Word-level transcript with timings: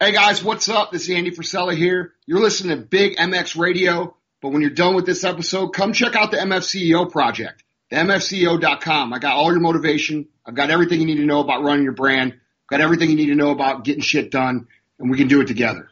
Hey 0.00 0.12
guys, 0.12 0.44
what's 0.44 0.68
up? 0.68 0.92
This 0.92 1.08
is 1.08 1.10
Andy 1.10 1.32
Frisella 1.32 1.76
here. 1.76 2.12
You're 2.24 2.38
listening 2.38 2.78
to 2.78 2.84
Big 2.84 3.16
MX 3.16 3.58
Radio, 3.58 4.14
but 4.40 4.50
when 4.50 4.60
you're 4.60 4.70
done 4.70 4.94
with 4.94 5.06
this 5.06 5.24
episode, 5.24 5.70
come 5.70 5.92
check 5.92 6.14
out 6.14 6.30
the 6.30 6.36
MFCEO 6.36 7.10
project, 7.10 7.64
MFCEO.com. 7.90 9.12
I 9.12 9.18
got 9.18 9.34
all 9.34 9.50
your 9.50 9.58
motivation. 9.58 10.28
I've 10.46 10.54
got 10.54 10.70
everything 10.70 11.00
you 11.00 11.06
need 11.06 11.16
to 11.16 11.26
know 11.26 11.40
about 11.40 11.64
running 11.64 11.82
your 11.82 11.94
brand. 11.94 12.32
I've 12.32 12.68
got 12.68 12.80
everything 12.80 13.10
you 13.10 13.16
need 13.16 13.26
to 13.26 13.34
know 13.34 13.50
about 13.50 13.82
getting 13.82 14.00
shit 14.00 14.30
done, 14.30 14.68
and 15.00 15.10
we 15.10 15.18
can 15.18 15.26
do 15.26 15.40
it 15.40 15.48
together. 15.48 15.90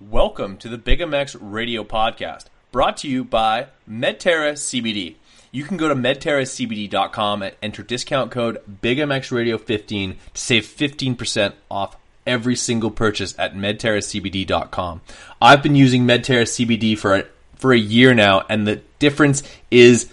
Welcome 0.00 0.56
to 0.56 0.68
the 0.68 0.76
Big 0.76 0.98
MX 0.98 1.36
Radio 1.40 1.84
Podcast, 1.84 2.46
brought 2.72 2.96
to 2.98 3.08
you 3.08 3.22
by 3.22 3.68
Medterra 3.88 4.54
CBD. 4.54 5.14
You 5.52 5.62
can 5.62 5.76
go 5.76 5.86
to 5.86 5.94
medterracbd.com 5.94 7.42
and 7.42 7.54
enter 7.62 7.84
discount 7.84 8.32
code 8.32 8.58
BigMXRadio15 8.82 10.16
to 10.34 10.40
save 10.40 10.66
15% 10.66 11.52
off 11.70 11.96
every 12.26 12.56
single 12.56 12.90
purchase 12.90 13.34
at 13.38 13.54
medterracbd.com. 13.54 15.00
I've 15.40 15.62
been 15.62 15.74
using 15.74 16.06
Medterra 16.06 16.44
CBD 16.44 16.96
for 16.98 17.16
a, 17.16 17.24
for 17.56 17.72
a 17.72 17.78
year 17.78 18.14
now, 18.14 18.44
and 18.48 18.66
the 18.66 18.80
difference 18.98 19.42
is 19.70 20.08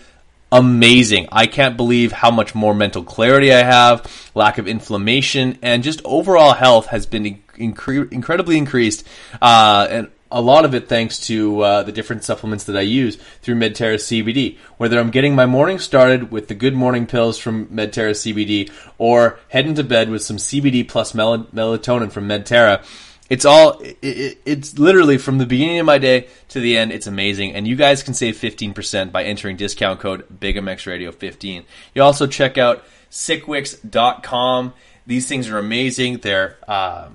amazing. 0.52 1.28
I 1.32 1.46
can't 1.46 1.78
believe 1.78 2.12
how 2.12 2.32
much 2.32 2.56
more 2.56 2.74
mental 2.74 3.04
clarity 3.04 3.54
I 3.54 3.64
have, 3.64 4.32
lack 4.34 4.58
of 4.58 4.68
inflammation, 4.68 5.60
and 5.62 5.84
just 5.84 6.02
overall 6.04 6.54
health 6.54 6.88
has 6.88 7.06
been 7.06 7.42
incre- 7.58 8.12
incredibly 8.12 8.58
increased. 8.58 9.06
Uh, 9.42 9.88
and 9.90 10.08
a 10.32 10.42
lot 10.42 10.66
of 10.66 10.76
it 10.76 10.88
thanks 10.88 11.20
to 11.28 11.62
uh, 11.62 11.84
the 11.84 11.92
different 11.92 12.24
supplements 12.24 12.66
that 12.66 12.78
I 12.78 12.82
use 12.82 13.16
through 13.42 13.56
Medterra 13.56 13.96
CBD. 13.96 14.58
Whether 14.78 15.00
I'm 15.00 15.10
getting 15.10 15.36
my 15.36 15.46
morning 15.46 15.80
started 15.80 16.32
with 16.32 16.48
the 16.48 16.56
good 16.56 16.76
morning 16.76 17.08
pills 17.08 17.38
from 17.38 17.66
Medterra 17.68 18.12
CBD 18.12 18.72
or 18.98 19.40
heading 19.50 19.74
to 19.76 19.84
bed 19.84 20.10
with 20.10 20.22
some 20.22 20.38
CBD 20.38 20.88
plus 20.88 21.16
mel- 21.16 21.46
melatonin 21.46 22.12
from 22.12 22.28
Medterra, 22.28 22.84
it's 23.30 23.46
all 23.46 23.80
it, 23.80 23.98
it, 24.02 24.38
it's 24.46 24.78
literally 24.78 25.18
from 25.18 25.38
the 25.40 25.46
beginning 25.46 25.80
of 25.80 25.86
my 25.86 25.98
day 25.98 26.28
to 26.50 26.60
the 26.60 26.78
end. 26.78 26.92
It's 26.92 27.08
amazing, 27.08 27.54
and 27.54 27.68
you 27.68 27.76
guys 27.76 28.04
can 28.04 28.14
save 28.14 28.36
15% 28.36 29.12
by 29.12 29.24
entering 29.24 29.56
discount 29.56 30.00
code 30.00 30.26
BigMXRadio15. 30.40 31.64
You 31.96 32.04
also 32.04 32.28
check 32.28 32.58
out 32.58 32.84
sickwicks.com. 33.12 34.74
These 35.08 35.28
things 35.28 35.50
are 35.50 35.58
amazing. 35.58 36.18
They're 36.18 36.58
uh, 36.68 37.10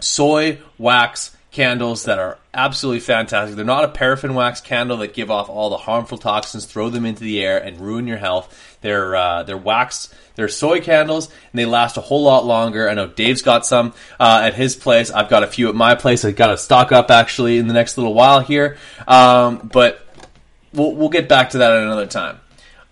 soy 0.00 0.58
wax 0.78 1.36
candles 1.52 2.04
that 2.04 2.18
are 2.18 2.38
absolutely 2.54 3.00
fantastic. 3.00 3.54
They're 3.54 3.64
not 3.64 3.84
a 3.84 3.88
paraffin 3.88 4.34
wax 4.34 4.60
candle 4.60 4.96
that 4.98 5.14
give 5.14 5.30
off 5.30 5.48
all 5.48 5.70
the 5.70 5.76
harmful 5.76 6.18
toxins, 6.18 6.64
throw 6.64 6.90
them 6.90 7.06
into 7.06 7.22
the 7.22 7.44
air, 7.44 7.62
and 7.62 7.78
ruin 7.78 8.08
your 8.08 8.16
health. 8.16 8.78
They're 8.80 9.14
uh, 9.14 9.44
they're 9.44 9.56
wax, 9.56 10.12
they're 10.34 10.48
soy 10.48 10.80
candles, 10.80 11.26
and 11.26 11.58
they 11.58 11.66
last 11.66 11.96
a 11.98 12.00
whole 12.00 12.24
lot 12.24 12.44
longer. 12.44 12.88
I 12.88 12.94
know 12.94 13.06
Dave's 13.06 13.42
got 13.42 13.64
some 13.66 13.94
uh, 14.18 14.40
at 14.44 14.54
his 14.54 14.74
place. 14.74 15.10
I've 15.10 15.28
got 15.28 15.44
a 15.44 15.46
few 15.46 15.68
at 15.68 15.74
my 15.74 15.94
place. 15.94 16.24
I've 16.24 16.36
got 16.36 16.46
to 16.48 16.56
stock 16.56 16.90
up 16.90 17.10
actually 17.10 17.58
in 17.58 17.66
the 17.68 17.74
next 17.74 17.98
little 17.98 18.14
while 18.14 18.40
here, 18.40 18.78
um, 19.06 19.70
but 19.72 20.04
we'll 20.72 20.94
we'll 20.94 21.10
get 21.10 21.28
back 21.28 21.50
to 21.50 21.58
that 21.58 21.70
at 21.70 21.82
another 21.82 22.06
time. 22.06 22.40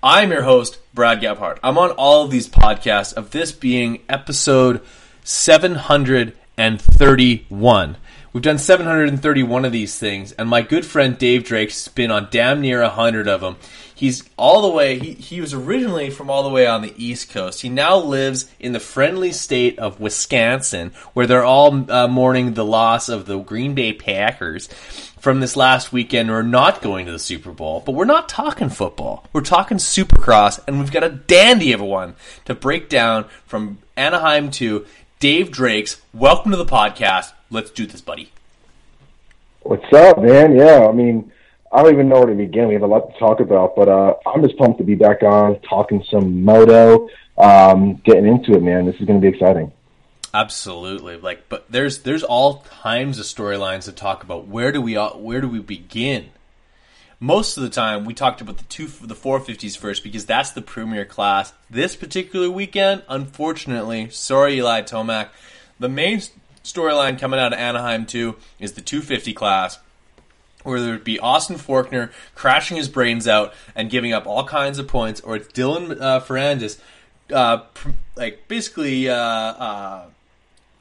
I'm 0.03 0.31
your 0.31 0.43
host, 0.43 0.79
Brad 0.95 1.21
Gebhart. 1.21 1.59
I'm 1.63 1.77
on 1.77 1.91
all 1.93 2.25
of 2.25 2.31
these 2.31 2.49
podcasts, 2.49 3.13
of 3.13 3.33
this 3.33 3.53
being 3.53 4.01
episode 4.09 4.81
731. 5.25 7.97
We've 8.33 8.45
done 8.45 8.59
731 8.59 9.65
of 9.65 9.73
these 9.73 9.99
things, 9.99 10.31
and 10.31 10.49
my 10.49 10.63
good 10.63 10.87
friend 10.87 11.19
Dave 11.19 11.43
Drake's 11.43 11.89
been 11.89 12.13
on 12.13 12.29
damn 12.31 12.61
near 12.61 12.81
100 12.81 13.27
of 13.27 13.41
them. 13.41 13.57
He's 13.93 14.23
all 14.37 14.63
the 14.63 14.69
way, 14.69 15.01
he, 15.01 15.15
he 15.15 15.41
was 15.41 15.53
originally 15.53 16.11
from 16.11 16.31
all 16.31 16.45
the 16.45 16.49
way 16.49 16.65
on 16.65 16.83
the 16.83 16.95
East 16.97 17.31
Coast. 17.31 17.63
He 17.63 17.69
now 17.69 17.97
lives 17.97 18.49
in 18.61 18.71
the 18.73 18.79
friendly 18.79 19.33
state 19.33 19.81
of 19.81 19.99
Wisconsin, 19.99 20.93
where 21.13 21.27
they're 21.27 21.43
all 21.43 21.91
uh, 21.91 22.07
mourning 22.07 22.55
the 22.55 22.65
loss 22.65 23.09
of 23.09 23.27
the 23.27 23.37
Green 23.41 23.75
Bay 23.75 23.93
Packers 23.93 24.69
from 25.19 25.41
this 25.41 25.57
last 25.57 25.93
weekend. 25.93 26.31
We're 26.31 26.43
not 26.43 26.83
going 26.83 27.07
to 27.07 27.13
the 27.13 27.19
Super 27.19 27.51
Bowl, 27.51 27.83
but 27.85 27.97
we're 27.97 28.05
not 28.05 28.29
talking 28.29 28.69
football. 28.69 29.27
We're 29.33 29.41
talking 29.41 29.79
Supercross, 29.79 30.61
and 30.69 30.79
we've 30.79 30.93
got 30.93 31.03
a 31.03 31.11
dandy 31.11 31.73
of 31.73 31.81
a 31.81 31.85
one 31.85 32.15
to 32.45 32.55
break 32.55 32.89
down 32.89 33.25
from 33.45 33.79
Anaheim 33.97 34.53
to 34.53 34.87
Dave 35.19 35.51
Drake's. 35.51 36.01
Welcome 36.15 36.53
to 36.53 36.57
the 36.57 36.65
podcast. 36.65 37.33
Let's 37.51 37.71
do 37.71 37.85
this, 37.87 38.01
buddy. 38.01 38.31
What's 39.63 39.93
up, 39.93 40.23
man? 40.23 40.57
Yeah, 40.57 40.87
I 40.89 40.93
mean, 40.93 41.33
I 41.73 41.83
don't 41.83 41.93
even 41.93 42.09
know 42.09 42.21
where 42.21 42.29
to 42.29 42.35
begin. 42.35 42.69
We 42.69 42.75
have 42.75 42.83
a 42.83 42.87
lot 42.87 43.13
to 43.13 43.19
talk 43.19 43.41
about, 43.41 43.75
but 43.75 43.89
uh, 43.89 44.15
I'm 44.25 44.43
just 44.43 44.57
pumped 44.57 44.79
to 44.79 44.85
be 44.85 44.95
back 44.95 45.23
on, 45.23 45.61
talking 45.61 46.05
some 46.09 46.45
moto, 46.45 47.09
um, 47.39 47.97
getting 48.05 48.27
into 48.27 48.53
it, 48.53 48.63
man. 48.63 48.87
This 48.87 48.95
is 49.01 49.07
going 49.07 49.21
to 49.21 49.31
be 49.31 49.35
exciting. 49.35 49.73
Absolutely, 50.33 51.17
like, 51.17 51.49
but 51.49 51.67
there's 51.69 52.03
there's 52.03 52.23
all 52.23 52.63
kinds 52.83 53.19
of 53.19 53.27
storylines 53.27 53.85
to 53.87 53.93
talk 53.93 54.23
about. 54.23 54.47
Where 54.47 54.71
do 54.71 54.81
we 54.81 54.95
where 54.95 55.41
do 55.41 55.49
we 55.49 55.59
begin? 55.59 56.31
Most 57.19 57.57
of 57.57 57.65
the 57.65 57.69
time, 57.69 58.05
we 58.05 58.15
talked 58.15 58.41
about 58.41 58.59
the 58.59 58.65
two 58.65 58.87
the 58.87 59.17
450s 59.17 59.77
first 59.77 60.05
because 60.05 60.25
that's 60.25 60.53
the 60.53 60.63
premier 60.63 61.05
class. 61.05 61.53
This 61.69 61.97
particular 61.97 62.49
weekend, 62.49 63.03
unfortunately, 63.09 64.09
sorry, 64.11 64.59
Eli 64.59 64.83
Tomac, 64.83 65.29
the 65.81 65.89
main 65.89 66.21
storyline 66.65 67.19
coming 67.19 67.41
out 67.41 67.53
of 67.53 67.59
Anaheim 67.59 68.07
too 68.07 68.37
is 68.59 68.73
the 68.73 68.81
250 68.81 69.33
class, 69.33 69.79
where 70.63 70.81
there 70.81 70.93
would 70.93 71.05
be 71.05 71.19
Austin 71.19 71.57
Forkner 71.57 72.11
crashing 72.35 72.77
his 72.77 72.89
brains 72.89 73.27
out 73.27 73.55
and 73.75 73.91
giving 73.91 74.13
up 74.13 74.27
all 74.27 74.45
kinds 74.45 74.79
of 74.79 74.89
points, 74.89 75.21
or 75.21 75.37
it's 75.37 75.49
Dylan 75.49 76.01
uh, 76.01 76.21
Ferrandis, 76.21 76.79
uh, 77.33 77.59
pr- 77.59 77.91
like 78.17 78.49
basically. 78.49 79.09
Uh, 79.09 79.17
uh 79.17 80.05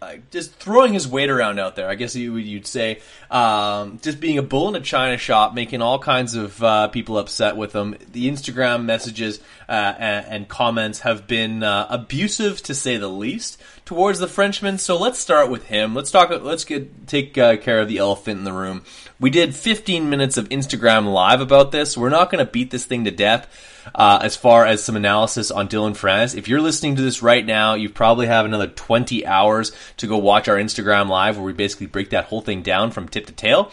like 0.02 0.30
just 0.32 0.54
throwing 0.54 0.94
his 0.94 1.08
weight 1.08 1.30
around 1.30 1.60
out 1.60 1.76
there. 1.76 1.90
I 1.90 1.96
guess 1.96 2.16
you, 2.16 2.34
would 2.34 2.68
say 2.68 3.02
um, 3.30 4.00
just 4.02 4.20
being 4.20 4.38
a 4.38 4.42
bull 4.42 4.70
in 4.70 4.76
a 4.76 4.82
china 4.82 5.18
shop, 5.18 5.54
making 5.54 5.82
all 5.82 6.00
kinds 6.00 6.36
of 6.36 6.64
uh, 6.64 6.88
people 6.88 7.18
upset 7.18 7.58
with 7.58 7.76
him. 7.76 7.98
The 8.12 8.30
Instagram 8.30 8.86
messages 8.86 9.40
uh, 9.68 9.72
and, 9.72 10.26
and, 10.28 10.48
comments 10.48 11.02
have 11.02 11.28
been 11.28 11.64
uh, 11.64 11.88
abusive 11.90 12.64
to 12.64 12.74
say 12.74 12.98
the 12.98 13.10
least 13.10 13.62
towards 13.90 14.20
the 14.20 14.28
Frenchman. 14.28 14.78
So 14.78 15.00
let's 15.00 15.18
start 15.18 15.50
with 15.50 15.66
him. 15.66 15.96
Let's 15.96 16.12
talk. 16.12 16.30
Let's 16.30 16.64
get 16.64 17.08
take 17.08 17.36
uh, 17.40 17.58
care 17.58 17.82
of 17.82 17.88
the 17.88 17.98
elephant 17.98 18.38
in 18.38 18.44
the 18.44 18.54
room. 18.54 18.84
We 19.20 19.32
did 19.32 19.56
15 19.56 20.12
minutes 20.12 20.38
of 20.38 20.48
Instagram 20.50 21.12
live 21.12 21.42
about 21.42 21.72
this. 21.72 21.98
We're 21.98 22.10
not 22.10 22.30
going 22.30 22.46
to 22.46 22.52
beat 22.52 22.70
this 22.70 22.86
thing 22.86 23.06
to 23.06 23.12
death. 23.12 23.48
Uh, 23.96 24.20
as 24.22 24.36
far 24.36 24.64
as 24.64 24.84
some 24.84 24.96
analysis 24.96 25.50
on 25.50 25.68
Dylan 25.68 25.98
Ferrandis, 25.98 26.38
if 26.38 26.48
you're 26.48 26.62
listening 26.62 26.98
to 26.98 27.02
this 27.02 27.24
right 27.24 27.44
now, 27.44 27.74
you 27.74 27.90
probably 27.90 28.28
have 28.28 28.46
another 28.46 28.68
20 28.68 29.26
hours 29.26 29.72
to 29.98 30.06
go 30.06 30.20
watch 30.20 30.48
our 30.48 30.58
Instagram 30.58 31.10
live 31.10 31.38
where 31.38 31.46
we 31.46 31.54
basically 31.54 31.88
break 31.88 32.12
that 32.12 32.26
whole 32.26 32.42
thing 32.42 32.62
down 32.62 32.92
from 32.92 33.10
tip 33.10 33.26
to 33.26 33.34
tail. 33.34 33.72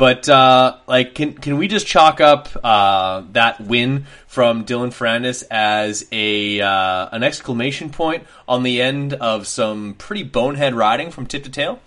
But 0.00 0.30
uh, 0.30 0.78
like, 0.86 1.14
can 1.14 1.34
can 1.34 1.58
we 1.58 1.68
just 1.68 1.86
chalk 1.86 2.22
up 2.22 2.48
uh, 2.64 3.22
that 3.32 3.60
win 3.60 4.06
from 4.26 4.64
Dylan 4.64 4.88
Ferrandis 4.88 5.44
as 5.50 6.06
a 6.10 6.58
uh, 6.58 7.10
an 7.12 7.22
exclamation 7.22 7.90
point 7.90 8.24
on 8.48 8.62
the 8.62 8.80
end 8.80 9.12
of 9.12 9.46
some 9.46 9.92
pretty 9.92 10.22
bonehead 10.22 10.74
riding 10.74 11.10
from 11.10 11.26
tip 11.26 11.44
to 11.44 11.50
tail? 11.50 11.80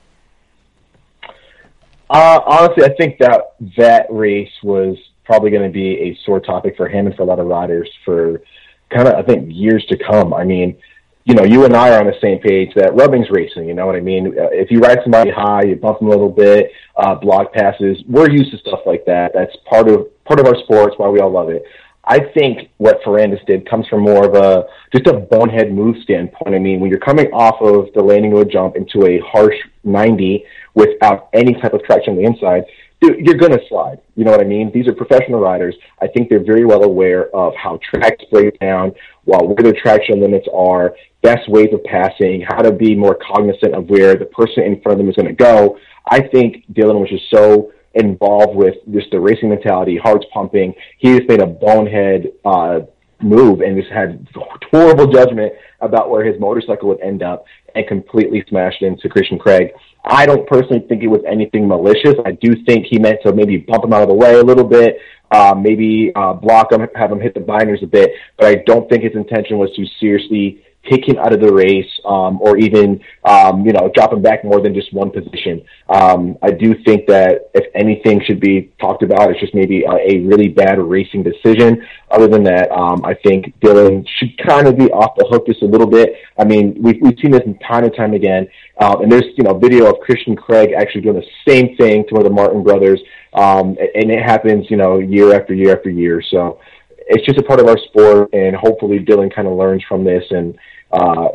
Uh, 2.07 2.39
honestly, 2.45 2.83
I 2.83 2.93
think 2.99 3.17
that 3.17 3.55
that 3.77 4.05
race 4.11 4.53
was 4.61 4.95
probably 5.23 5.49
going 5.49 5.63
to 5.63 5.73
be 5.73 5.99
a 6.01 6.19
sore 6.23 6.39
topic 6.39 6.77
for 6.77 6.87
him 6.87 7.07
and 7.07 7.15
for 7.15 7.23
a 7.23 7.25
lot 7.25 7.39
of 7.39 7.47
riders 7.47 7.89
for 8.05 8.43
kind 8.91 9.07
of 9.07 9.15
I 9.15 9.23
think 9.23 9.47
years 9.51 9.83
to 9.87 9.97
come. 9.97 10.35
I 10.35 10.43
mean, 10.43 10.77
you 11.25 11.33
know, 11.35 11.43
you 11.43 11.63
and 11.63 11.75
I 11.75 11.91
are 11.91 11.99
on 11.99 12.07
the 12.07 12.19
same 12.21 12.39
page 12.39 12.73
that 12.75 12.95
rubbing's 12.95 13.29
racing. 13.29 13.67
You 13.67 13.73
know 13.73 13.85
what 13.85 13.95
I 13.95 14.01
mean? 14.01 14.27
Uh, 14.27 14.49
if 14.51 14.69
you 14.71 14.79
ride 14.79 14.99
somebody 15.03 15.31
high, 15.31 15.63
you 15.63 15.75
bump 15.75 15.99
them 15.99 16.07
a 16.07 16.11
little 16.11 16.29
bit, 16.29 16.71
uh, 16.97 17.15
block 17.15 17.53
passes. 17.53 17.97
We're 18.07 18.29
used 18.29 18.51
to 18.51 18.57
stuff 18.57 18.79
like 18.85 19.05
that. 19.05 19.31
That's 19.33 19.55
part 19.69 19.87
of 19.87 20.07
part 20.25 20.39
of 20.39 20.47
our 20.47 20.55
sports. 20.63 20.95
Why 20.97 21.07
we 21.07 21.19
all 21.19 21.31
love 21.31 21.49
it. 21.49 21.63
I 22.05 22.19
think 22.33 22.69
what 22.77 23.01
Ferrandis 23.03 23.45
did 23.45 23.69
comes 23.69 23.87
from 23.87 24.01
more 24.01 24.25
of 24.25 24.35
a 24.35 24.65
just 24.93 25.07
a 25.07 25.13
bonehead 25.13 25.71
move 25.71 25.95
standpoint. 26.03 26.53
I 26.53 26.59
mean, 26.59 26.81
when 26.81 26.89
you're 26.89 26.99
coming 26.99 27.27
off 27.27 27.61
of 27.61 27.93
the 27.93 28.03
landing 28.03 28.37
a 28.37 28.43
jump 28.43 28.75
into 28.75 29.05
a 29.07 29.19
harsh 29.19 29.55
90 29.85 30.43
without 30.73 31.29
any 31.33 31.53
type 31.53 31.73
of 31.73 31.81
traction 31.83 32.17
on 32.17 32.21
the 32.21 32.25
inside, 32.25 32.65
you're 33.01 33.37
going 33.37 33.51
to 33.51 33.59
slide. 33.67 33.99
You 34.15 34.23
know 34.23 34.31
what 34.31 34.41
I 34.41 34.45
mean? 34.45 34.71
These 34.73 34.87
are 34.87 34.93
professional 34.93 35.39
riders. 35.39 35.75
I 36.01 36.07
think 36.07 36.29
they're 36.29 36.43
very 36.43 36.65
well 36.65 36.83
aware 36.83 37.33
of 37.35 37.53
how 37.55 37.79
tracks 37.83 38.23
break 38.31 38.57
down, 38.59 38.93
while 39.25 39.47
where 39.47 39.55
their 39.63 39.73
traction 39.73 40.21
limits 40.21 40.47
are, 40.53 40.95
best 41.23 41.49
ways 41.49 41.69
of 41.73 41.83
passing, 41.85 42.45
how 42.47 42.61
to 42.61 42.71
be 42.71 42.95
more 42.95 43.15
cognizant 43.15 43.73
of 43.73 43.89
where 43.89 44.15
the 44.15 44.25
person 44.25 44.63
in 44.63 44.79
front 44.81 44.93
of 44.93 44.97
them 44.99 45.09
is 45.09 45.15
going 45.15 45.27
to 45.27 45.33
go. 45.33 45.77
I 46.05 46.21
think 46.21 46.65
Dylan 46.73 46.99
was 46.99 47.09
just 47.09 47.29
so 47.33 47.71
involved 47.95 48.55
with 48.55 48.75
just 48.91 49.09
the 49.11 49.19
racing 49.19 49.49
mentality, 49.49 49.97
hearts 49.97 50.25
pumping. 50.33 50.73
He 50.99 51.17
just 51.17 51.29
made 51.29 51.41
a 51.41 51.47
bonehead 51.47 52.33
uh, 52.43 52.81
move 53.21 53.61
and 53.61 53.79
just 53.79 53.91
had 53.91 54.27
horrible 54.71 55.07
judgment 55.07 55.53
about 55.79 56.09
where 56.09 56.25
his 56.25 56.39
motorcycle 56.39 56.89
would 56.89 57.01
end 57.01 57.23
up 57.23 57.45
and 57.75 57.87
completely 57.87 58.43
smashed 58.49 58.81
into 58.81 59.09
Christian 59.09 59.39
Craig. 59.39 59.71
I 60.05 60.25
don't 60.25 60.45
personally 60.47 60.85
think 60.87 61.01
it 61.01 61.07
was 61.07 61.21
anything 61.27 61.67
malicious. 61.67 62.15
I 62.25 62.33
do 62.33 62.53
think 62.65 62.87
he 62.89 62.99
meant 62.99 63.19
to 63.25 63.33
maybe 63.33 63.57
bump 63.57 63.85
him 63.85 63.93
out 63.93 64.03
of 64.03 64.09
the 64.09 64.15
way 64.15 64.33
a 64.35 64.43
little 64.43 64.65
bit, 64.65 64.97
uh, 65.31 65.55
maybe 65.57 66.11
uh, 66.15 66.33
block 66.33 66.71
him, 66.71 66.85
have 66.95 67.11
him 67.11 67.21
hit 67.21 67.33
the 67.33 67.39
binders 67.39 67.79
a 67.81 67.87
bit, 67.87 68.11
but 68.37 68.47
I 68.47 68.55
don't 68.65 68.89
think 68.89 69.03
his 69.03 69.15
intention 69.15 69.57
was 69.57 69.71
to 69.75 69.85
seriously 69.99 70.63
take 70.89 71.07
him 71.07 71.17
out 71.17 71.33
of 71.33 71.39
the 71.39 71.51
race, 71.51 71.89
um, 72.05 72.41
or 72.41 72.57
even, 72.57 73.01
um, 73.23 73.65
you 73.65 73.71
know, 73.71 73.89
drop 73.95 74.11
him 74.11 74.21
back 74.21 74.43
more 74.43 74.61
than 74.61 74.73
just 74.73 74.93
one 74.93 75.09
position. 75.09 75.63
Um, 75.87 76.37
I 76.41 76.51
do 76.51 76.75
think 76.83 77.07
that 77.07 77.49
if 77.53 77.65
anything 77.73 78.21
should 78.25 78.39
be 78.39 78.73
talked 78.81 79.01
about, 79.01 79.31
it's 79.31 79.39
just 79.39 79.55
maybe 79.55 79.83
a, 79.83 79.93
a 79.93 80.19
really 80.21 80.49
bad 80.49 80.79
racing 80.79 81.23
decision. 81.23 81.85
Other 82.11 82.27
than 82.27 82.43
that, 82.43 82.69
um, 82.71 83.03
I 83.05 83.13
think 83.13 83.53
Dylan 83.61 84.05
should 84.17 84.37
kind 84.37 84.67
of 84.67 84.77
be 84.77 84.91
off 84.91 85.15
the 85.17 85.25
hook 85.29 85.47
just 85.47 85.61
a 85.61 85.65
little 85.65 85.87
bit. 85.87 86.15
I 86.37 86.43
mean, 86.43 86.75
we've, 86.81 86.99
we've 87.01 87.17
seen 87.21 87.31
this 87.31 87.41
time 87.65 87.85
and 87.85 87.95
time 87.95 88.13
again. 88.13 88.47
Um, 88.79 89.03
and 89.03 89.11
there's, 89.11 89.25
you 89.37 89.43
know, 89.43 89.57
video 89.57 89.89
of 89.89 89.99
Christian 90.01 90.35
Craig 90.35 90.71
actually 90.77 91.01
doing 91.01 91.15
the 91.15 91.27
same 91.47 91.77
thing 91.77 92.05
to 92.07 92.13
one 92.13 92.21
of 92.21 92.27
the 92.27 92.35
Martin 92.35 92.61
brothers. 92.61 92.99
Um, 93.33 93.77
and 93.95 94.11
it 94.11 94.21
happens, 94.21 94.69
you 94.69 94.77
know, 94.77 94.99
year 94.99 95.33
after 95.33 95.53
year 95.53 95.75
after 95.75 95.89
year. 95.89 96.21
So 96.29 96.59
it's 97.07 97.25
just 97.25 97.39
a 97.39 97.43
part 97.43 97.59
of 97.59 97.67
our 97.67 97.77
sport, 97.77 98.29
and 98.33 98.55
hopefully 98.55 98.99
Dylan 98.99 99.33
kind 99.33 99.47
of 99.47 99.57
learns 99.57 99.83
from 99.87 100.03
this 100.03 100.23
and 100.29 100.57
uh, 100.93 101.27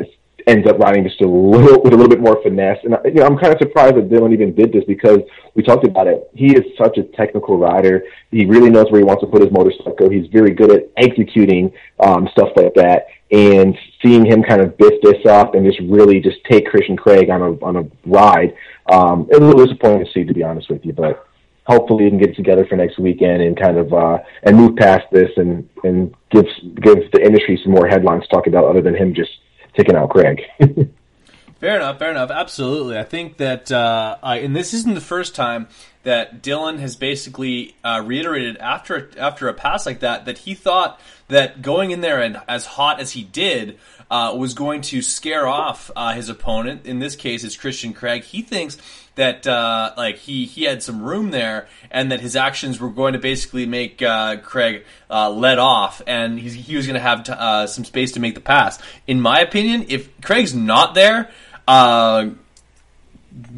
ends 0.48 0.66
up 0.66 0.78
riding 0.78 1.04
just 1.04 1.20
a 1.20 1.28
little 1.28 1.82
with 1.82 1.92
a 1.92 1.96
little 1.96 2.08
bit 2.08 2.20
more 2.20 2.42
finesse. 2.42 2.78
And 2.82 2.96
you 3.04 3.20
know, 3.20 3.26
I'm 3.26 3.36
kind 3.36 3.52
of 3.52 3.58
surprised 3.58 3.96
that 3.96 4.08
Dylan 4.08 4.32
even 4.32 4.54
did 4.54 4.72
this 4.72 4.84
because 4.86 5.18
we 5.54 5.62
talked 5.62 5.86
about 5.86 6.06
it. 6.06 6.30
He 6.34 6.54
is 6.54 6.64
such 6.78 6.96
a 6.96 7.02
technical 7.02 7.58
rider. 7.58 8.04
He 8.30 8.46
really 8.46 8.70
knows 8.70 8.86
where 8.90 9.00
he 9.00 9.04
wants 9.04 9.22
to 9.22 9.26
put 9.26 9.42
his 9.42 9.52
motorcycle. 9.52 10.08
He's 10.08 10.26
very 10.32 10.52
good 10.52 10.72
at 10.72 10.88
executing 10.96 11.72
um, 12.00 12.28
stuff 12.32 12.48
like 12.56 12.72
that. 12.74 13.06
And 13.30 13.76
seeing 14.02 14.24
him 14.24 14.42
kind 14.42 14.62
of 14.62 14.78
biff 14.78 14.94
this 15.02 15.26
up 15.26 15.54
and 15.54 15.66
just 15.66 15.80
really 15.80 16.18
just 16.20 16.38
take 16.50 16.66
Christian 16.66 16.96
Craig 16.96 17.28
on 17.28 17.42
a 17.42 17.50
on 17.62 17.76
a 17.76 17.84
ride, 18.06 18.54
um, 18.90 19.26
it's 19.28 19.38
a 19.38 19.44
little 19.44 19.66
disappointing 19.66 20.06
to 20.06 20.12
see, 20.12 20.24
to 20.24 20.32
be 20.32 20.42
honest 20.42 20.70
with 20.70 20.84
you. 20.84 20.94
But 20.94 21.26
hopefully 21.66 22.04
we 22.04 22.10
can 22.10 22.18
get 22.18 22.34
together 22.34 22.64
for 22.66 22.76
next 22.76 22.98
weekend 22.98 23.42
and 23.42 23.60
kind 23.60 23.76
of 23.76 23.92
uh, 23.92 24.18
and 24.44 24.56
move 24.56 24.76
past 24.76 25.04
this 25.12 25.30
and 25.36 25.68
and 25.84 26.14
give 26.30 26.46
give 26.80 26.98
the 27.12 27.20
industry 27.22 27.60
some 27.62 27.72
more 27.72 27.86
headlines 27.86 28.22
to 28.22 28.28
talk 28.28 28.46
about 28.46 28.64
other 28.64 28.80
than 28.80 28.94
him 28.94 29.12
just 29.14 29.30
taking 29.78 29.96
out 29.96 30.10
Craig. 30.10 30.42
fair 31.60 31.76
enough, 31.76 31.98
fair 31.98 32.10
enough. 32.10 32.30
Absolutely, 32.30 32.98
I 32.98 33.04
think 33.04 33.36
that, 33.36 33.70
uh, 33.70 34.18
I, 34.22 34.38
and 34.38 34.54
this 34.54 34.74
isn't 34.74 34.94
the 34.94 35.00
first 35.00 35.34
time 35.34 35.68
that 36.02 36.42
Dylan 36.42 36.78
has 36.80 36.96
basically 36.96 37.76
uh, 37.84 38.02
reiterated 38.04 38.56
after 38.58 39.10
after 39.18 39.48
a 39.48 39.54
pass 39.54 39.84
like 39.86 40.00
that 40.00 40.24
that 40.24 40.38
he 40.38 40.54
thought 40.54 41.00
that 41.28 41.60
going 41.60 41.90
in 41.90 42.00
there 42.00 42.20
and 42.20 42.40
as 42.48 42.64
hot 42.64 43.00
as 43.00 43.12
he 43.12 43.22
did 43.22 43.78
uh, 44.10 44.34
was 44.36 44.54
going 44.54 44.80
to 44.80 45.02
scare 45.02 45.46
off 45.46 45.90
uh, 45.94 46.14
his 46.14 46.28
opponent. 46.28 46.86
In 46.86 46.98
this 46.98 47.14
case, 47.14 47.44
it's 47.44 47.56
Christian 47.56 47.92
Craig. 47.92 48.24
He 48.24 48.42
thinks 48.42 48.78
that 49.18 49.46
uh, 49.46 49.92
like 49.96 50.16
he 50.16 50.46
he 50.46 50.64
had 50.64 50.82
some 50.82 51.02
room 51.02 51.30
there, 51.30 51.68
and 51.90 52.10
that 52.10 52.20
his 52.20 52.34
actions 52.34 52.80
were 52.80 52.88
going 52.88 53.12
to 53.12 53.18
basically 53.18 53.66
make 53.66 54.00
uh, 54.00 54.38
Craig 54.38 54.84
uh, 55.10 55.30
let 55.30 55.58
off, 55.58 56.00
and 56.06 56.38
he 56.38 56.76
was 56.76 56.86
going 56.86 56.94
to 56.94 57.00
have 57.00 57.28
uh, 57.28 57.66
some 57.66 57.84
space 57.84 58.12
to 58.12 58.20
make 58.20 58.34
the 58.34 58.40
pass. 58.40 58.78
In 59.06 59.20
my 59.20 59.40
opinion, 59.40 59.86
if 59.88 60.20
Craig's 60.20 60.54
not 60.54 60.94
there. 60.94 61.30
Uh, 61.66 62.30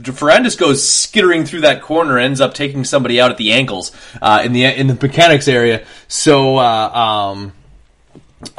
Ferrandis 0.00 0.58
goes 0.58 0.86
skittering 0.86 1.44
through 1.44 1.62
that 1.62 1.80
corner, 1.80 2.18
ends 2.18 2.40
up 2.40 2.52
taking 2.54 2.84
somebody 2.84 3.20
out 3.20 3.30
at 3.30 3.38
the 3.38 3.52
ankles 3.52 3.92
uh, 4.20 4.42
in 4.44 4.52
the 4.52 4.64
in 4.64 4.88
the 4.88 4.98
mechanics 5.00 5.48
area. 5.48 5.86
So 6.08 6.56
uh, 6.56 6.90
um, 7.32 7.52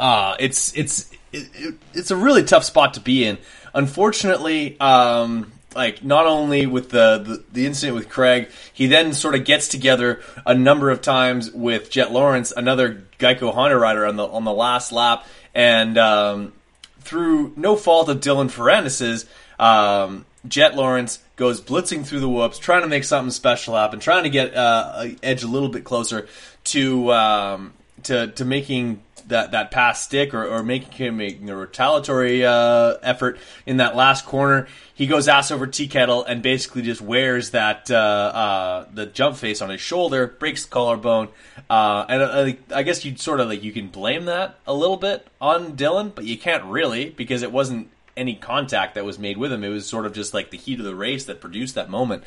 uh, 0.00 0.36
it's 0.40 0.76
it's 0.76 1.10
it, 1.32 1.74
it's 1.94 2.10
a 2.10 2.16
really 2.16 2.42
tough 2.42 2.64
spot 2.64 2.94
to 2.94 3.00
be 3.00 3.24
in. 3.24 3.38
Unfortunately, 3.74 4.78
um, 4.80 5.52
like 5.74 6.04
not 6.04 6.26
only 6.26 6.66
with 6.66 6.90
the, 6.90 7.18
the, 7.18 7.44
the 7.52 7.66
incident 7.66 7.96
with 7.96 8.08
Craig, 8.08 8.50
he 8.72 8.86
then 8.86 9.12
sort 9.12 9.34
of 9.34 9.44
gets 9.44 9.68
together 9.68 10.20
a 10.46 10.54
number 10.54 10.90
of 10.90 11.00
times 11.00 11.50
with 11.50 11.90
Jett 11.90 12.12
Lawrence, 12.12 12.52
another 12.56 13.04
Geico 13.18 13.52
Honda 13.52 13.76
rider 13.76 14.06
on 14.06 14.16
the 14.16 14.26
on 14.26 14.44
the 14.44 14.52
last 14.52 14.92
lap, 14.92 15.26
and 15.54 15.98
um, 15.98 16.52
through 17.00 17.52
no 17.56 17.76
fault 17.76 18.08
of 18.08 18.20
Dylan 18.20 18.50
Ferrandis's, 18.50 19.26
um, 19.58 20.24
Jett 20.46 20.74
Lawrence 20.74 21.20
goes 21.36 21.60
blitzing 21.60 22.04
through 22.04 22.20
the 22.20 22.28
whoops, 22.28 22.58
trying 22.58 22.82
to 22.82 22.88
make 22.88 23.04
something 23.04 23.30
special 23.30 23.76
happen, 23.76 24.00
trying 24.00 24.24
to 24.24 24.30
get 24.30 24.54
uh, 24.54 25.06
Edge 25.22 25.42
a 25.42 25.48
little 25.48 25.68
bit 25.68 25.84
closer 25.84 26.26
to 26.64 27.12
um, 27.12 27.72
to 28.04 28.28
to 28.28 28.44
making 28.44 29.02
that 29.32 29.50
that 29.50 29.70
pass 29.70 30.02
stick 30.02 30.32
or, 30.32 30.46
or 30.46 30.62
making 30.62 30.92
him 30.92 31.16
making 31.16 31.50
a 31.50 31.56
retaliatory 31.56 32.44
uh, 32.44 32.94
effort 33.02 33.38
in 33.66 33.78
that 33.78 33.96
last 33.96 34.24
corner. 34.24 34.68
He 34.94 35.06
goes 35.06 35.26
ass 35.26 35.50
over 35.50 35.66
tea 35.66 35.88
kettle 35.88 36.24
and 36.24 36.42
basically 36.42 36.82
just 36.82 37.00
wears 37.00 37.50
that 37.50 37.90
uh, 37.90 37.96
uh, 37.96 38.86
the 38.92 39.06
jump 39.06 39.36
face 39.36 39.60
on 39.60 39.70
his 39.70 39.80
shoulder, 39.80 40.26
breaks 40.26 40.64
the 40.64 40.70
collarbone, 40.70 41.28
uh, 41.68 42.04
and 42.08 42.22
uh, 42.22 42.52
I 42.74 42.82
guess 42.82 43.04
you 43.04 43.16
sort 43.16 43.40
of 43.40 43.48
like 43.48 43.62
you 43.62 43.72
can 43.72 43.88
blame 43.88 44.26
that 44.26 44.58
a 44.66 44.74
little 44.74 44.96
bit 44.98 45.26
on 45.40 45.76
Dylan, 45.76 46.14
but 46.14 46.24
you 46.24 46.38
can't 46.38 46.64
really 46.64 47.10
because 47.10 47.42
it 47.42 47.52
wasn't 47.52 47.90
any 48.16 48.34
contact 48.34 48.94
that 48.94 49.04
was 49.04 49.18
made 49.18 49.38
with 49.38 49.52
him. 49.52 49.64
It 49.64 49.68
was 49.68 49.86
sort 49.86 50.06
of 50.06 50.12
just 50.12 50.34
like 50.34 50.50
the 50.50 50.58
heat 50.58 50.78
of 50.78 50.84
the 50.84 50.94
race 50.94 51.24
that 51.26 51.40
produced 51.40 51.76
that 51.76 51.88
moment. 51.88 52.24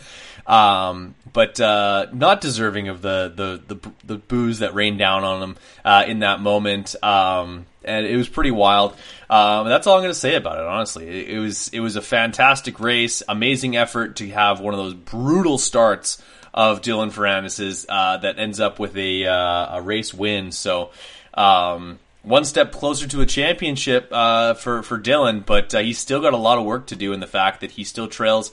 Um, 0.48 1.16
but 1.32 1.60
uh, 1.60 2.08
not 2.12 2.42
deserving 2.42 2.88
of 2.88 3.02
the, 3.02 3.32
the 3.36 3.76
the 3.76 3.92
the 4.06 4.18
booze 4.18 4.60
that 4.60 4.74
rained 4.74 5.00
down 5.00 5.24
on 5.24 5.42
him 5.42 5.56
uh, 5.84 6.06
in 6.08 6.20
that 6.20 6.40
moment. 6.40 6.96
Um, 7.04 7.66
and 7.84 8.06
it 8.06 8.18
was 8.18 8.28
pretty 8.28 8.52
wild. 8.52 8.94
Um, 9.30 9.68
that's 9.68 9.86
all 9.88 9.96
I'm 9.96 10.02
going 10.02 10.14
to 10.14 10.20
say 10.20 10.36
about 10.36 10.58
it. 10.58 10.66
Honestly, 10.66 11.08
it, 11.08 11.30
it, 11.36 11.40
was 11.40 11.70
it 11.70 11.80
was 11.80 11.96
a 11.96 12.02
fantastic 12.02 12.80
race, 12.80 13.22
amazing 13.28 13.76
effort 13.76 14.18
to 14.18 14.30
have 14.30 14.60
one 14.60 14.74
of 14.74 14.80
those 14.80 14.94
brutal 14.94 15.58
starts 15.58 16.22
of 16.54 16.82
Dylan 16.82 17.12
Ferrandis's 17.12 17.86
uh, 17.88 18.18
that 18.18 18.40
ends 18.40 18.60
up 18.60 18.80
with 18.80 18.96
a 18.98 19.28
uh, 19.28 19.78
a 19.78 19.82
race 19.82 20.14
win. 20.14 20.52
So. 20.52 20.92
Um, 21.34 22.00
one 22.26 22.44
step 22.44 22.72
closer 22.72 23.08
to 23.08 23.22
a 23.22 23.26
championship 23.26 24.10
uh, 24.12 24.56
for 24.56 24.84
for 24.84 25.00
Dylan, 25.00 25.46
but 25.46 25.74
uh, 25.74 25.80
he's 25.80 26.00
still 26.00 26.22
got 26.22 26.34
a 26.34 26.38
lot 26.38 26.58
of 26.58 26.66
work 26.66 26.88
to 26.88 26.96
do 26.96 27.14
in 27.14 27.20
the 27.20 27.28
fact 27.28 27.62
that 27.62 27.72
he 27.72 27.84
still 27.84 28.08
trails. 28.08 28.52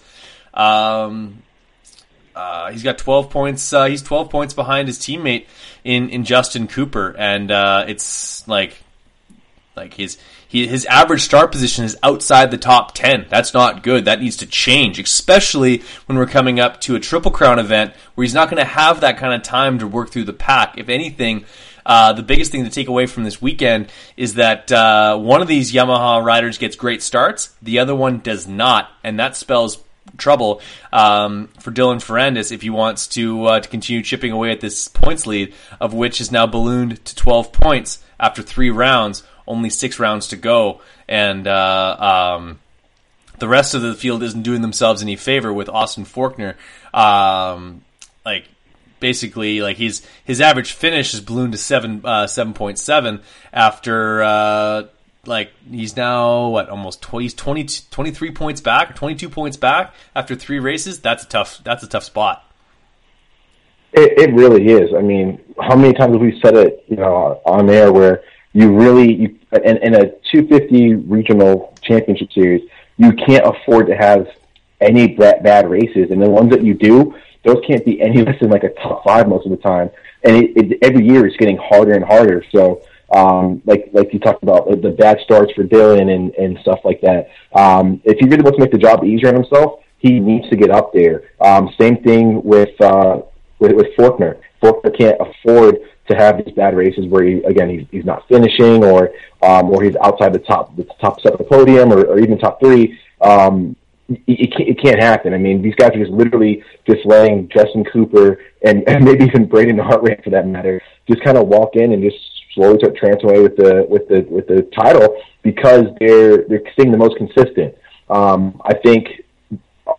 Um, 0.54 1.42
uh, 2.34 2.70
he's 2.70 2.82
got 2.82 2.98
12 2.98 3.30
points. 3.30 3.72
Uh, 3.72 3.86
he's 3.86 4.02
12 4.02 4.30
points 4.30 4.54
behind 4.54 4.88
his 4.88 4.98
teammate 4.98 5.46
in, 5.84 6.08
in 6.08 6.24
Justin 6.24 6.66
Cooper, 6.66 7.14
and 7.18 7.50
uh, 7.50 7.84
it's 7.88 8.46
like 8.46 8.76
like 9.74 9.94
his 9.94 10.18
he, 10.48 10.66
his 10.66 10.84
average 10.84 11.22
start 11.22 11.50
position 11.50 11.84
is 11.84 11.96
outside 12.02 12.50
the 12.50 12.58
top 12.58 12.94
10. 12.94 13.26
That's 13.30 13.54
not 13.54 13.82
good. 13.82 14.04
That 14.04 14.20
needs 14.20 14.36
to 14.38 14.46
change, 14.46 14.98
especially 14.98 15.82
when 16.04 16.18
we're 16.18 16.26
coming 16.26 16.60
up 16.60 16.78
to 16.82 16.94
a 16.94 17.00
Triple 17.00 17.30
Crown 17.30 17.58
event 17.58 17.94
where 18.14 18.22
he's 18.22 18.34
not 18.34 18.50
going 18.50 18.62
to 18.62 18.68
have 18.68 19.00
that 19.00 19.16
kind 19.16 19.32
of 19.32 19.42
time 19.42 19.78
to 19.78 19.86
work 19.86 20.10
through 20.10 20.24
the 20.24 20.34
pack. 20.34 20.76
If 20.76 20.90
anything, 20.90 21.46
uh, 21.84 22.12
the 22.12 22.22
biggest 22.22 22.52
thing 22.52 22.64
to 22.64 22.70
take 22.70 22.88
away 22.88 23.06
from 23.06 23.24
this 23.24 23.40
weekend 23.40 23.88
is 24.16 24.34
that 24.34 24.70
uh, 24.70 25.16
one 25.16 25.42
of 25.42 25.48
these 25.48 25.72
Yamaha 25.72 26.22
riders 26.24 26.58
gets 26.58 26.76
great 26.76 27.02
starts, 27.02 27.54
the 27.62 27.78
other 27.78 27.94
one 27.94 28.18
does 28.18 28.46
not, 28.46 28.90
and 29.02 29.18
that 29.18 29.36
spells 29.36 29.78
trouble 30.16 30.60
um, 30.92 31.48
for 31.58 31.70
Dylan 31.70 31.96
Ferrandis 31.96 32.52
if 32.52 32.62
he 32.62 32.70
wants 32.70 33.06
to 33.08 33.44
uh, 33.46 33.60
to 33.60 33.68
continue 33.68 34.02
chipping 34.02 34.32
away 34.32 34.50
at 34.50 34.60
this 34.60 34.88
points 34.88 35.26
lead, 35.26 35.54
of 35.80 35.94
which 35.94 36.20
is 36.20 36.30
now 36.30 36.46
ballooned 36.46 37.04
to 37.04 37.14
12 37.14 37.52
points 37.52 38.02
after 38.18 38.42
three 38.42 38.70
rounds, 38.70 39.22
only 39.46 39.70
six 39.70 39.98
rounds 39.98 40.28
to 40.28 40.36
go, 40.36 40.80
and 41.08 41.46
uh, 41.46 42.36
um, 42.38 42.60
the 43.38 43.48
rest 43.48 43.74
of 43.74 43.82
the 43.82 43.94
field 43.94 44.22
isn't 44.22 44.42
doing 44.42 44.62
themselves 44.62 45.02
any 45.02 45.16
favor 45.16 45.52
with 45.52 45.68
Austin 45.68 46.04
Forkner. 46.04 46.54
Um, 46.94 47.82
like 48.24 48.46
basically 49.02 49.60
like 49.60 49.76
he's 49.76 50.00
his 50.24 50.40
average 50.40 50.72
finish 50.72 51.12
is 51.12 51.20
ballooned 51.20 51.52
to 51.52 51.58
seven 51.58 52.00
uh, 52.04 52.26
seven 52.26 52.54
point 52.54 52.78
seven 52.78 53.20
after 53.52 54.22
uh, 54.22 54.84
like 55.26 55.50
he's 55.68 55.96
now 55.96 56.48
what 56.48 56.70
almost 56.70 57.04
he's 57.04 57.34
20, 57.34 57.66
23 57.90 58.30
points 58.30 58.60
back 58.62 58.94
twenty 58.94 59.16
two 59.16 59.28
points 59.28 59.58
back 59.58 59.92
after 60.14 60.34
three 60.34 60.60
races. 60.60 61.00
That's 61.00 61.24
a 61.24 61.28
tough 61.28 61.60
that's 61.64 61.82
a 61.82 61.88
tough 61.88 62.04
spot. 62.04 62.48
It, 63.92 64.30
it 64.30 64.34
really 64.34 64.68
is. 64.68 64.94
I 64.96 65.02
mean, 65.02 65.38
how 65.60 65.76
many 65.76 65.92
times 65.92 66.14
have 66.14 66.22
we 66.22 66.40
said 66.40 66.54
it? 66.56 66.84
You 66.88 66.96
know, 66.96 67.42
on 67.44 67.68
air 67.68 67.92
where 67.92 68.22
you 68.54 68.72
really 68.72 69.12
you, 69.12 69.38
in, 69.64 69.76
in 69.78 69.94
a 69.94 70.10
250 70.30 70.94
regional 70.94 71.76
championship 71.82 72.32
series, 72.32 72.62
you 72.96 73.12
can't 73.12 73.44
afford 73.44 73.88
to 73.88 73.96
have 73.96 74.28
any 74.80 75.08
bad 75.08 75.68
races, 75.68 76.10
and 76.10 76.22
the 76.22 76.30
ones 76.30 76.50
that 76.50 76.62
you 76.62 76.74
do, 76.74 77.14
those 77.44 77.62
can't 77.66 77.84
be 77.84 78.00
any 78.00 78.22
less 78.22 78.38
than 78.40 78.50
like 78.50 78.64
a 78.64 78.70
top 78.74 79.04
five 79.04 79.28
most 79.28 79.46
of 79.46 79.50
the 79.50 79.58
time. 79.58 79.90
And 80.24 80.36
it, 80.36 80.56
it, 80.56 80.78
every 80.82 81.06
year 81.06 81.26
it's 81.26 81.36
getting 81.36 81.56
harder 81.56 81.92
and 81.92 82.04
harder. 82.04 82.44
So, 82.54 82.82
um, 83.14 83.60
like 83.66 83.90
like 83.92 84.12
you 84.12 84.18
talked 84.18 84.42
about 84.42 84.68
the 84.80 84.90
bad 84.90 85.18
starts 85.24 85.52
for 85.52 85.64
Dylan 85.64 86.14
and 86.14 86.34
and 86.34 86.58
stuff 86.60 86.80
like 86.84 87.00
that. 87.02 87.28
Um, 87.54 88.00
if 88.04 88.18
he 88.18 88.26
really 88.26 88.42
wants 88.42 88.56
to 88.58 88.62
make 88.62 88.72
the 88.72 88.78
job 88.78 89.04
easier 89.04 89.28
on 89.28 89.34
himself, 89.34 89.80
he 89.98 90.18
needs 90.18 90.48
to 90.50 90.56
get 90.56 90.70
up 90.70 90.92
there. 90.92 91.30
Um, 91.40 91.70
same 91.78 92.02
thing 92.02 92.42
with 92.42 92.80
uh, 92.80 93.22
with, 93.58 93.72
with 93.72 93.88
Forkner. 93.98 94.40
Forkner 94.62 94.96
can't 94.96 95.16
afford 95.20 95.78
to 96.08 96.16
have 96.16 96.44
these 96.44 96.54
bad 96.54 96.76
races 96.76 97.06
where 97.06 97.24
he 97.24 97.42
again 97.44 97.70
he's, 97.70 97.86
he's 97.90 98.04
not 98.04 98.26
finishing 98.28 98.84
or 98.84 99.10
um, 99.42 99.70
or 99.70 99.82
he's 99.82 99.96
outside 100.02 100.32
the 100.32 100.38
top 100.40 100.74
the 100.76 100.84
top 101.00 101.20
set 101.20 101.32
of 101.32 101.38
the 101.38 101.44
podium 101.44 101.92
or, 101.92 102.04
or 102.04 102.18
even 102.18 102.38
top 102.38 102.60
three. 102.60 102.98
Um, 103.20 103.76
it, 104.08 104.52
it 104.58 104.82
can't 104.82 105.02
happen. 105.02 105.34
I 105.34 105.38
mean, 105.38 105.62
these 105.62 105.74
guys 105.74 105.90
are 105.90 105.98
just 105.98 106.10
literally 106.10 106.62
just 106.88 107.04
letting 107.06 107.48
Justin 107.48 107.84
Cooper 107.84 108.40
and, 108.64 108.88
and 108.88 109.04
maybe 109.04 109.24
even 109.24 109.46
Braden 109.46 109.76
Hartranft 109.76 110.24
for 110.24 110.30
that 110.30 110.46
matter 110.46 110.80
just 111.08 111.22
kind 111.24 111.36
of 111.36 111.48
walk 111.48 111.76
in 111.76 111.92
and 111.92 112.02
just 112.02 112.16
slowly 112.54 112.78
start 112.78 112.96
trancing 112.96 113.24
away 113.24 113.40
with 113.40 113.56
the 113.56 113.86
with 113.88 114.08
the 114.08 114.20
with 114.28 114.46
the 114.46 114.62
title 114.74 115.16
because 115.42 115.84
they're 115.98 116.44
they're 116.48 116.62
staying 116.74 116.92
the 116.92 116.98
most 116.98 117.16
consistent. 117.16 117.74
Um, 118.08 118.60
I 118.64 118.74
think 118.74 119.08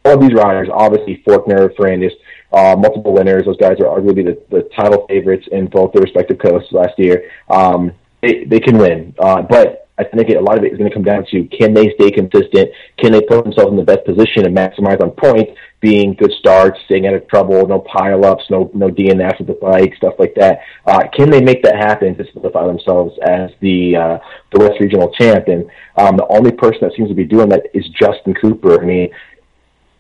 all 0.06 0.14
of 0.14 0.22
these 0.22 0.34
riders, 0.34 0.70
obviously 0.72 1.24
Forkner, 1.26 1.74
Ferrandis, 1.76 2.12
uh, 2.52 2.76
multiple 2.78 3.14
winners. 3.14 3.44
Those 3.46 3.58
guys 3.58 3.80
are 3.80 3.86
arguably 3.86 4.26
the, 4.26 4.42
the 4.50 4.70
title 4.76 5.06
favorites 5.08 5.48
in 5.52 5.68
both 5.68 5.94
their 5.94 6.02
respective 6.02 6.40
coasts 6.40 6.72
last 6.72 6.98
year. 6.98 7.30
Um, 7.50 7.92
they, 8.22 8.46
they 8.46 8.60
can 8.60 8.78
win, 8.78 9.14
uh, 9.20 9.42
but 9.42 9.83
I 9.98 10.04
think 10.04 10.30
a 10.30 10.40
lot 10.40 10.58
of 10.58 10.64
it 10.64 10.72
is 10.72 10.78
going 10.78 10.90
to 10.90 10.94
come 10.94 11.04
down 11.04 11.24
to 11.30 11.44
can 11.46 11.74
they 11.74 11.94
stay 11.94 12.10
consistent? 12.10 12.72
Can 12.98 13.12
they 13.12 13.22
put 13.22 13.44
themselves 13.44 13.72
in 13.72 13.78
the 13.78 13.84
best 13.84 14.06
position 14.06 14.46
and 14.46 14.56
maximize 14.56 15.00
on 15.02 15.12
point, 15.12 15.50
being 15.82 16.16
good 16.16 16.32
starts, 16.40 16.80
staying 16.86 17.06
out 17.06 17.14
of 17.14 17.28
trouble, 17.28 17.68
no 17.68 17.82
pileups, 17.82 18.50
no 18.50 18.72
no 18.74 18.88
DNF 18.88 19.38
with 19.38 19.48
the 19.48 19.54
bike, 19.62 19.94
stuff 19.98 20.16
like 20.18 20.34
that. 20.36 20.62
Uh, 20.88 21.02
can 21.14 21.30
they 21.30 21.42
make 21.42 21.62
that 21.62 21.76
happen 21.76 22.18
to 22.18 22.26
solidify 22.32 22.66
themselves 22.66 23.14
as 23.22 23.52
the 23.60 23.96
uh, 23.96 24.18
the 24.52 24.60
West 24.60 24.80
Regional 24.80 25.12
champ? 25.12 25.48
And 25.48 25.70
um, 25.98 26.18
the 26.18 26.26
only 26.30 26.52
person 26.52 26.80
that 26.82 26.94
seems 26.96 27.10
to 27.10 27.16
be 27.16 27.26
doing 27.26 27.50
that 27.50 27.64
is 27.74 27.86
Justin 27.90 28.34
Cooper. 28.34 28.82
I 28.82 28.86
mean, 28.86 29.10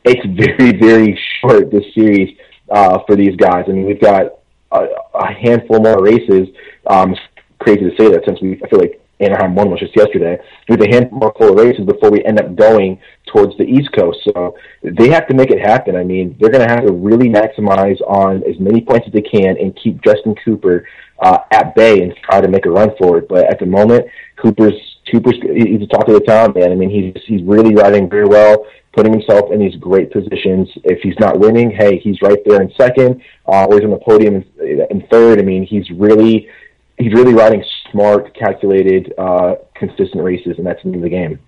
it's 0.06 0.26
very 0.26 0.72
very 0.76 1.20
short 1.42 1.70
this 1.70 1.86
series 1.94 2.36
uh, 2.72 3.00
for 3.06 3.16
these 3.16 3.36
guys. 3.36 3.66
I 3.68 3.74
mean, 3.74 3.86
we've 3.86 4.02
got 4.02 4.40
a, 4.72 4.88
a 5.14 5.34
handful 5.34 5.82
more 5.82 6.02
races. 6.02 6.48
Um, 6.88 7.14
crazy 7.60 7.90
to 7.90 7.96
say 7.98 8.10
that 8.10 8.24
since 8.26 8.42
we 8.42 8.60
I 8.64 8.70
feel 8.70 8.80
like 8.80 9.03
Anaheim 9.20 9.56
won 9.56 9.70
was 9.70 9.80
just 9.80 9.96
yesterday. 9.96 10.38
Have 10.68 10.82
a 10.82 10.88
handful 10.88 11.28
of 11.28 11.56
races 11.56 11.86
before 11.86 12.12
we 12.12 12.24
end 12.26 12.40
up 12.40 12.56
going 12.56 13.00
towards 13.28 13.58
the 13.58 13.64
East 13.64 13.90
Coast. 13.94 14.20
So 14.26 14.56
they 14.84 15.10
have 15.10 15.28
to 15.28 15.36
make 15.36 15.52
it 15.52 15.60
happen. 15.60 15.96
I 15.96 16.04
mean, 16.04 16.36
they're 16.40 16.52
going 16.52 16.68
to 16.68 16.74
have 16.74 16.86
to 16.86 16.92
really 16.92 17.30
maximize 17.30 18.02
on 18.02 18.44
as 18.50 18.60
many 18.60 18.82
points 18.82 19.08
as 19.08 19.14
they 19.14 19.22
can 19.22 19.58
and 19.58 19.78
keep 19.82 20.02
Justin 20.04 20.36
Cooper 20.44 20.88
uh, 21.20 21.40
at 21.52 21.76
bay 21.76 22.02
and 22.02 22.14
try 22.24 22.42
to 22.42 22.48
make 22.48 22.66
a 22.66 22.70
run 22.70 22.90
for 22.98 23.18
it. 23.18 23.28
But 23.30 23.50
at 23.50 23.60
the 23.60 23.66
moment, 23.66 24.06
Cooper's 24.42 24.74
Cooper's 25.12 25.36
he's 25.42 25.80
the 25.80 25.88
talk 25.88 26.08
of 26.08 26.16
the 26.16 26.22
town, 26.22 26.54
man. 26.56 26.72
I 26.72 26.76
mean, 26.76 26.90
he's 26.90 27.24
he's 27.26 27.44
really 27.44 27.76
riding 27.76 28.10
very 28.10 28.26
well, 28.26 28.66
putting 28.94 29.14
himself 29.14 29.52
in 29.52 29.60
these 29.60 29.76
great 29.76 30.12
positions. 30.12 30.70
If 30.84 31.02
he's 31.02 31.20
not 31.20 31.40
winning, 31.40 31.72
hey, 31.72 32.00
he's 32.00 32.22
right 32.22 32.40
there 32.46 32.62
in 32.62 32.72
second, 32.80 33.22
uh, 33.48 33.66
or 33.66 33.76
he's 33.76 33.84
on 33.84 33.92
the 33.92 34.00
podium 34.06 34.44
in, 34.60 34.86
in 34.90 35.08
third. 35.12 35.40
I 35.40 35.44
mean, 35.44 35.66
he's 35.66 35.90
really 35.92 36.50
he's 36.98 37.14
really 37.14 37.34
riding 37.34 37.64
smart, 37.94 38.36
calculated, 38.36 39.14
uh, 39.18 39.56
consistent 39.76 40.22
races, 40.22 40.58
and 40.58 40.68
that's 40.68 40.84
the 40.84 40.90
name 40.90 41.00
of 41.00 41.04
the 41.04 41.10
game. 41.10 41.40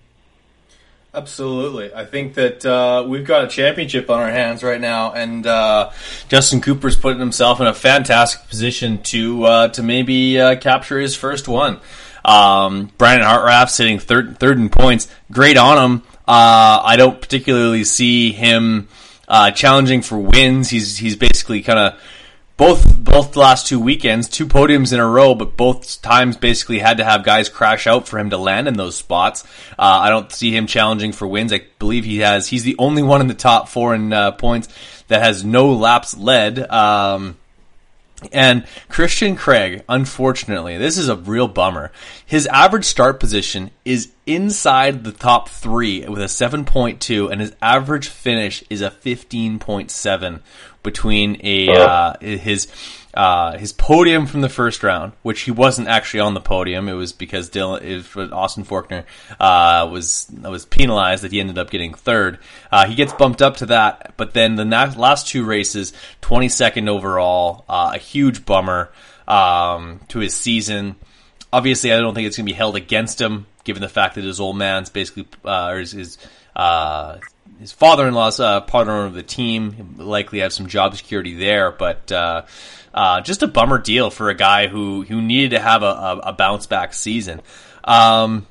Absolutely. 1.12 1.94
I 1.94 2.04
think 2.04 2.34
that 2.34 2.64
uh, 2.64 3.04
we've 3.08 3.26
got 3.26 3.44
a 3.44 3.48
championship 3.48 4.10
on 4.10 4.20
our 4.20 4.30
hands 4.30 4.62
right 4.62 4.80
now, 4.80 5.12
and 5.12 5.46
uh, 5.46 5.90
Justin 6.28 6.60
Cooper's 6.60 6.96
putting 6.96 7.20
himself 7.20 7.60
in 7.60 7.66
a 7.66 7.74
fantastic 7.74 8.48
position 8.48 9.02
to 9.04 9.44
uh, 9.44 9.68
to 9.68 9.82
maybe 9.82 10.38
uh, 10.38 10.56
capture 10.56 10.98
his 10.98 11.16
first 11.16 11.48
one. 11.48 11.80
Um, 12.22 12.90
Brandon 12.98 13.26
Hartranft 13.26 13.70
sitting 13.70 13.98
third 13.98 14.38
third 14.38 14.58
in 14.58 14.68
points. 14.68 15.08
Great 15.32 15.56
on 15.56 15.78
him. 15.78 16.02
Uh, 16.28 16.82
I 16.84 16.96
don't 16.96 17.18
particularly 17.18 17.84
see 17.84 18.32
him 18.32 18.88
uh, 19.26 19.52
challenging 19.52 20.02
for 20.02 20.18
wins. 20.18 20.68
He's 20.68 20.98
he's 20.98 21.16
basically 21.16 21.62
kind 21.62 21.78
of 21.78 22.00
both 22.56 23.04
both 23.04 23.36
last 23.36 23.66
two 23.66 23.78
weekends, 23.78 24.28
two 24.28 24.46
podiums 24.46 24.92
in 24.92 25.00
a 25.00 25.06
row, 25.06 25.34
but 25.34 25.56
both 25.56 26.00
times 26.02 26.36
basically 26.36 26.78
had 26.78 26.98
to 26.98 27.04
have 27.04 27.24
guys 27.24 27.48
crash 27.48 27.86
out 27.86 28.08
for 28.08 28.18
him 28.18 28.30
to 28.30 28.38
land 28.38 28.66
in 28.68 28.74
those 28.74 28.96
spots. 28.96 29.44
Uh, 29.78 30.00
I 30.02 30.08
don't 30.08 30.32
see 30.32 30.54
him 30.54 30.66
challenging 30.66 31.12
for 31.12 31.26
wins. 31.26 31.52
I 31.52 31.62
believe 31.78 32.04
he 32.04 32.18
has. 32.18 32.48
He's 32.48 32.64
the 32.64 32.76
only 32.78 33.02
one 33.02 33.20
in 33.20 33.26
the 33.26 33.34
top 33.34 33.68
four 33.68 33.94
in 33.94 34.12
uh, 34.12 34.32
points 34.32 34.68
that 35.08 35.22
has 35.22 35.44
no 35.44 35.72
laps 35.72 36.16
led. 36.16 36.58
Um, 36.70 37.36
and 38.32 38.66
Christian 38.88 39.36
Craig, 39.36 39.84
unfortunately, 39.88 40.78
this 40.78 40.96
is 40.96 41.08
a 41.08 41.16
real 41.16 41.48
bummer. 41.48 41.92
His 42.24 42.46
average 42.46 42.86
start 42.86 43.20
position 43.20 43.70
is 43.84 44.12
inside 44.24 45.04
the 45.04 45.12
top 45.12 45.48
three 45.48 46.06
with 46.06 46.22
a 46.22 46.26
7.2, 46.26 47.30
and 47.30 47.40
his 47.40 47.54
average 47.60 48.08
finish 48.08 48.64
is 48.70 48.80
a 48.80 48.90
15.7, 48.90 50.40
between 50.86 51.38
a 51.42 51.68
uh, 51.68 52.14
his 52.20 52.68
uh, 53.16 53.56
his 53.56 53.72
podium 53.72 54.26
from 54.26 54.42
the 54.42 54.48
first 54.48 54.82
round, 54.82 55.12
which 55.22 55.40
he 55.42 55.50
wasn't 55.50 55.88
actually 55.88 56.20
on 56.20 56.34
the 56.34 56.40
podium. 56.40 56.88
It 56.88 56.92
was 56.92 57.14
because 57.14 57.48
Dylan, 57.48 57.82
it 57.82 58.14
was 58.14 58.30
Austin 58.30 58.64
Forkner 58.64 59.04
uh, 59.40 59.88
was 59.90 60.30
was 60.42 60.66
penalized 60.66 61.24
that 61.24 61.32
he 61.32 61.40
ended 61.40 61.56
up 61.56 61.70
getting 61.70 61.94
third. 61.94 62.38
Uh, 62.70 62.86
he 62.86 62.94
gets 62.94 63.14
bumped 63.14 63.40
up 63.40 63.56
to 63.56 63.66
that, 63.66 64.12
but 64.18 64.34
then 64.34 64.56
the 64.56 64.64
last 64.64 65.28
two 65.28 65.44
races, 65.44 65.94
twenty 66.20 66.50
second 66.50 66.90
overall, 66.90 67.64
uh, 67.68 67.92
a 67.94 67.98
huge 67.98 68.44
bummer 68.44 68.92
um, 69.26 70.00
to 70.08 70.18
his 70.18 70.34
season. 70.34 70.96
Obviously, 71.52 71.92
I 71.92 71.98
don't 71.98 72.14
think 72.14 72.26
it's 72.26 72.36
going 72.36 72.46
to 72.46 72.52
be 72.52 72.56
held 72.56 72.76
against 72.76 73.18
him, 73.18 73.46
given 73.64 73.80
the 73.80 73.88
fact 73.88 74.16
that 74.16 74.24
his 74.24 74.40
old 74.40 74.58
man's 74.58 74.90
basically 74.90 75.26
uh, 75.42 75.68
or 75.68 75.78
his, 75.78 75.92
his 75.92 76.18
uh, 76.54 77.16
his 77.58 77.72
father-in-law's 77.72 78.40
uh, 78.40 78.60
part 78.62 78.88
owner 78.88 79.06
of 79.06 79.14
the 79.14 79.22
team. 79.22 79.94
likely 79.98 80.40
have 80.40 80.52
some 80.52 80.66
job 80.66 80.96
security 80.96 81.34
there, 81.34 81.70
but 81.70 82.10
uh, 82.12 82.42
uh, 82.92 83.20
just 83.20 83.42
a 83.42 83.46
bummer 83.46 83.78
deal 83.78 84.10
for 84.10 84.28
a 84.30 84.34
guy 84.34 84.66
who 84.66 85.02
who 85.02 85.20
needed 85.20 85.50
to 85.50 85.60
have 85.60 85.82
a, 85.82 85.86
a, 85.86 86.16
a 86.24 86.32
bounce 86.32 86.66
back 86.66 86.94
season. 86.94 87.40
Um, 87.84 88.46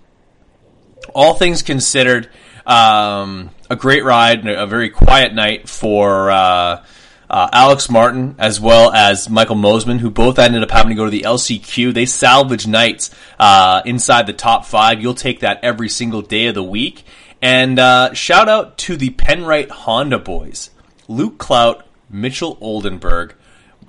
all 1.14 1.36
things 1.36 1.62
considered, 1.62 2.30
um, 2.66 3.52
a 3.70 3.76
great 3.76 4.04
ride, 4.04 4.40
and 4.40 4.50
a 4.50 4.68
very 4.68 4.90
quiet 4.90 5.34
night 5.34 5.70
for. 5.70 6.32
Uh, 6.32 6.84
uh, 7.28 7.50
Alex 7.52 7.90
Martin 7.90 8.36
as 8.38 8.62
well 8.62 8.94
as 8.94 9.30
Michael 9.30 9.56
Mosiman, 9.56 9.98
who 9.98 10.12
both 10.12 10.38
ended 10.38 10.62
up 10.62 10.70
having 10.70 10.90
to 10.90 10.96
go 10.96 11.06
to 11.06 11.12
the 11.12 11.22
LCQ. 11.22 11.92
They 11.92 12.06
salvage 12.06 12.68
nights 12.68 13.10
uh, 13.40 13.82
inside 13.84 14.28
the 14.28 14.34
top 14.34 14.64
five. 14.66 15.02
You'll 15.02 15.16
take 15.16 15.40
that 15.40 15.60
every 15.64 15.90
single 15.90 16.22
day 16.22 16.46
of 16.48 16.56
the 16.56 16.64
week. 16.64 17.04
And 17.46 17.78
uh, 17.78 18.16
shout 18.16 18.50
out 18.50 18.76
to 18.80 18.98
the 18.98 19.12
Penrite 19.12 19.70
Honda 19.70 20.18
boys 20.18 20.72
Luke 21.08 21.38
Clout, 21.38 21.86
Mitchell 22.10 22.58
Oldenburg, 22.60 23.36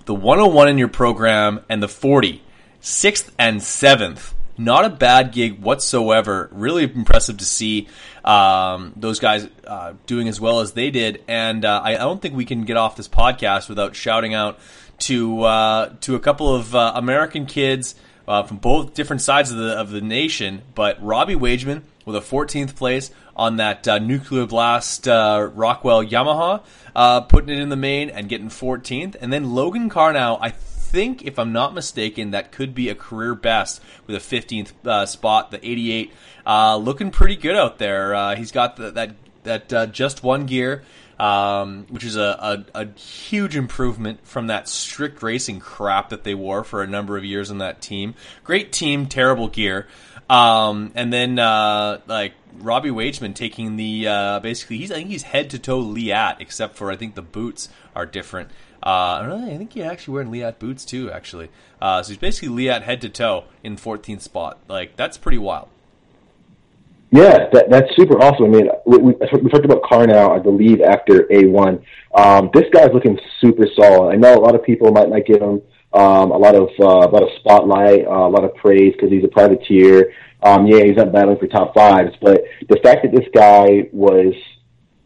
the 0.04 0.14
101 0.14 0.68
in 0.68 0.76
your 0.76 0.88
program, 0.88 1.64
and 1.70 1.82
the 1.82 1.88
40, 1.88 2.42
sixth 2.80 3.34
and 3.38 3.62
seventh. 3.62 4.34
Not 4.58 4.84
a 4.84 4.90
bad 4.90 5.32
gig 5.32 5.62
whatsoever. 5.62 6.50
Really 6.52 6.84
impressive 6.84 7.38
to 7.38 7.46
see 7.46 7.88
um, 8.26 8.92
those 8.94 9.20
guys 9.20 9.48
uh, 9.66 9.94
doing 10.04 10.28
as 10.28 10.38
well 10.38 10.60
as 10.60 10.72
they 10.72 10.90
did. 10.90 11.25
And 11.26 11.64
uh, 11.64 11.80
I, 11.82 11.94
don't 11.94 12.20
think 12.20 12.34
we 12.34 12.44
can 12.44 12.66
get 12.66 12.76
off 12.76 12.94
this 12.94 13.08
podcast 13.08 13.70
without 13.70 13.96
shouting 13.96 14.34
out 14.34 14.58
to 14.98 15.44
uh, 15.44 15.94
to 16.02 16.14
a 16.14 16.20
couple 16.20 16.54
of 16.54 16.75
uh, 16.75 16.92
American 16.94 17.46
kids 17.46 17.94
uh, 18.28 18.42
from 18.42 18.58
both 18.58 18.92
different 18.92 19.22
sides 19.22 19.50
of 19.50 19.56
the 19.56 19.78
of 19.78 19.88
the 19.92 20.02
nation. 20.02 20.60
But 20.75 21.02
Robbie 21.02 21.36
Wageman 21.36 21.84
with 22.04 22.16
a 22.16 22.20
14th 22.20 22.76
place 22.76 23.10
on 23.36 23.56
that 23.56 23.86
uh, 23.86 23.98
nuclear 23.98 24.46
blast 24.46 25.06
uh, 25.06 25.48
Rockwell 25.54 26.02
Yamaha, 26.02 26.64
uh, 26.94 27.20
putting 27.20 27.50
it 27.50 27.60
in 27.60 27.68
the 27.68 27.76
main 27.76 28.10
and 28.10 28.28
getting 28.28 28.48
14th. 28.48 29.14
And 29.20 29.32
then 29.32 29.52
Logan 29.54 29.90
Karnow, 29.90 30.38
I 30.40 30.50
think, 30.50 31.22
if 31.24 31.38
I'm 31.38 31.52
not 31.52 31.74
mistaken, 31.74 32.30
that 32.30 32.50
could 32.50 32.74
be 32.74 32.88
a 32.88 32.94
career 32.94 33.34
best 33.34 33.82
with 34.06 34.16
a 34.16 34.18
15th 34.18 34.72
uh, 34.84 35.06
spot, 35.06 35.50
the 35.50 35.58
88. 35.64 36.12
Uh, 36.46 36.76
looking 36.76 37.10
pretty 37.10 37.36
good 37.36 37.56
out 37.56 37.78
there. 37.78 38.14
Uh, 38.14 38.36
he's 38.36 38.52
got 38.52 38.76
the, 38.76 38.90
that 38.92 39.14
that 39.46 39.92
just 39.92 40.22
one 40.22 40.46
gear. 40.46 40.82
Um, 41.18 41.86
which 41.88 42.04
is 42.04 42.16
a, 42.16 42.66
a, 42.74 42.82
a, 42.82 42.88
huge 42.98 43.56
improvement 43.56 44.26
from 44.26 44.48
that 44.48 44.68
strict 44.68 45.22
racing 45.22 45.60
crap 45.60 46.10
that 46.10 46.24
they 46.24 46.34
wore 46.34 46.62
for 46.62 46.82
a 46.82 46.86
number 46.86 47.16
of 47.16 47.24
years 47.24 47.50
on 47.50 47.56
that 47.56 47.80
team. 47.80 48.14
Great 48.44 48.70
team, 48.70 49.06
terrible 49.06 49.48
gear. 49.48 49.86
Um, 50.28 50.92
and 50.94 51.12
then 51.12 51.38
uh, 51.38 52.00
like 52.06 52.34
Robbie 52.58 52.90
Wageman 52.90 53.34
taking 53.34 53.76
the 53.76 54.08
uh, 54.08 54.40
basically 54.40 54.78
he's 54.78 54.90
I 54.90 54.96
think 54.96 55.08
he's 55.08 55.22
head 55.22 55.50
to 55.50 55.58
toe 55.58 55.78
Leatt 55.78 56.40
except 56.40 56.76
for 56.76 56.90
I 56.90 56.96
think 56.96 57.14
the 57.14 57.22
boots 57.22 57.68
are 57.94 58.06
different. 58.06 58.50
Uh, 58.82 59.40
I 59.46 59.56
think 59.56 59.72
he 59.72 59.82
actually 59.82 60.14
wearing 60.14 60.30
Leatt 60.30 60.58
boots 60.58 60.84
too. 60.84 61.10
Actually, 61.10 61.50
uh, 61.80 62.02
so 62.02 62.10
he's 62.10 62.18
basically 62.18 62.48
Leatt 62.48 62.82
head 62.82 63.00
to 63.02 63.08
toe 63.08 63.44
in 63.62 63.76
14th 63.76 64.20
spot. 64.22 64.58
Like 64.68 64.96
that's 64.96 65.16
pretty 65.16 65.38
wild. 65.38 65.68
Yeah, 67.12 67.48
that, 67.52 67.70
that's 67.70 67.94
super 67.94 68.18
awesome. 68.18 68.46
I 68.46 68.48
mean, 68.48 68.68
we, 68.84 68.98
we, 68.98 69.14
talked 69.50 69.64
about 69.64 69.82
Karnow, 69.82 70.36
I 70.36 70.40
believe, 70.40 70.80
after 70.80 71.22
A1. 71.25 71.82
Um, 72.14 72.50
this 72.52 72.64
guy's 72.72 72.92
looking 72.92 73.18
super 73.40 73.66
solid. 73.80 74.12
I 74.12 74.16
know 74.16 74.34
a 74.34 74.40
lot 74.40 74.54
of 74.54 74.64
people 74.64 74.90
might 74.90 75.08
not 75.08 75.25
give 75.25 75.40
him 75.40 75.62
um, 75.92 76.30
a 76.30 76.36
lot 76.36 76.54
of 76.54 76.68
uh, 76.80 77.08
a 77.08 77.10
lot 77.10 77.22
of 77.22 77.28
spotlight, 77.40 78.06
uh, 78.06 78.10
a 78.10 78.28
lot 78.28 78.44
of 78.44 78.54
praise 78.56 78.92
because 78.92 79.10
he's 79.10 79.25
a 79.25 79.28
privateer. 79.28 80.12
Um, 80.42 80.66
yeah, 80.66 80.84
he's 80.84 80.96
not 80.96 81.12
battling 81.12 81.38
for 81.38 81.46
top 81.46 81.75
fives, 81.75 82.14
but 82.20 82.42
the 82.68 82.78
fact 82.82 83.02
that 83.02 83.12
this 83.12 83.26
guy 83.34 83.88
was, 83.92 84.34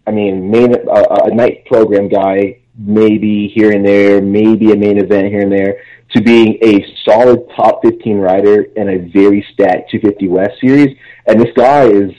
I 0.06 0.10
mean, 0.10 0.50
main 0.50 0.74
uh, 0.74 1.04
a 1.24 1.34
night 1.34 1.64
program 1.66 2.08
guy, 2.08 2.60
maybe 2.80 3.48
here 3.54 3.72
and 3.72 3.86
there, 3.86 4.22
maybe 4.22 4.72
a 4.72 4.76
main 4.76 4.98
event 4.98 5.28
here 5.28 5.40
and 5.40 5.52
there, 5.52 5.82
to 6.12 6.20
being 6.20 6.58
a 6.62 6.84
solid 7.04 7.46
top 7.54 7.82
15 7.84 8.16
rider 8.16 8.62
in 8.76 8.88
a 8.88 8.98
very 9.12 9.46
stacked 9.52 9.90
250 9.90 10.28
West 10.28 10.60
series, 10.60 10.96
and 11.26 11.40
this 11.40 11.52
guy 11.54 11.84
is, 11.84 12.10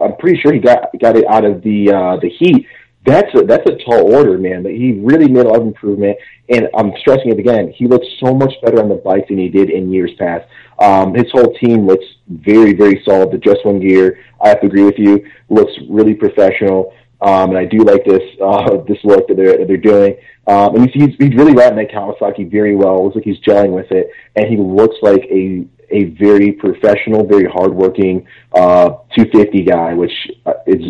I'm 0.00 0.16
pretty 0.16 0.40
sure 0.40 0.52
he 0.52 0.60
got 0.60 0.88
got 1.00 1.16
it 1.16 1.26
out 1.26 1.44
of 1.44 1.62
the 1.62 1.92
uh, 1.92 2.16
the 2.16 2.30
heat 2.30 2.66
that's 3.04 3.28
a 3.34 3.42
that's 3.42 3.68
a 3.68 3.76
tall 3.84 4.14
order, 4.14 4.38
man. 4.38 4.62
But 4.62 4.72
he 4.72 4.92
really 4.92 5.28
made 5.28 5.44
a 5.44 5.48
lot 5.48 5.60
of 5.60 5.66
improvement, 5.66 6.16
and 6.48 6.68
I'm 6.76 6.92
stressing 7.00 7.30
it 7.30 7.38
again. 7.38 7.72
He 7.76 7.86
looks 7.86 8.06
so 8.22 8.34
much 8.34 8.52
better 8.62 8.82
on 8.82 8.88
the 8.88 8.94
bike 8.94 9.28
than 9.28 9.38
he 9.38 9.48
did 9.48 9.70
in 9.70 9.92
years 9.92 10.12
past. 10.18 10.46
Um, 10.78 11.14
his 11.14 11.30
whole 11.30 11.54
team 11.54 11.86
looks 11.86 12.04
very 12.28 12.72
very 12.72 13.02
solid. 13.04 13.30
The 13.30 13.38
just 13.38 13.64
one 13.64 13.80
gear, 13.80 14.18
I 14.40 14.48
have 14.48 14.60
to 14.62 14.66
agree 14.66 14.84
with 14.84 14.98
you, 14.98 15.26
looks 15.50 15.72
really 15.88 16.14
professional. 16.14 16.94
Um, 17.24 17.50
and 17.50 17.58
I 17.58 17.64
do 17.64 17.78
like 17.78 18.04
this 18.04 18.22
uh, 18.42 18.76
this 18.86 18.98
look 19.02 19.26
that 19.28 19.36
they're 19.36 19.58
that 19.58 19.66
they're 19.66 19.76
doing. 19.76 20.16
Um, 20.46 20.76
and 20.76 20.90
he's, 20.90 21.02
he's 21.02 21.16
he's 21.18 21.34
really 21.34 21.54
riding 21.54 21.78
that 21.78 21.90
Kawasaki 21.90 22.50
very 22.50 22.76
well. 22.76 22.98
It 22.98 23.02
looks 23.04 23.16
like 23.16 23.24
he's 23.24 23.40
gelling 23.40 23.72
with 23.72 23.90
it, 23.90 24.10
and 24.36 24.46
he 24.46 24.56
looks 24.56 24.96
like 25.02 25.22
a 25.30 25.66
a 25.90 26.04
very 26.04 26.52
professional, 26.52 27.26
very 27.26 27.48
hardworking 27.48 28.26
uh, 28.54 28.90
250 29.16 29.62
guy, 29.64 29.94
which 29.94 30.12
uh, 30.44 30.54
is 30.66 30.80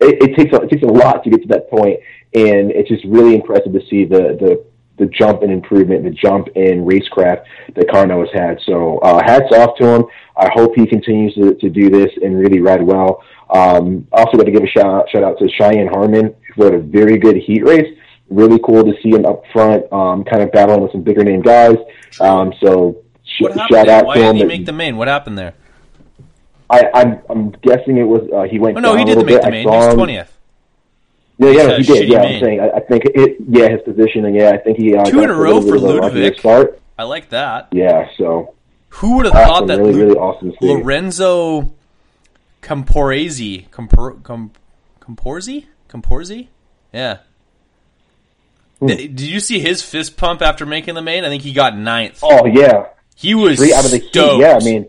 it, 0.00 0.30
it 0.30 0.36
takes 0.36 0.52
a, 0.52 0.62
it 0.62 0.70
takes 0.70 0.82
a 0.82 0.86
lot 0.86 1.22
to 1.24 1.30
get 1.30 1.42
to 1.42 1.48
that 1.48 1.70
point, 1.70 2.00
and 2.34 2.70
it's 2.72 2.88
just 2.88 3.04
really 3.04 3.34
impressive 3.34 3.72
to 3.72 3.80
see 3.88 4.04
the 4.04 4.36
the 4.40 4.64
the 4.98 5.06
jump 5.06 5.42
in 5.42 5.50
improvement, 5.50 6.04
the 6.04 6.10
jump 6.10 6.48
in 6.54 6.84
racecraft 6.84 7.44
that 7.74 7.86
Karnow 7.88 8.20
has 8.26 8.30
had. 8.32 8.60
So 8.64 8.98
uh, 8.98 9.22
hats 9.24 9.52
off 9.52 9.76
to 9.78 9.86
him. 9.86 10.04
I 10.36 10.48
hope 10.54 10.74
he 10.74 10.86
continues 10.86 11.34
to, 11.34 11.54
to 11.54 11.70
do 11.70 11.90
this 11.90 12.10
and 12.22 12.38
really 12.38 12.60
ride 12.60 12.82
well. 12.82 13.22
Um, 13.50 14.06
also, 14.12 14.36
got 14.36 14.44
to 14.44 14.50
give 14.50 14.62
a 14.62 14.66
shout 14.66 14.86
out, 14.86 15.10
shout 15.10 15.22
out 15.22 15.38
to 15.38 15.48
Cheyenne 15.48 15.88
Harmon, 15.88 16.34
who 16.54 16.64
had 16.64 16.74
a 16.74 16.80
very 16.80 17.18
good 17.18 17.36
heat 17.36 17.64
race. 17.64 17.96
Really 18.28 18.58
cool 18.64 18.82
to 18.82 18.92
see 19.02 19.10
him 19.10 19.24
up 19.24 19.44
front, 19.52 19.84
um, 19.92 20.24
kind 20.24 20.42
of 20.42 20.50
battling 20.50 20.80
with 20.80 20.90
some 20.90 21.02
bigger 21.02 21.22
name 21.22 21.42
guys. 21.42 21.76
Um, 22.20 22.52
so 22.60 23.04
sh- 23.24 23.44
shout 23.70 23.88
out 23.88 24.06
Why 24.06 24.16
to 24.16 24.24
him. 24.24 24.36
he 24.36 24.44
make 24.44 24.66
the 24.66 24.72
main? 24.72 24.96
What 24.96 25.06
happened 25.06 25.38
there? 25.38 25.54
I, 26.68 26.90
I'm 26.92 27.20
I'm 27.30 27.50
guessing 27.62 27.98
it 27.98 28.02
was 28.02 28.28
uh, 28.34 28.42
he 28.50 28.58
went. 28.58 28.76
Oh 28.76 28.80
no, 28.80 28.96
he 28.96 29.04
didn't 29.04 29.26
make 29.26 29.36
the 29.36 29.42
bit. 29.42 29.46
I 29.46 29.50
main. 29.50 29.60
He 29.60 29.66
was 29.68 29.94
twentieth. 29.94 30.35
Yeah, 31.38 31.50
yeah, 31.50 31.76
he 31.76 31.82
did. 31.82 32.08
Yeah. 32.08 32.22
I'm 32.22 32.40
saying. 32.40 32.60
I, 32.60 32.70
I 32.70 32.80
think 32.80 33.04
it. 33.06 33.36
Yeah, 33.48 33.68
his 33.68 33.82
positioning. 33.82 34.34
Yeah, 34.34 34.50
I 34.50 34.58
think 34.58 34.78
he 34.78 34.94
uh, 34.96 35.04
Two 35.04 35.22
in 35.22 35.30
a 35.30 35.34
row 35.34 35.60
for 35.60 35.78
Ludovic. 35.78 36.38
Start. 36.38 36.80
I 36.98 37.04
like 37.04 37.28
that. 37.30 37.68
Yeah, 37.72 38.08
so 38.16 38.54
Who 38.88 39.16
would 39.16 39.26
have 39.26 39.34
awesome, 39.34 39.46
thought 39.48 39.66
that 39.66 39.78
really, 39.80 39.92
Lu- 39.92 40.04
really 40.06 40.16
awesome. 40.16 40.54
Lorenzo 40.62 41.72
Camporese, 42.62 43.70
Campor, 43.70 44.12
Com, 44.22 44.50
Camporzi, 45.00 45.66
Camporzi, 45.90 46.48
yeah. 46.92 47.18
Hmm. 48.80 48.86
Th- 48.88 48.98
Did 49.14 49.20
you 49.20 49.40
see 49.40 49.60
his 49.60 49.82
fist 49.82 50.16
pump 50.16 50.40
after 50.42 50.64
making 50.66 50.94
the 50.94 51.02
main? 51.02 51.24
I 51.24 51.28
think 51.28 51.42
he 51.42 51.52
got 51.52 51.76
ninth. 51.76 52.20
Oh 52.22 52.46
yeah, 52.46 52.86
he 53.14 53.34
was 53.34 53.58
three 53.58 53.74
out 53.74 53.84
of 53.84 53.90
the 53.90 53.98
heat. 53.98 54.14
Yeah, 54.14 54.58
I 54.60 54.64
mean, 54.64 54.86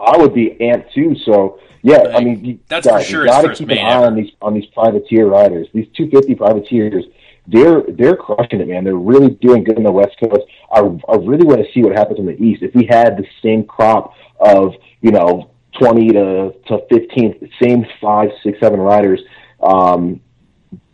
I 0.00 0.16
would 0.16 0.34
be 0.34 0.56
amped 0.60 0.92
too. 0.94 1.14
So 1.24 1.60
yeah, 1.82 2.12
I 2.14 2.20
mean, 2.20 2.44
you, 2.44 2.58
that's 2.68 2.86
for 2.86 2.94
guys, 2.94 3.06
sure 3.06 3.24
you 3.24 3.30
got 3.30 3.42
to 3.42 3.54
keep 3.54 3.68
an 3.70 3.78
eye 3.78 3.96
ever. 3.96 4.06
on 4.06 4.14
these 4.16 4.32
on 4.42 4.54
these 4.54 4.66
privateer 4.66 5.26
riders. 5.26 5.68
These 5.72 5.88
250 5.96 6.34
privateers, 6.34 7.04
they're 7.46 7.82
they're 7.82 8.16
crushing 8.16 8.60
it, 8.60 8.68
man. 8.68 8.84
They're 8.84 8.96
really 8.96 9.30
doing 9.30 9.64
good 9.64 9.76
in 9.76 9.84
the 9.84 9.92
West 9.92 10.16
Coast. 10.20 10.42
I 10.72 10.80
I 10.80 11.16
really 11.16 11.44
want 11.46 11.64
to 11.64 11.72
see 11.72 11.82
what 11.82 11.92
happens 11.96 12.18
in 12.18 12.26
the 12.26 12.40
East. 12.42 12.62
If 12.62 12.74
we 12.74 12.86
had 12.86 13.16
the 13.16 13.26
same 13.42 13.64
crop 13.64 14.14
of 14.40 14.74
you 15.00 15.10
know 15.12 15.50
20 15.78 16.08
to 16.12 16.52
to 16.66 16.78
15, 16.90 17.50
same 17.62 17.86
five, 18.00 18.30
six, 18.42 18.58
seven 18.60 18.80
riders. 18.80 19.20
Um, 19.62 20.20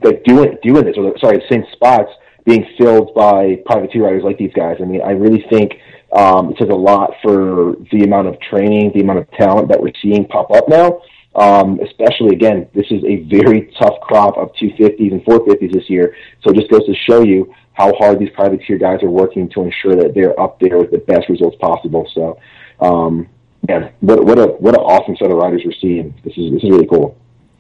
like 0.03 0.23
doing 0.25 0.57
doing 0.63 0.85
this, 0.85 0.97
or 0.97 1.19
sorry, 1.19 1.39
the 1.39 1.49
same 1.51 1.65
spots 1.73 2.11
being 2.45 2.67
filled 2.79 3.15
by 3.15 3.57
privateer 3.67 4.05
riders 4.05 4.23
like 4.23 4.39
these 4.39 4.53
guys. 4.53 4.77
I 4.81 4.85
mean, 4.85 5.01
I 5.03 5.13
really 5.13 5.45
think 5.51 5.75
um, 6.15 6.51
it 6.51 6.59
says 6.59 6.69
a 6.71 6.75
lot 6.75 7.13
for 7.23 7.77
the 7.91 8.05
amount 8.05 8.29
of 8.29 8.41
training, 8.41 8.93
the 8.95 9.01
amount 9.01 9.19
of 9.19 9.31
talent 9.33 9.69
that 9.69 9.81
we're 9.81 9.93
seeing 10.01 10.27
pop 10.27 10.51
up 10.53 10.69
now. 10.69 11.01
Um, 11.35 11.81
especially 11.81 12.37
again, 12.37 12.69
this 12.75 12.87
is 12.91 13.03
a 13.03 13.25
very 13.25 13.73
tough 13.81 14.01
crop 14.01 14.37
of 14.39 14.53
250s 14.53 15.11
and 15.11 15.25
450s 15.25 15.73
this 15.73 15.91
year. 15.91 16.15
So 16.43 16.51
it 16.51 16.57
just 16.57 16.71
goes 16.71 16.87
to 16.87 16.95
show 16.95 17.23
you 17.23 17.53
how 17.73 17.93
hard 17.95 18.21
these 18.21 18.31
privateer 18.31 18.79
guys 18.79 19.03
are 19.03 19.11
working 19.11 19.49
to 19.51 19.63
ensure 19.63 19.97
that 19.97 20.15
they're 20.15 20.39
up 20.39 20.61
there 20.61 20.79
with 20.79 20.93
the 20.93 20.99
best 20.99 21.29
results 21.29 21.57
possible. 21.61 22.09
So, 22.15 22.39
um, 22.79 23.29
yeah, 23.69 23.91
what 23.99 24.25
what 24.25 24.39
a 24.39 24.47
what 24.47 24.75
an 24.75 24.83
awesome 24.83 25.17
set 25.17 25.31
of 25.31 25.37
riders 25.37 25.63
we're 25.65 25.73
seeing. 25.81 26.15
This 26.23 26.35
is 26.37 26.53
this 26.53 26.63
is 26.63 26.71
really 26.71 26.87
cool. 26.87 27.17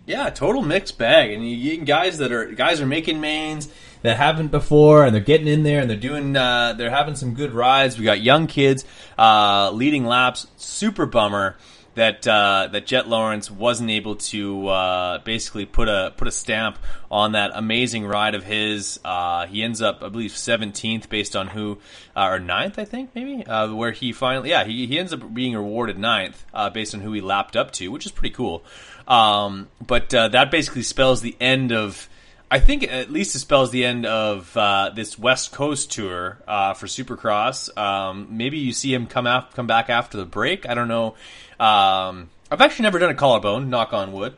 Yeah, 0.06 0.30
total 0.30 0.62
mixed 0.62 0.98
bag, 0.98 1.32
and 1.32 1.48
you 1.48 1.76
get 1.76 1.86
guys 1.86 2.18
that 2.18 2.30
are 2.30 2.44
guys 2.52 2.80
are 2.80 2.86
making 2.86 3.20
mains 3.20 3.68
that 4.04 4.18
haven't 4.18 4.48
before, 4.48 5.04
and 5.04 5.14
they're 5.14 5.22
getting 5.22 5.48
in 5.48 5.62
there 5.62 5.80
and 5.80 5.88
they're 5.88 5.96
doing 5.96 6.36
uh, 6.36 6.74
they're 6.74 6.90
having 6.90 7.16
some 7.16 7.32
good 7.32 7.52
rides. 7.52 7.98
We 7.98 8.04
got 8.04 8.20
young 8.20 8.46
kids 8.46 8.84
uh, 9.18 9.70
leading 9.72 10.04
laps. 10.04 10.46
Super 10.56 11.06
bummer 11.06 11.56
that 11.94 12.28
uh, 12.28 12.68
that 12.72 12.86
Jett 12.86 13.08
Lawrence 13.08 13.50
wasn't 13.50 13.88
able 13.88 14.16
to 14.16 14.68
uh, 14.68 15.18
basically 15.20 15.64
put 15.64 15.88
a 15.88 16.12
put 16.18 16.28
a 16.28 16.30
stamp 16.30 16.78
on 17.10 17.32
that 17.32 17.52
amazing 17.54 18.04
ride 18.04 18.34
of 18.34 18.44
his. 18.44 19.00
Uh, 19.02 19.46
he 19.46 19.62
ends 19.62 19.80
up, 19.80 20.02
I 20.02 20.10
believe, 20.10 20.36
seventeenth 20.36 21.08
based 21.08 21.34
on 21.34 21.48
who 21.48 21.78
uh, 22.14 22.28
or 22.28 22.38
9th, 22.38 22.78
I 22.78 22.84
think 22.84 23.10
maybe, 23.14 23.46
uh, 23.46 23.72
where 23.74 23.92
he 23.92 24.12
finally 24.12 24.50
yeah 24.50 24.64
he, 24.64 24.86
he 24.86 24.98
ends 24.98 25.14
up 25.14 25.32
being 25.32 25.54
awarded 25.54 25.98
ninth 25.98 26.44
uh, 26.52 26.68
based 26.68 26.94
on 26.94 27.00
who 27.00 27.12
he 27.12 27.22
lapped 27.22 27.56
up 27.56 27.70
to, 27.72 27.88
which 27.88 28.04
is 28.04 28.12
pretty 28.12 28.34
cool. 28.34 28.62
Um, 29.08 29.68
but 29.84 30.10
that 30.10 30.50
basically 30.50 30.82
spells 30.82 31.22
the 31.22 31.36
end 31.40 31.72
of. 31.72 32.08
I 32.50 32.60
think 32.60 32.84
at 32.84 33.10
least 33.10 33.34
it 33.34 33.40
spells 33.40 33.70
the 33.70 33.84
end 33.84 34.06
of 34.06 34.56
uh, 34.56 34.90
this 34.94 35.18
West 35.18 35.52
Coast 35.52 35.90
tour 35.90 36.38
uh, 36.46 36.74
for 36.74 36.86
Supercross. 36.86 37.76
Um, 37.76 38.28
maybe 38.30 38.58
you 38.58 38.72
see 38.72 38.94
him 38.94 39.06
come 39.06 39.26
af- 39.26 39.54
come 39.54 39.66
back 39.66 39.90
after 39.90 40.16
the 40.18 40.24
break. 40.24 40.68
I 40.68 40.74
don't 40.74 40.88
know. 40.88 41.14
Um, 41.58 42.30
I've 42.50 42.60
actually 42.60 42.84
never 42.84 42.98
done 42.98 43.10
a 43.10 43.14
collarbone. 43.14 43.70
Knock 43.70 43.92
on 43.92 44.12
wood. 44.12 44.36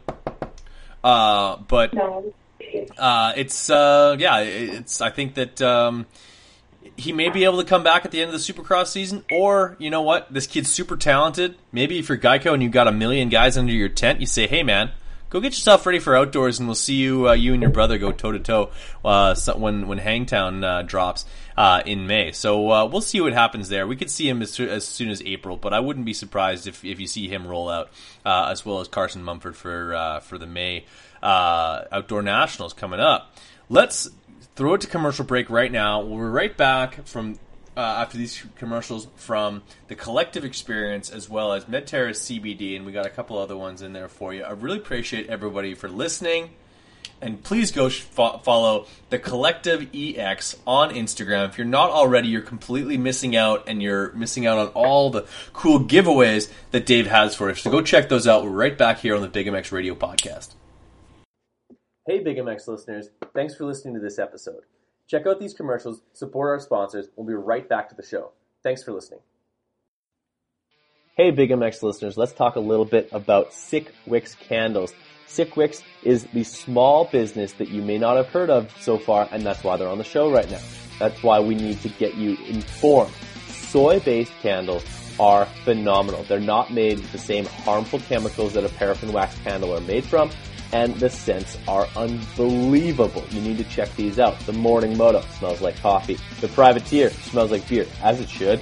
Uh, 1.04 1.56
but 1.56 1.92
uh, 2.98 3.32
it's 3.36 3.68
uh, 3.70 4.16
yeah, 4.18 4.40
it's. 4.40 5.00
I 5.00 5.10
think 5.10 5.34
that 5.34 5.60
um, 5.60 6.06
he 6.96 7.12
may 7.12 7.28
be 7.28 7.44
able 7.44 7.58
to 7.58 7.68
come 7.68 7.82
back 7.82 8.04
at 8.04 8.12
the 8.12 8.22
end 8.22 8.32
of 8.32 8.32
the 8.32 8.52
Supercross 8.52 8.86
season, 8.86 9.24
or 9.30 9.76
you 9.78 9.90
know 9.90 10.02
what, 10.02 10.32
this 10.32 10.46
kid's 10.46 10.70
super 10.70 10.96
talented. 10.96 11.56
Maybe 11.72 11.98
if 11.98 12.08
you're 12.08 12.18
Geico 12.18 12.54
and 12.54 12.62
you've 12.62 12.72
got 12.72 12.88
a 12.88 12.92
million 12.92 13.28
guys 13.28 13.58
under 13.58 13.72
your 13.72 13.88
tent, 13.88 14.20
you 14.20 14.26
say, 14.26 14.46
"Hey, 14.46 14.62
man." 14.62 14.92
Go 15.36 15.40
get 15.40 15.52
yourself 15.52 15.84
ready 15.84 15.98
for 15.98 16.16
outdoors, 16.16 16.58
and 16.58 16.66
we'll 16.66 16.74
see 16.74 16.94
you. 16.94 17.28
Uh, 17.28 17.34
you 17.34 17.52
and 17.52 17.60
your 17.60 17.70
brother 17.70 17.98
go 17.98 18.10
toe 18.10 18.32
to 18.32 18.38
toe 18.38 18.70
when 19.02 19.86
when 19.86 19.98
Hangtown 19.98 20.64
uh, 20.64 20.80
drops 20.80 21.26
uh, 21.58 21.82
in 21.84 22.06
May. 22.06 22.32
So 22.32 22.70
uh, 22.70 22.86
we'll 22.86 23.02
see 23.02 23.20
what 23.20 23.34
happens 23.34 23.68
there. 23.68 23.86
We 23.86 23.96
could 23.96 24.10
see 24.10 24.26
him 24.26 24.40
as, 24.40 24.58
as 24.58 24.88
soon 24.88 25.10
as 25.10 25.20
April, 25.20 25.58
but 25.58 25.74
I 25.74 25.80
wouldn't 25.80 26.06
be 26.06 26.14
surprised 26.14 26.66
if, 26.66 26.82
if 26.86 26.98
you 26.98 27.06
see 27.06 27.28
him 27.28 27.46
roll 27.46 27.68
out 27.68 27.90
uh, 28.24 28.48
as 28.50 28.64
well 28.64 28.80
as 28.80 28.88
Carson 28.88 29.22
Mumford 29.22 29.56
for 29.56 29.94
uh, 29.94 30.20
for 30.20 30.38
the 30.38 30.46
May 30.46 30.86
outdoor 31.22 32.22
nationals 32.22 32.72
coming 32.72 33.00
up. 33.00 33.36
Let's 33.68 34.08
throw 34.54 34.72
it 34.72 34.80
to 34.80 34.86
commercial 34.86 35.26
break 35.26 35.50
right 35.50 35.70
now. 35.70 36.00
We're 36.00 36.30
right 36.30 36.56
back 36.56 37.06
from 37.06 37.38
uh, 37.76 37.80
after 37.80 38.16
these 38.16 38.42
commercials 38.56 39.08
from 39.16 39.62
the 39.88 39.94
collective 39.94 40.44
experience 40.44 41.10
as 41.10 41.28
well 41.28 41.52
as 41.52 41.64
Medterra 41.66 42.10
CBD, 42.10 42.76
and 42.76 42.86
we 42.86 42.92
got 42.92 43.06
a 43.06 43.10
couple 43.10 43.38
other 43.38 43.56
ones 43.56 43.82
in 43.82 43.92
there 43.92 44.08
for 44.08 44.32
you. 44.32 44.42
I 44.42 44.50
really 44.52 44.78
appreciate 44.78 45.28
everybody 45.28 45.74
for 45.74 45.88
listening. 45.88 46.50
And 47.20 47.42
please 47.42 47.72
go 47.72 47.88
fo- 47.88 48.38
follow 48.38 48.86
the 49.08 49.18
Collective 49.18 49.88
EX 49.94 50.56
on 50.66 50.90
Instagram. 50.90 51.48
If 51.48 51.56
you're 51.56 51.66
not 51.66 51.90
already, 51.90 52.28
you're 52.28 52.42
completely 52.42 52.98
missing 52.98 53.34
out, 53.34 53.64
and 53.68 53.82
you're 53.82 54.12
missing 54.12 54.46
out 54.46 54.58
on 54.58 54.68
all 54.68 55.08
the 55.08 55.26
cool 55.54 55.80
giveaways 55.80 56.50
that 56.72 56.84
Dave 56.84 57.06
has 57.06 57.34
for 57.34 57.48
us. 57.48 57.62
So 57.62 57.70
go 57.70 57.80
check 57.80 58.10
those 58.10 58.26
out. 58.26 58.44
We're 58.44 58.50
right 58.50 58.76
back 58.76 58.98
here 58.98 59.14
on 59.14 59.22
the 59.22 59.28
Big 59.28 59.46
MX 59.46 59.72
Radio 59.72 59.94
Podcast. 59.94 60.54
Hey, 62.06 62.22
Big 62.22 62.36
MX 62.36 62.68
listeners. 62.68 63.08
Thanks 63.34 63.54
for 63.54 63.64
listening 63.64 63.94
to 63.94 64.00
this 64.00 64.18
episode. 64.18 64.64
Check 65.08 65.26
out 65.26 65.38
these 65.38 65.54
commercials, 65.54 66.00
support 66.12 66.50
our 66.50 66.60
sponsors. 66.60 67.08
We'll 67.16 67.26
be 67.26 67.34
right 67.34 67.68
back 67.68 67.88
to 67.90 67.94
the 67.94 68.02
show. 68.02 68.32
Thanks 68.62 68.82
for 68.82 68.92
listening. 68.92 69.20
Hey, 71.16 71.30
Big 71.30 71.50
MX 71.50 71.82
listeners, 71.82 72.16
let's 72.16 72.32
talk 72.32 72.56
a 72.56 72.60
little 72.60 72.84
bit 72.84 73.08
about 73.12 73.52
Sick 73.52 73.94
Wicks 74.04 74.34
candles. 74.34 74.92
Sick 75.26 75.56
Wicks 75.56 75.82
is 76.02 76.24
the 76.34 76.44
small 76.44 77.06
business 77.06 77.52
that 77.54 77.68
you 77.68 77.82
may 77.82 77.98
not 77.98 78.16
have 78.16 78.28
heard 78.28 78.50
of 78.50 78.70
so 78.80 78.98
far, 78.98 79.28
and 79.32 79.42
that's 79.42 79.64
why 79.64 79.76
they're 79.76 79.88
on 79.88 79.98
the 79.98 80.04
show 80.04 80.30
right 80.30 80.50
now. 80.50 80.60
That's 80.98 81.22
why 81.22 81.40
we 81.40 81.54
need 81.54 81.80
to 81.82 81.88
get 81.88 82.16
you 82.16 82.36
informed. 82.46 83.12
Soy-based 83.48 84.32
candles 84.42 84.84
are 85.18 85.46
phenomenal. 85.64 86.22
They're 86.24 86.40
not 86.40 86.72
made 86.72 86.98
with 86.98 87.12
the 87.12 87.18
same 87.18 87.46
harmful 87.46 88.00
chemicals 88.00 88.52
that 88.52 88.64
a 88.64 88.68
paraffin 88.68 89.12
wax 89.12 89.36
candle 89.38 89.74
are 89.74 89.80
made 89.80 90.04
from, 90.04 90.30
and 90.72 90.94
the 90.96 91.08
scents 91.08 91.56
are 91.68 91.86
unbelievable. 91.96 93.24
You 93.30 93.40
need 93.40 93.58
to 93.58 93.64
check 93.64 93.94
these 93.96 94.18
out. 94.18 94.38
The 94.40 94.52
Morning 94.52 94.96
Moto 94.96 95.20
smells 95.38 95.60
like 95.60 95.78
coffee. 95.80 96.18
The 96.40 96.48
Privateer 96.48 97.10
smells 97.10 97.50
like 97.50 97.68
beer, 97.68 97.86
as 98.02 98.20
it 98.20 98.28
should. 98.28 98.60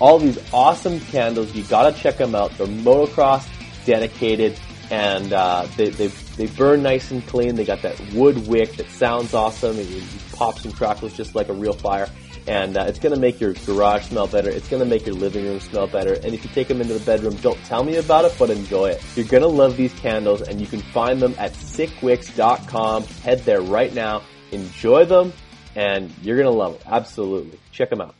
All 0.00 0.18
these 0.18 0.38
awesome 0.52 1.00
candles, 1.00 1.54
you 1.54 1.62
gotta 1.64 1.96
check 1.96 2.16
them 2.16 2.34
out. 2.34 2.56
They're 2.56 2.66
motocross 2.66 3.46
dedicated, 3.84 4.58
and 4.90 5.32
uh, 5.32 5.66
they, 5.76 5.90
they 5.90 6.06
they 6.06 6.46
burn 6.46 6.82
nice 6.82 7.10
and 7.10 7.26
clean. 7.26 7.54
They 7.54 7.64
got 7.64 7.82
that 7.82 8.00
wood 8.12 8.46
wick 8.46 8.76
that 8.76 8.90
sounds 8.90 9.34
awesome. 9.34 9.78
It, 9.78 9.90
it 9.90 10.04
pops 10.32 10.64
and 10.64 10.74
crackles 10.74 11.14
just 11.14 11.34
like 11.34 11.48
a 11.48 11.52
real 11.52 11.74
fire. 11.74 12.08
And 12.46 12.76
uh, 12.76 12.84
it's 12.86 12.98
going 12.98 13.14
to 13.14 13.20
make 13.20 13.40
your 13.40 13.54
garage 13.66 14.04
smell 14.04 14.26
better. 14.26 14.48
It's 14.48 14.68
going 14.68 14.82
to 14.82 14.88
make 14.88 15.06
your 15.06 15.14
living 15.14 15.44
room 15.44 15.60
smell 15.60 15.86
better. 15.86 16.14
And 16.14 16.34
if 16.34 16.44
you 16.44 16.50
take 16.50 16.68
them 16.68 16.80
into 16.80 16.94
the 16.94 17.04
bedroom, 17.04 17.36
don't 17.36 17.62
tell 17.64 17.84
me 17.84 17.96
about 17.96 18.24
it, 18.24 18.34
but 18.38 18.50
enjoy 18.50 18.90
it. 18.90 19.04
You're 19.16 19.26
going 19.26 19.42
to 19.42 19.48
love 19.48 19.76
these 19.76 19.92
candles, 19.94 20.42
and 20.42 20.60
you 20.60 20.66
can 20.66 20.80
find 20.80 21.20
them 21.20 21.34
at 21.38 21.52
sickwicks.com. 21.52 23.04
Head 23.04 23.40
there 23.40 23.60
right 23.60 23.94
now. 23.94 24.22
Enjoy 24.52 25.04
them, 25.04 25.32
and 25.74 26.12
you're 26.22 26.36
going 26.36 26.50
to 26.50 26.58
love 26.58 26.74
it. 26.74 26.82
Absolutely. 26.86 27.58
Check 27.72 27.90
them 27.90 28.00
out. 28.00 28.14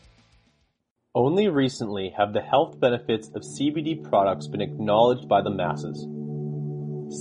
Only 1.15 1.49
recently 1.49 2.15
have 2.17 2.33
the 2.33 2.41
health 2.41 2.79
benefits 2.79 3.29
of 3.35 3.43
CBD 3.43 4.09
products 4.09 4.47
been 4.47 4.61
acknowledged 4.61 5.29
by 5.29 5.43
the 5.43 5.51
masses. 5.51 6.07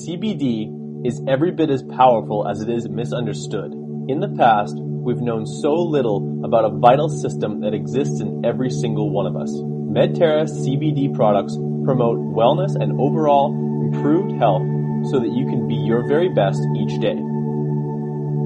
CBD 0.06 1.08
is 1.08 1.22
every 1.28 1.50
bit 1.50 1.72
as 1.72 1.82
powerful 1.82 2.48
as 2.48 2.62
it 2.62 2.70
is 2.70 2.88
misunderstood. 2.88 3.72
In 4.08 4.20
the 4.20 4.36
past, 4.38 4.76
we've 5.04 5.22
known 5.22 5.46
so 5.46 5.74
little 5.74 6.42
about 6.44 6.66
a 6.66 6.78
vital 6.78 7.10
system 7.10 7.62
that 7.62 7.74
exists 7.74 8.22
in 8.22 8.46
every 8.46 8.70
single 8.70 9.10
one 9.10 9.26
of 9.26 9.36
us. 9.36 9.50
Medterra 9.52 10.46
CBD 10.46 11.14
products 11.14 11.56
promote 11.84 12.20
wellness 12.20 12.76
and 12.76 13.00
overall 13.00 13.54
improved 13.88 14.32
health 14.38 14.62
so 15.10 15.20
that 15.20 15.32
you 15.32 15.46
can 15.46 15.68
be 15.68 15.76
your 15.76 16.08
very 16.08 16.30
best 16.30 16.62
each 16.78 17.00
day. 17.00 17.18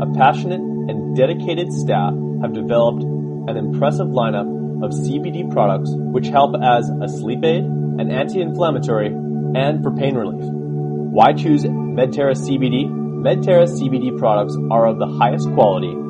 A 0.02 0.08
passionate 0.16 0.62
and 0.62 1.16
dedicated 1.16 1.74
staff 1.74 2.14
have 2.42 2.54
developed 2.54 3.04
an 3.04 3.58
impressive 3.58 4.08
lineup 4.08 4.48
of 4.84 4.92
CBD 4.92 5.52
products 5.52 5.90
which 5.94 6.28
help 6.28 6.56
as 6.62 6.90
a 7.02 7.08
sleep 7.08 7.44
aid, 7.44 7.64
an 7.64 8.12
anti-inflammatory, 8.12 9.08
and 9.08 9.84
for 9.84 9.92
pain 9.92 10.16
relief. 10.16 10.44
Why 10.44 11.34
choose 11.34 11.64
Medterra 11.64 12.36
CBD? 12.36 12.88
Medterra 12.88 13.68
CBD 13.68 14.18
products 14.18 14.58
are 14.72 14.88
of 14.88 15.00
the 15.00 15.08
highest 15.08 15.52
quality. 15.54 16.03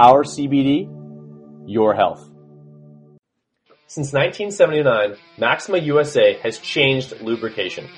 our 0.00 0.24
CBD, 0.24 0.88
your 1.68 1.94
health. 1.94 2.28
Since 3.86 4.12
1979, 4.12 5.14
Maxima 5.38 5.78
USA 5.78 6.34
has 6.42 6.58
changed 6.58 7.20
lubrication. 7.20 7.88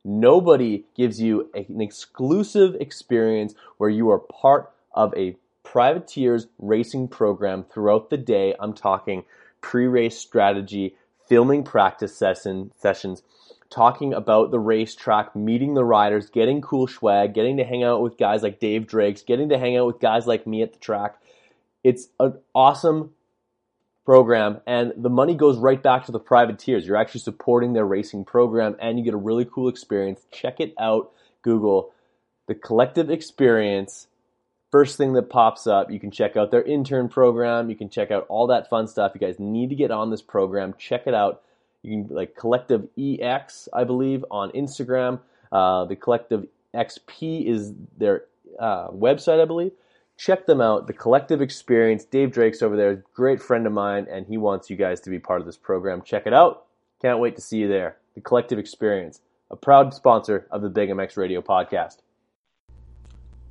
Nobody 0.05 0.85
gives 0.97 1.21
you 1.21 1.49
an 1.55 1.81
exclusive 1.81 2.75
experience 2.81 3.55
where 3.79 3.91
you 3.91 4.11
are 4.11 4.19
part 4.19 4.73
of 4.93 5.15
a 5.17 5.37
privateers 5.63 6.49
racing 6.59 7.07
program 7.07 7.65
throughout 7.73 8.11
the 8.11 8.17
day. 8.17 8.57
I'm 8.59 8.73
talking 8.73 9.25
pre-race 9.61 10.19
strategy, 10.19 10.97
filming 11.29 11.65
practice 11.65 12.17
session, 12.17 12.73
sessions, 12.77 13.23
talking 13.71 14.13
about 14.13 14.51
the 14.51 14.59
racetrack, 14.59 15.35
meeting 15.35 15.75
the 15.75 15.85
riders, 15.85 16.29
getting 16.29 16.61
cool 16.61 16.87
swag, 16.87 17.35
getting 17.35 17.57
to 17.57 17.65
hang 17.65 17.83
out 17.83 18.03
with 18.03 18.19
guys 18.19 18.43
like 18.43 18.61
Dave 18.61 18.87
Drakes, 18.87 19.23
getting 19.23 19.49
to 19.49 19.59
hang 19.59 19.77
out 19.77 19.87
with 19.87 20.01
guys 20.01 20.27
like 20.27 20.47
me 20.47 20.63
at 20.63 20.73
the 20.73 20.79
track. 20.79 21.17
It's 21.83 22.09
an 22.21 22.39
awesome 22.55 23.11
program 24.05 24.61
and 24.67 24.93
the 24.97 25.09
money 25.09 25.35
goes 25.35 25.59
right 25.59 25.83
back 25.83 26.07
to 26.07 26.13
the 26.13 26.21
privateers. 26.21 26.87
You're 26.87 26.97
actually 26.97 27.21
supporting 27.21 27.73
their 27.73 27.87
racing 27.87 28.25
program 28.25 28.77
and 28.81 28.99
you 28.99 29.05
get 29.05 29.15
a 29.15 29.19
really 29.19 29.45
cool 29.45 29.69
experience. 29.69 30.27
Check 30.31 30.61
it 30.61 30.75
out. 30.79 31.13
Google 31.43 31.93
the 32.47 32.55
collective 32.55 33.11
experience 33.11 34.09
first 34.73 34.97
thing 34.97 35.13
that 35.13 35.29
pops 35.31 35.67
up. 35.69 35.93
You 35.93 36.01
can 36.01 36.11
check 36.11 36.37
out 36.37 36.51
their 36.51 36.63
intern 36.63 37.09
program. 37.09 37.71
You 37.71 37.77
can 37.77 37.91
check 37.91 38.11
out 38.11 38.27
all 38.29 38.49
that 38.49 38.69
fun 38.69 38.89
stuff. 38.89 39.13
You 39.15 39.21
guys 39.21 39.39
need 39.39 39.69
to 39.69 39.77
get 39.77 39.93
on 39.93 40.11
this 40.11 40.23
program. 40.23 40.75
Check 40.79 41.07
it 41.07 41.15
out. 41.15 41.43
You 41.83 42.05
can 42.05 42.17
like 42.17 42.35
Collective 42.35 42.89
EX, 42.99 43.69
I 43.73 43.85
believe, 43.85 44.25
on 44.31 44.51
Instagram. 44.53 45.21
Uh, 45.53 45.85
the 45.85 45.95
Collective 45.95 46.47
XP 46.75 47.47
is 47.47 47.73
their 47.99 48.25
uh, 48.59 48.89
website, 48.89 49.41
I 49.41 49.45
believe. 49.45 49.73
Check 50.17 50.47
them 50.47 50.61
out. 50.61 50.87
The 50.87 50.93
Collective 50.93 51.43
Experience. 51.43 52.05
Dave 52.05 52.33
Drake's 52.33 52.63
over 52.63 52.77
there, 52.77 53.05
great 53.15 53.43
friend 53.43 53.67
of 53.67 53.73
mine, 53.73 54.07
and 54.11 54.27
he 54.27 54.39
wants 54.39 54.71
you 54.71 54.77
guys 54.77 55.01
to 55.03 55.11
be 55.11 55.19
part 55.19 55.41
of 55.41 55.47
this 55.47 55.57
program. 55.57 56.03
Check 56.03 56.27
it 56.27 56.33
out. 56.33 56.65
Can't 57.01 57.19
wait 57.19 57.35
to 57.37 57.43
see 57.43 57.59
you 57.59 57.69
there. 57.69 57.97
The 58.15 58.21
Collective 58.21 58.59
Experience, 58.59 59.21
a 59.51 59.57
proud 59.57 59.93
sponsor 59.93 60.47
of 60.51 60.63
the 60.63 60.69
Big 60.69 60.89
MX 60.89 61.17
Radio 61.17 61.43
podcast. 61.43 61.99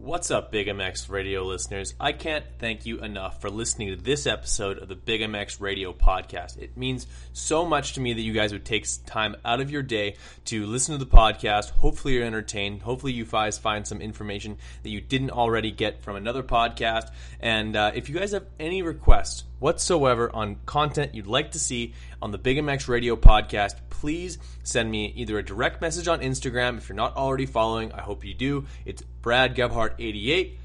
What's 0.03 0.31
up, 0.31 0.51
Big 0.51 0.65
MX 0.65 1.11
radio 1.11 1.43
listeners? 1.43 1.93
I 1.99 2.11
can't 2.11 2.43
thank 2.57 2.87
you 2.87 2.97
enough 3.01 3.39
for 3.39 3.51
listening 3.51 3.89
to 3.89 3.95
this 3.95 4.25
episode 4.25 4.79
of 4.79 4.87
the 4.87 4.95
Big 4.95 5.21
MX 5.21 5.61
radio 5.61 5.93
podcast. 5.93 6.57
It 6.57 6.75
means 6.75 7.05
so 7.33 7.67
much 7.67 7.93
to 7.93 8.01
me 8.01 8.13
that 8.13 8.21
you 8.21 8.33
guys 8.33 8.51
would 8.51 8.65
take 8.65 8.87
time 9.05 9.35
out 9.45 9.61
of 9.61 9.69
your 9.69 9.83
day 9.83 10.15
to 10.45 10.65
listen 10.65 10.97
to 10.97 11.05
the 11.05 11.09
podcast. 11.09 11.69
Hopefully, 11.69 12.15
you're 12.15 12.25
entertained. 12.25 12.81
Hopefully, 12.81 13.13
you 13.13 13.25
guys 13.25 13.59
find 13.59 13.85
some 13.85 14.01
information 14.01 14.57
that 14.81 14.89
you 14.89 15.01
didn't 15.01 15.29
already 15.29 15.69
get 15.69 16.01
from 16.01 16.15
another 16.15 16.41
podcast. 16.41 17.11
And 17.39 17.75
uh, 17.75 17.91
if 17.93 18.09
you 18.09 18.15
guys 18.15 18.31
have 18.31 18.47
any 18.59 18.81
requests 18.81 19.43
whatsoever 19.61 20.35
on 20.35 20.57
content 20.65 21.13
you'd 21.13 21.27
like 21.27 21.51
to 21.51 21.59
see 21.59 21.93
on 22.19 22.31
the 22.31 22.37
Big 22.37 22.57
MX 22.57 22.87
radio 22.87 23.15
podcast, 23.15 23.75
please 23.91 24.39
send 24.63 24.89
me 24.89 25.13
either 25.15 25.37
a 25.37 25.45
direct 25.45 25.81
message 25.81 26.07
on 26.07 26.19
Instagram 26.21 26.79
if 26.79 26.89
you're 26.89 26.95
not 26.95 27.15
already 27.15 27.45
following. 27.45 27.93
I 27.93 28.01
hope 28.01 28.25
you 28.25 28.33
do. 28.33 28.65
It's 28.85 29.03
Brad 29.21 29.55
Gebhart88 29.55 30.57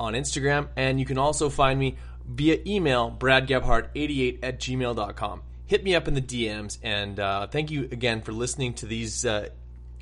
on 0.00 0.14
Instagram, 0.14 0.68
and 0.74 0.98
you 0.98 1.04
can 1.04 1.18
also 1.18 1.50
find 1.50 1.78
me 1.78 1.96
via 2.26 2.58
email, 2.66 3.14
bradgebhart88 3.16 4.38
at 4.42 4.58
gmail.com. 4.58 5.42
Hit 5.66 5.84
me 5.84 5.94
up 5.94 6.08
in 6.08 6.14
the 6.14 6.22
DMs, 6.22 6.78
and 6.82 7.20
uh, 7.20 7.46
thank 7.46 7.70
you 7.70 7.82
again 7.92 8.22
for 8.22 8.32
listening 8.32 8.72
to 8.74 8.86
these 8.86 9.26
uh, 9.26 9.50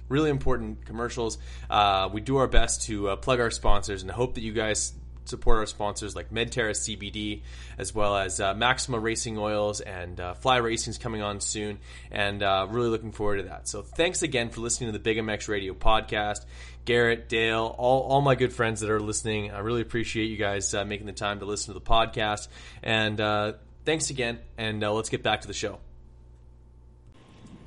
really 0.09 0.31
important 0.31 0.87
commercials. 0.87 1.38
Uh, 1.68 2.09
we 2.12 2.20
do 2.20 2.37
our 2.37 2.46
best 2.46 2.83
to 2.83 3.09
uh, 3.09 3.16
plug 3.16 3.40
our 3.40 3.51
sponsors, 3.51 4.03
and 4.03 4.12
hope 4.12 4.37
that 4.37 4.42
you 4.42 4.53
guys 4.53 4.92
support 5.28 5.58
our 5.58 5.66
sponsors 5.66 6.16
like 6.16 6.30
Medterra 6.30 6.70
CBD, 6.70 7.42
as 7.76 7.94
well 7.94 8.16
as 8.16 8.40
uh, 8.40 8.54
Maxima 8.54 8.98
Racing 8.98 9.38
Oils 9.38 9.80
and 9.80 10.18
uh, 10.18 10.34
Fly 10.34 10.56
Racing 10.56 10.92
is 10.92 10.98
coming 10.98 11.22
on 11.22 11.40
soon, 11.40 11.78
and 12.10 12.42
uh, 12.42 12.66
really 12.70 12.88
looking 12.88 13.12
forward 13.12 13.38
to 13.38 13.42
that. 13.44 13.68
So 13.68 13.82
thanks 13.82 14.22
again 14.22 14.50
for 14.50 14.60
listening 14.60 14.88
to 14.88 14.92
the 14.92 15.02
Big 15.02 15.18
MX 15.18 15.48
Radio 15.48 15.74
podcast. 15.74 16.44
Garrett, 16.84 17.28
Dale, 17.28 17.74
all, 17.76 18.00
all 18.02 18.20
my 18.22 18.34
good 18.34 18.52
friends 18.52 18.80
that 18.80 18.88
are 18.88 19.00
listening, 19.00 19.50
I 19.50 19.58
really 19.58 19.82
appreciate 19.82 20.30
you 20.30 20.38
guys 20.38 20.72
uh, 20.72 20.86
making 20.86 21.06
the 21.06 21.12
time 21.12 21.40
to 21.40 21.44
listen 21.44 21.74
to 21.74 21.78
the 21.78 21.84
podcast. 21.84 22.48
And 22.82 23.20
uh, 23.20 23.52
thanks 23.84 24.08
again, 24.08 24.38
and 24.56 24.82
uh, 24.82 24.92
let's 24.92 25.10
get 25.10 25.22
back 25.22 25.42
to 25.42 25.48
the 25.48 25.54
show. 25.54 25.80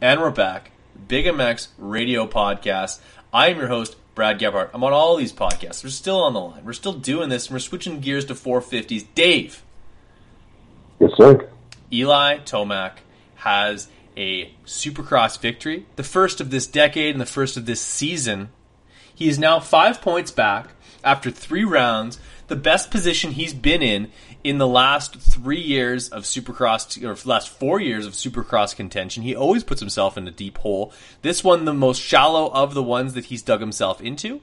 And 0.01 0.19
we're 0.19 0.31
back. 0.31 0.71
Big 1.07 1.25
MX 1.25 1.67
Radio 1.77 2.25
Podcast. 2.25 2.99
I 3.31 3.49
am 3.49 3.57
your 3.57 3.67
host, 3.67 3.95
Brad 4.21 4.37
Gebhart. 4.37 4.69
I'm 4.75 4.83
on 4.83 4.93
all 4.93 5.15
these 5.15 5.33
podcasts. 5.33 5.83
We're 5.83 5.89
still 5.89 6.21
on 6.21 6.33
the 6.33 6.39
line. 6.39 6.63
We're 6.63 6.73
still 6.73 6.93
doing 6.93 7.29
this. 7.29 7.47
And 7.47 7.55
we're 7.55 7.59
switching 7.59 8.01
gears 8.01 8.23
to 8.25 8.35
450s. 8.35 9.07
Dave. 9.15 9.63
Yes, 10.99 11.09
sir. 11.17 11.49
Eli 11.91 12.37
Tomac 12.37 12.97
has 13.37 13.87
a 14.15 14.53
Supercross 14.63 15.39
victory, 15.39 15.87
the 15.95 16.03
first 16.03 16.39
of 16.39 16.51
this 16.51 16.67
decade 16.67 17.15
and 17.15 17.19
the 17.19 17.25
first 17.25 17.57
of 17.57 17.65
this 17.65 17.81
season. 17.81 18.49
He 19.11 19.27
is 19.27 19.39
now 19.39 19.59
five 19.59 20.01
points 20.01 20.29
back 20.29 20.69
after 21.03 21.31
three 21.31 21.63
rounds, 21.63 22.19
the 22.45 22.55
best 22.55 22.91
position 22.91 23.31
he's 23.31 23.55
been 23.55 23.81
in 23.81 24.11
in 24.43 24.57
the 24.57 24.67
last 24.67 25.15
three 25.15 25.61
years 25.61 26.09
of 26.09 26.23
Supercross, 26.23 27.03
or 27.03 27.29
last 27.29 27.49
four 27.49 27.79
years 27.79 28.05
of 28.05 28.13
Supercross 28.13 28.75
contention, 28.75 29.23
he 29.23 29.35
always 29.35 29.63
puts 29.63 29.79
himself 29.79 30.17
in 30.17 30.27
a 30.27 30.31
deep 30.31 30.57
hole. 30.59 30.93
This 31.21 31.43
one, 31.43 31.65
the 31.65 31.73
most 31.73 32.01
shallow 32.01 32.51
of 32.51 32.73
the 32.73 32.83
ones 32.83 33.13
that 33.13 33.25
he's 33.25 33.41
dug 33.41 33.59
himself 33.59 34.01
into. 34.01 34.41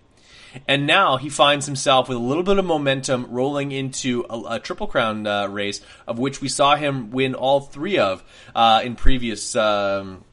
And 0.67 0.87
now 0.87 1.19
he 1.19 1.29
finds 1.29 1.67
himself 1.67 2.09
with 2.09 2.17
a 2.17 2.21
little 2.21 2.43
bit 2.43 2.59
of 2.59 2.65
momentum 2.65 3.27
rolling 3.29 3.71
into 3.71 4.25
a, 4.31 4.55
a 4.55 4.59
Triple 4.59 4.87
Crown 4.87 5.27
uh, 5.27 5.47
race, 5.49 5.81
of 6.07 6.19
which 6.19 6.41
we 6.41 6.49
saw 6.49 6.75
him 6.77 7.11
win 7.11 7.35
all 7.35 7.61
three 7.61 7.99
of 7.99 8.25
uh, 8.55 8.81
in 8.83 8.97
previous 8.97 9.55
um, 9.57 10.25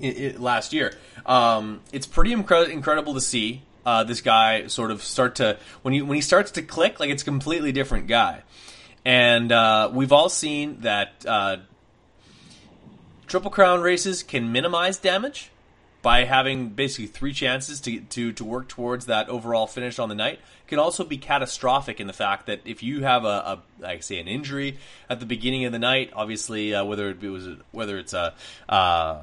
last 0.00 0.72
year. 0.72 0.96
Um, 1.24 1.80
it's 1.92 2.06
pretty 2.06 2.34
incre- 2.34 2.68
incredible 2.68 3.14
to 3.14 3.20
see 3.20 3.62
uh, 3.86 4.04
this 4.04 4.20
guy 4.20 4.66
sort 4.66 4.90
of 4.90 5.02
start 5.02 5.36
to 5.36 5.56
when 5.80 5.94
he 5.94 6.02
when 6.02 6.14
he 6.16 6.20
starts 6.20 6.50
to 6.52 6.62
click, 6.62 7.00
like 7.00 7.08
it's 7.08 7.22
a 7.22 7.24
completely 7.24 7.72
different 7.72 8.06
guy. 8.06 8.42
And 9.08 9.50
uh, 9.52 9.90
we've 9.90 10.12
all 10.12 10.28
seen 10.28 10.80
that 10.80 11.24
uh, 11.26 11.56
Triple 13.26 13.50
Crown 13.50 13.80
races 13.80 14.22
can 14.22 14.52
minimize 14.52 14.98
damage 14.98 15.50
by 16.02 16.24
having 16.24 16.68
basically 16.68 17.06
three 17.06 17.32
chances 17.32 17.80
to, 17.80 18.00
to, 18.00 18.34
to 18.34 18.44
work 18.44 18.68
towards 18.68 19.06
that 19.06 19.30
overall 19.30 19.66
finish 19.66 19.98
on 19.98 20.10
the 20.10 20.14
night. 20.14 20.40
Can 20.66 20.78
also 20.78 21.04
be 21.04 21.16
catastrophic 21.16 22.00
in 22.00 22.06
the 22.06 22.12
fact 22.12 22.48
that 22.48 22.60
if 22.66 22.82
you 22.82 23.02
have 23.02 23.24
a, 23.24 23.28
a 23.28 23.62
like 23.78 24.02
say 24.02 24.20
an 24.20 24.28
injury 24.28 24.76
at 25.08 25.20
the 25.20 25.26
beginning 25.26 25.64
of 25.64 25.72
the 25.72 25.78
night, 25.78 26.10
obviously 26.14 26.74
uh, 26.74 26.84
whether 26.84 27.08
it 27.08 27.22
was 27.22 27.48
whether 27.72 27.96
it's 27.98 28.12
a 28.12 28.34
uh, 28.68 29.22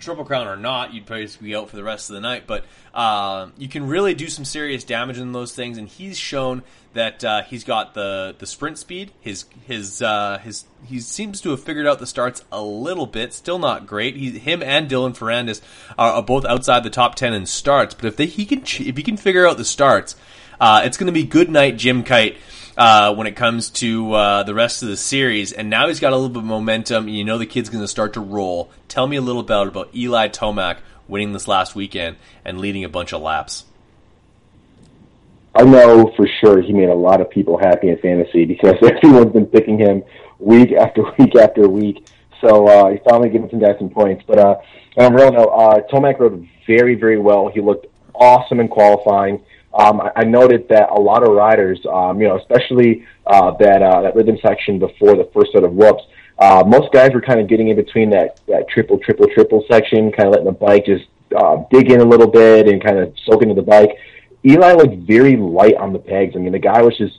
Triple 0.00 0.24
Crown 0.24 0.48
or 0.48 0.56
not, 0.56 0.92
you'd 0.92 1.06
basically 1.06 1.48
be 1.48 1.56
out 1.56 1.70
for 1.70 1.76
the 1.76 1.84
rest 1.84 2.10
of 2.10 2.14
the 2.14 2.20
night. 2.20 2.44
But 2.46 2.64
uh, 2.94 3.48
you 3.56 3.68
can 3.68 3.86
really 3.86 4.14
do 4.14 4.28
some 4.28 4.44
serious 4.44 4.82
damage 4.82 5.18
in 5.18 5.32
those 5.32 5.54
things, 5.54 5.78
and 5.78 5.86
he's 5.86 6.18
shown 6.18 6.62
that 6.94 7.22
uh, 7.22 7.42
he's 7.42 7.62
got 7.62 7.94
the, 7.94 8.34
the 8.38 8.46
sprint 8.46 8.78
speed. 8.78 9.12
His 9.20 9.44
his 9.66 10.02
uh, 10.02 10.38
his 10.38 10.64
he 10.84 11.00
seems 11.00 11.40
to 11.42 11.50
have 11.50 11.62
figured 11.62 11.86
out 11.86 11.98
the 11.98 12.06
starts 12.06 12.42
a 12.50 12.62
little 12.62 13.06
bit. 13.06 13.32
Still 13.32 13.58
not 13.58 13.86
great. 13.86 14.16
He, 14.16 14.38
him 14.38 14.62
and 14.62 14.90
Dylan 14.90 15.16
Ferrandis 15.16 15.60
are, 15.98 16.14
are, 16.14 16.22
both 16.22 16.44
outside 16.44 16.82
the 16.82 16.90
top 16.90 17.14
ten 17.14 17.32
in 17.32 17.46
starts. 17.46 17.94
But 17.94 18.06
if 18.06 18.16
they, 18.16 18.26
he 18.26 18.44
can 18.44 18.60
if 18.62 18.96
he 18.96 19.02
can 19.02 19.16
figure 19.16 19.46
out 19.46 19.56
the 19.56 19.64
starts, 19.64 20.16
uh, 20.60 20.82
it's 20.84 20.96
going 20.96 21.06
to 21.06 21.12
be 21.12 21.24
good 21.24 21.50
night 21.50 21.76
Jim 21.76 22.02
Kite 22.02 22.36
uh, 22.80 23.14
when 23.14 23.26
it 23.26 23.36
comes 23.36 23.68
to 23.68 24.10
uh, 24.14 24.42
the 24.42 24.54
rest 24.54 24.82
of 24.82 24.88
the 24.88 24.96
series. 24.96 25.52
And 25.52 25.68
now 25.68 25.88
he's 25.88 26.00
got 26.00 26.14
a 26.14 26.16
little 26.16 26.30
bit 26.30 26.38
of 26.38 26.46
momentum, 26.46 27.08
and 27.08 27.14
you 27.14 27.24
know 27.24 27.36
the 27.36 27.44
kid's 27.44 27.68
going 27.68 27.84
to 27.84 27.88
start 27.88 28.14
to 28.14 28.20
roll. 28.20 28.70
Tell 28.88 29.06
me 29.06 29.16
a 29.16 29.20
little 29.20 29.42
bit 29.42 29.66
about 29.66 29.94
Eli 29.94 30.28
Tomac 30.28 30.78
winning 31.06 31.34
this 31.34 31.46
last 31.46 31.74
weekend 31.74 32.16
and 32.42 32.58
leading 32.58 32.82
a 32.82 32.88
bunch 32.88 33.12
of 33.12 33.20
laps. 33.20 33.66
I 35.54 35.64
know 35.64 36.10
for 36.16 36.26
sure 36.40 36.62
he 36.62 36.72
made 36.72 36.88
a 36.88 36.94
lot 36.94 37.20
of 37.20 37.28
people 37.28 37.58
happy 37.58 37.90
in 37.90 37.98
fantasy 37.98 38.46
because 38.46 38.76
everyone's 38.82 39.32
been 39.32 39.46
picking 39.46 39.76
him 39.76 40.02
week 40.38 40.72
after 40.72 41.02
week 41.18 41.36
after 41.36 41.68
week. 41.68 42.08
So 42.40 42.66
uh, 42.66 42.92
he's 42.92 43.00
finally 43.06 43.28
giving 43.28 43.50
some 43.50 43.58
guys 43.58 43.76
some 43.78 43.90
points. 43.90 44.24
But 44.26 44.38
uh, 44.38 44.56
on 44.96 45.12
a 45.12 45.14
real 45.14 45.32
note, 45.32 45.48
uh, 45.48 45.80
Tomac 45.92 46.18
rode 46.18 46.48
very, 46.66 46.94
very 46.94 47.18
well. 47.18 47.50
He 47.52 47.60
looked 47.60 47.88
awesome 48.14 48.58
in 48.58 48.68
qualifying 48.68 49.44
um, 49.72 50.02
I, 50.16 50.24
noted 50.24 50.68
that 50.68 50.90
a 50.90 51.00
lot 51.00 51.22
of 51.22 51.32
riders, 51.32 51.78
um, 51.92 52.20
you 52.20 52.26
know, 52.26 52.38
especially 52.38 53.06
uh, 53.26 53.52
that 53.60 53.82
uh, 53.82 54.02
that 54.02 54.16
rhythm 54.16 54.36
section 54.42 54.80
before 54.80 55.16
the 55.16 55.30
first 55.32 55.52
set 55.52 55.62
of 55.62 55.72
whoops, 55.72 56.02
uh, 56.40 56.64
most 56.66 56.92
guys 56.92 57.12
were 57.12 57.20
kind 57.20 57.38
of 57.38 57.46
getting 57.46 57.68
in 57.68 57.76
between 57.76 58.10
that 58.10 58.40
that 58.48 58.68
triple, 58.68 58.98
triple, 58.98 59.26
triple 59.32 59.64
section, 59.70 60.10
kind 60.10 60.28
of 60.28 60.32
letting 60.32 60.46
the 60.46 60.52
bike 60.52 60.86
just 60.86 61.04
uh, 61.36 61.62
dig 61.70 61.92
in 61.92 62.00
a 62.00 62.04
little 62.04 62.26
bit 62.26 62.68
and 62.68 62.82
kind 62.82 62.98
of 62.98 63.14
soak 63.24 63.42
into 63.42 63.54
the 63.54 63.62
bike. 63.62 63.90
Eli 64.44 64.72
looked 64.72 64.96
very 65.06 65.36
light 65.36 65.76
on 65.76 65.92
the 65.92 65.98
pegs. 65.98 66.34
I 66.34 66.38
mean, 66.38 66.52
the 66.52 66.58
guy 66.58 66.82
was 66.82 66.96
just 66.96 67.18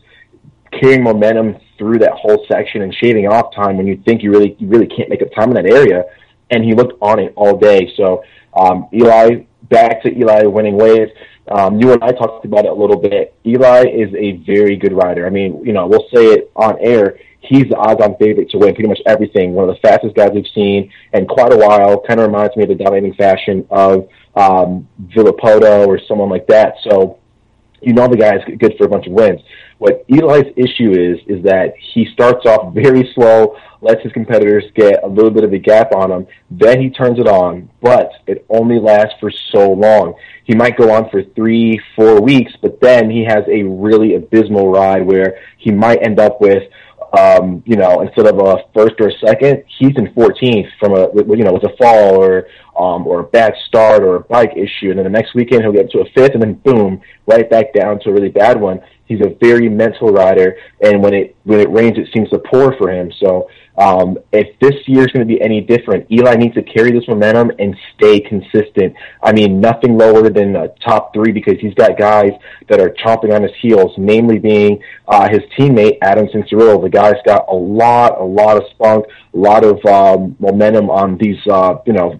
carrying 0.72 1.04
momentum 1.04 1.58
through 1.78 2.00
that 2.00 2.12
whole 2.14 2.46
section 2.52 2.82
and 2.82 2.94
shaving 2.96 3.28
off 3.28 3.54
time 3.54 3.78
when 3.78 3.88
you 3.88 4.02
think 4.06 4.24
you 4.24 4.32
really 4.32 4.56
you 4.60 4.68
really 4.68 4.88
can't 4.88 5.10
make 5.10 5.22
up 5.22 5.30
time 5.34 5.50
in 5.50 5.56
that 5.56 5.72
area. 5.72 6.04
And 6.50 6.66
he 6.66 6.74
looked 6.74 6.98
on 7.02 7.20
it 7.20 7.32
all 7.38 7.58
day. 7.58 7.94
So 7.96 8.24
um, 8.54 8.90
Eli, 8.94 9.46
back 9.70 10.02
to 10.04 10.18
Eli 10.18 10.44
winning 10.44 10.76
waves. 10.76 11.12
Um, 11.48 11.80
you 11.80 11.92
and 11.92 12.04
I 12.04 12.12
talked 12.12 12.46
about 12.46 12.66
it 12.66 12.72
a 12.72 12.74
little 12.74 12.98
bit. 12.98 13.36
Eli 13.46 13.86
is 13.88 14.14
a 14.16 14.34
very 14.46 14.76
good 14.76 14.94
rider. 14.94 15.26
I 15.26 15.30
mean, 15.30 15.64
you 15.66 15.74
know, 15.74 15.88
we'll 15.88 16.08
say 16.14 16.26
it 16.26 16.52
on 16.56 16.78
air. 16.80 17.18
He's 17.40 17.68
the 17.70 17.76
odds-on 17.76 18.16
favorite 18.18 18.50
to 18.52 18.58
win 18.58 18.76
pretty 18.76 18.88
much 18.88 19.00
everything. 19.08 19.54
One 19.54 19.68
of 19.68 19.76
the 19.76 19.82
fastest 19.82 20.16
guys 20.16 20.30
we've 20.34 20.46
seen 20.54 20.92
in 21.14 21.26
quite 21.26 21.52
a 21.52 21.58
while. 21.58 22.00
Kind 22.02 22.20
of 22.20 22.28
reminds 22.28 22.56
me 22.56 22.64
of 22.64 22.70
the 22.70 22.76
dominating 22.76 23.16
fashion 23.16 23.66
of 23.72 24.08
um, 24.36 24.88
Villopoto 25.08 25.88
or 25.88 26.00
someone 26.08 26.30
like 26.30 26.46
that. 26.48 26.76
So, 26.84 27.18
you 27.82 27.94
know, 27.94 28.08
the 28.08 28.18
guy's 28.18 28.42
good 28.60 28.76
for 28.78 28.86
a 28.86 28.90
bunch 28.90 29.08
of 29.08 29.14
wins. 29.14 29.42
What 29.78 30.06
Eli's 30.08 30.54
issue 30.56 30.92
is 30.92 31.18
is 31.28 31.44
that 31.44 31.74
he 31.94 32.06
starts 32.14 32.46
off 32.46 32.74
very 32.74 33.12
slow, 33.16 33.58
lets 33.82 34.04
his 34.04 34.12
competitors 34.12 34.64
get 34.76 35.04
a 35.04 35.08
little 35.08 35.32
bit 35.32 35.44
of 35.44 35.54
a 35.54 35.58
gap 35.58 35.94
on 35.94 36.12
him, 36.12 36.28
then 36.52 36.80
he 36.80 36.90
turns 36.92 37.18
it 37.20 37.28
on, 37.28 37.70
but 37.82 38.12
it 38.28 38.46
only 38.50 38.80
lasts 38.80 39.16
for 39.20 39.32
so 39.52 39.72
long 39.72 40.14
he 40.52 40.58
might 40.58 40.76
go 40.76 40.92
on 40.92 41.10
for 41.10 41.24
three, 41.24 41.80
four 41.96 42.22
weeks, 42.22 42.52
but 42.62 42.82
then 42.82 43.10
he 43.10 43.24
has 43.24 43.46
a 43.48 43.64
really 43.64 44.16
abysmal 44.16 44.70
ride 44.70 45.06
where 45.06 45.40
he 45.58 45.72
might 45.72 46.04
end 46.06 46.20
up 46.20 46.42
with, 46.42 46.64
um, 47.18 47.62
you 47.66 47.76
know, 47.76 48.02
instead 48.02 48.28
of 48.28 48.40
a 48.40 48.64
first 48.74 48.96
or 49.00 49.10
a 49.10 49.18
second, 49.26 49.64
he's 49.80 49.96
in 49.98 50.14
14th 50.14 50.70
from 50.80 50.94
a, 50.94 51.10
you 51.14 51.44
know, 51.44 51.54
with 51.54 51.64
a 51.64 51.76
fall 51.78 52.16
or, 52.16 52.48
um, 52.80 53.06
or 53.06 53.20
a 53.20 53.24
bad 53.24 53.54
start 53.68 54.02
or 54.02 54.16
a 54.16 54.20
bike 54.22 54.54
issue. 54.56 54.90
And 54.92 54.98
then 54.98 55.04
the 55.04 55.10
next 55.10 55.36
weekend 55.36 55.64
he'll 55.64 55.74
get 55.74 55.92
to 55.92 56.00
a 56.00 56.06
fifth 56.16 56.34
and 56.34 56.42
then 56.42 56.54
boom, 56.54 57.02
right 57.28 57.50
back 57.50 57.74
down 57.74 58.00
to 58.02 58.10
a 58.10 58.14
really 58.14 58.30
bad 58.30 58.60
one. 58.60 58.80
He's 59.12 59.20
a 59.26 59.36
very 59.42 59.68
mental 59.68 60.08
rider. 60.08 60.56
And 60.82 61.04
when 61.04 61.14
it, 61.14 61.36
when 61.44 61.60
it 61.60 61.70
rains, 61.70 61.98
it 61.98 62.08
seems 62.14 62.30
to 62.30 62.40
pour 62.40 62.78
for 62.78 62.90
him. 62.90 63.12
So, 63.20 63.50
um, 63.78 64.18
if 64.32 64.58
this 64.60 64.76
year 64.88 65.02
is 65.02 65.08
going 65.08 65.28
to 65.28 65.34
be 65.34 65.42
any 65.42 65.60
different, 65.60 66.10
Eli 66.10 66.36
needs 66.36 66.56
to 66.56 66.62
carry 66.62 66.92
this 66.92 67.06
momentum 67.10 67.52
and 67.60 67.76
stay 67.96 68.22
consistent. 68.22 68.96
I 69.22 69.34
mean, 69.34 69.60
nothing 69.60 69.98
lower 69.98 70.30
than 70.30 70.56
a 70.56 70.70
top 70.86 71.14
three 71.14 71.34
because 71.34 71.56
he's 71.60 71.74
got 71.74 71.98
guys 71.98 72.32
that 72.70 72.80
are 72.80 72.90
chomping 72.90 73.34
on 73.34 73.44
his 73.44 73.52
heels, 73.62 73.92
namely 73.98 74.40
being 74.40 74.82
uh, 75.08 75.28
his 75.30 75.42
teammate 75.58 75.98
Adam 76.02 76.28
Cianciarulo. 76.28 76.82
The 76.82 76.90
guy's 76.90 77.22
got 77.26 77.46
a 77.50 77.56
lot, 77.56 78.20
a 78.20 78.24
lot 78.24 78.56
of 78.56 78.64
spunk, 78.72 79.06
a 79.34 79.38
lot 79.38 79.66
of 79.66 79.84
um, 79.86 80.38
momentum 80.40 80.90
on 80.90 81.18
these, 81.18 81.40
uh, 81.48 81.76
you 81.86 81.94
know, 81.94 82.20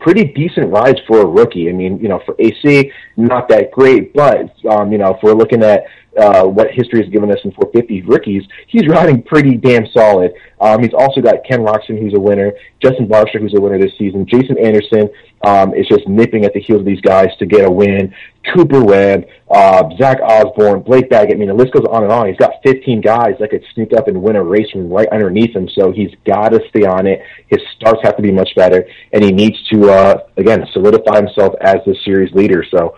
pretty 0.00 0.24
decent 0.24 0.70
rides 0.70 0.98
for 1.06 1.20
a 1.20 1.26
rookie. 1.26 1.68
I 1.68 1.72
mean, 1.72 1.98
you 1.98 2.08
know, 2.08 2.20
for 2.24 2.34
AC, 2.38 2.90
not 3.16 3.48
that 3.48 3.70
great, 3.70 4.12
but 4.14 4.52
um, 4.68 4.90
you 4.90 4.98
know, 4.98 5.14
if 5.14 5.22
we're 5.22 5.34
looking 5.34 5.62
at 5.62 5.84
uh, 6.20 6.44
what 6.44 6.70
history 6.72 7.02
has 7.02 7.10
given 7.10 7.30
us 7.30 7.38
in 7.44 7.52
450 7.52 8.02
rookies, 8.02 8.42
he's 8.68 8.86
riding 8.86 9.22
pretty 9.22 9.56
damn 9.56 9.86
solid. 9.88 10.32
Um, 10.60 10.82
he's 10.82 10.92
also 10.92 11.20
got 11.20 11.44
Ken 11.48 11.60
Roczen, 11.60 11.98
who's 11.98 12.14
a 12.14 12.20
winner, 12.20 12.52
Justin 12.82 13.08
Barcia, 13.08 13.40
who's 13.40 13.54
a 13.56 13.60
winner 13.60 13.78
this 13.78 13.96
season. 13.96 14.26
Jason 14.26 14.58
Anderson 14.58 15.08
um, 15.42 15.74
is 15.74 15.86
just 15.88 16.06
nipping 16.06 16.44
at 16.44 16.52
the 16.52 16.60
heels 16.60 16.80
of 16.80 16.86
these 16.86 17.00
guys 17.00 17.28
to 17.38 17.46
get 17.46 17.64
a 17.64 17.70
win. 17.70 18.14
Cooper 18.54 18.82
Webb, 18.82 19.24
uh, 19.50 19.84
Zach 19.98 20.18
Osborne, 20.22 20.80
Blake 20.80 21.08
Baggett. 21.10 21.36
I 21.36 21.38
mean, 21.38 21.48
the 21.48 21.54
list 21.54 21.72
goes 21.72 21.84
on 21.90 22.02
and 22.02 22.12
on. 22.12 22.28
He's 22.28 22.36
got 22.36 22.52
15 22.64 23.00
guys 23.00 23.34
that 23.38 23.50
could 23.50 23.64
sneak 23.74 23.92
up 23.96 24.08
and 24.08 24.22
win 24.22 24.36
a 24.36 24.42
race 24.42 24.70
from 24.70 24.90
right 24.90 25.08
underneath 25.08 25.54
him. 25.54 25.68
So 25.68 25.92
he's 25.92 26.10
got 26.26 26.50
to 26.50 26.60
stay 26.68 26.84
on 26.84 27.06
it. 27.06 27.20
His 27.48 27.60
starts 27.76 28.00
have 28.02 28.16
to 28.16 28.22
be 28.22 28.32
much 28.32 28.50
better, 28.56 28.86
and 29.12 29.22
he 29.22 29.30
needs 29.30 29.56
to 29.68 29.90
uh, 29.90 30.18
again 30.36 30.66
solidify 30.72 31.16
himself 31.16 31.54
as 31.60 31.76
the 31.86 31.94
series 32.04 32.32
leader. 32.32 32.64
So 32.70 32.96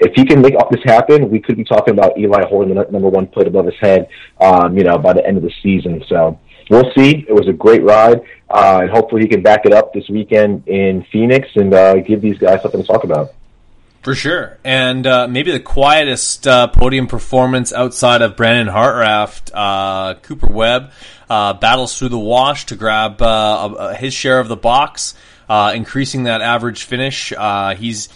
if 0.00 0.12
he 0.14 0.24
can 0.24 0.40
make 0.40 0.54
all 0.54 0.68
this 0.70 0.82
happen, 0.84 1.28
we 1.28 1.40
could 1.40 1.56
be 1.56 1.64
talking 1.64 1.94
about 1.94 2.16
Eli 2.18 2.46
holding 2.46 2.74
the 2.74 2.86
number 2.90 3.08
one 3.08 3.26
plate 3.26 3.46
above 3.46 3.66
his 3.66 3.74
head, 3.80 4.08
um, 4.40 4.76
you 4.76 4.84
know, 4.84 4.98
by 4.98 5.12
the 5.12 5.26
end 5.26 5.36
of 5.36 5.42
the 5.42 5.52
season. 5.62 6.02
So 6.08 6.38
we'll 6.70 6.90
see. 6.96 7.24
It 7.28 7.32
was 7.32 7.48
a 7.48 7.52
great 7.52 7.82
ride, 7.82 8.20
uh, 8.50 8.80
and 8.82 8.90
hopefully 8.90 9.22
he 9.22 9.28
can 9.28 9.42
back 9.42 9.64
it 9.64 9.72
up 9.72 9.92
this 9.92 10.08
weekend 10.08 10.66
in 10.68 11.04
Phoenix 11.10 11.48
and 11.56 11.74
uh, 11.74 11.96
give 11.96 12.20
these 12.20 12.38
guys 12.38 12.62
something 12.62 12.80
to 12.80 12.86
talk 12.86 13.04
about. 13.04 13.34
For 14.02 14.14
sure, 14.14 14.58
and 14.64 15.06
uh, 15.06 15.26
maybe 15.26 15.50
the 15.50 15.60
quietest 15.60 16.46
uh, 16.46 16.68
podium 16.68 17.08
performance 17.08 17.72
outside 17.72 18.22
of 18.22 18.36
Brandon 18.36 18.72
Hartranft, 18.72 19.50
uh, 19.52 20.14
Cooper 20.20 20.46
Webb 20.46 20.92
uh, 21.28 21.54
battles 21.54 21.98
through 21.98 22.10
the 22.10 22.18
wash 22.18 22.66
to 22.66 22.76
grab 22.76 23.20
his 23.96 24.14
share 24.14 24.38
of 24.38 24.46
the 24.46 24.56
box, 24.56 25.14
increasing 25.50 26.22
that 26.22 26.40
average 26.40 26.84
finish. 26.84 27.32
he's 27.76 28.08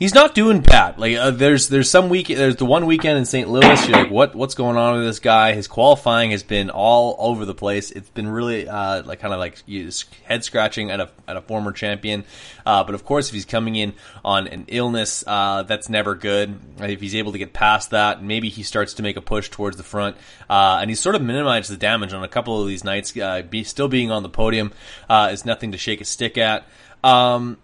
he's 0.00 0.14
not 0.14 0.34
doing 0.34 0.60
bad. 0.62 0.98
Like 0.98 1.16
uh, 1.16 1.30
there's 1.30 1.68
there's 1.68 1.88
some 1.88 2.08
week 2.08 2.26
there's 2.26 2.56
the 2.56 2.64
one 2.64 2.86
weekend 2.86 3.18
in 3.18 3.24
St. 3.24 3.48
Louis. 3.48 3.86
You're 3.86 3.98
like, 3.98 4.10
what 4.10 4.34
what's 4.34 4.54
going 4.54 4.76
on 4.76 4.96
with 4.96 5.04
this 5.04 5.20
guy? 5.20 5.52
His 5.52 5.68
qualifying 5.68 6.32
has 6.32 6.42
been 6.42 6.70
all 6.70 7.14
over 7.20 7.44
the 7.44 7.54
place. 7.54 7.92
It's 7.92 8.10
been 8.10 8.26
really 8.26 8.66
uh, 8.66 9.04
like 9.04 9.20
kind 9.20 9.32
of 9.32 9.38
like 9.38 9.62
head 10.24 10.42
scratching 10.42 10.90
at 10.90 10.98
a 10.98 11.10
at 11.28 11.36
a 11.36 11.40
former 11.42 11.70
champion. 11.70 12.24
Uh, 12.66 12.82
but 12.82 12.96
of 12.96 13.04
course, 13.04 13.28
if 13.28 13.34
he's 13.34 13.44
coming 13.44 13.76
in 13.76 13.92
on 14.24 14.48
an 14.48 14.64
illness, 14.66 15.22
uh, 15.26 15.62
that's 15.62 15.88
never 15.88 16.16
good. 16.16 16.58
If 16.80 17.00
he's 17.00 17.14
able 17.14 17.32
to 17.32 17.38
get 17.38 17.52
past 17.52 17.90
that, 17.90 18.24
maybe 18.24 18.48
he 18.48 18.64
starts 18.64 18.94
to 18.94 19.02
make 19.02 19.16
a 19.16 19.22
push 19.22 19.50
towards 19.50 19.76
the 19.76 19.82
front. 19.82 20.16
Uh, 20.48 20.78
and 20.80 20.90
he's 20.90 21.00
sort 21.00 21.14
of 21.14 21.22
minimized 21.22 21.70
the 21.70 21.76
damage 21.76 22.12
on 22.12 22.24
a 22.24 22.28
couple 22.28 22.60
of 22.60 22.66
these 22.66 22.82
nights. 22.82 23.16
Uh, 23.16 23.42
be, 23.42 23.62
still 23.62 23.88
being 23.88 24.10
on 24.10 24.22
the 24.22 24.28
podium 24.28 24.72
is 25.10 25.44
nothing 25.44 25.72
to 25.72 25.78
shake 25.78 26.00
a 26.00 26.04
stick 26.04 26.38
at. 26.38 26.66
Um, 27.04 27.58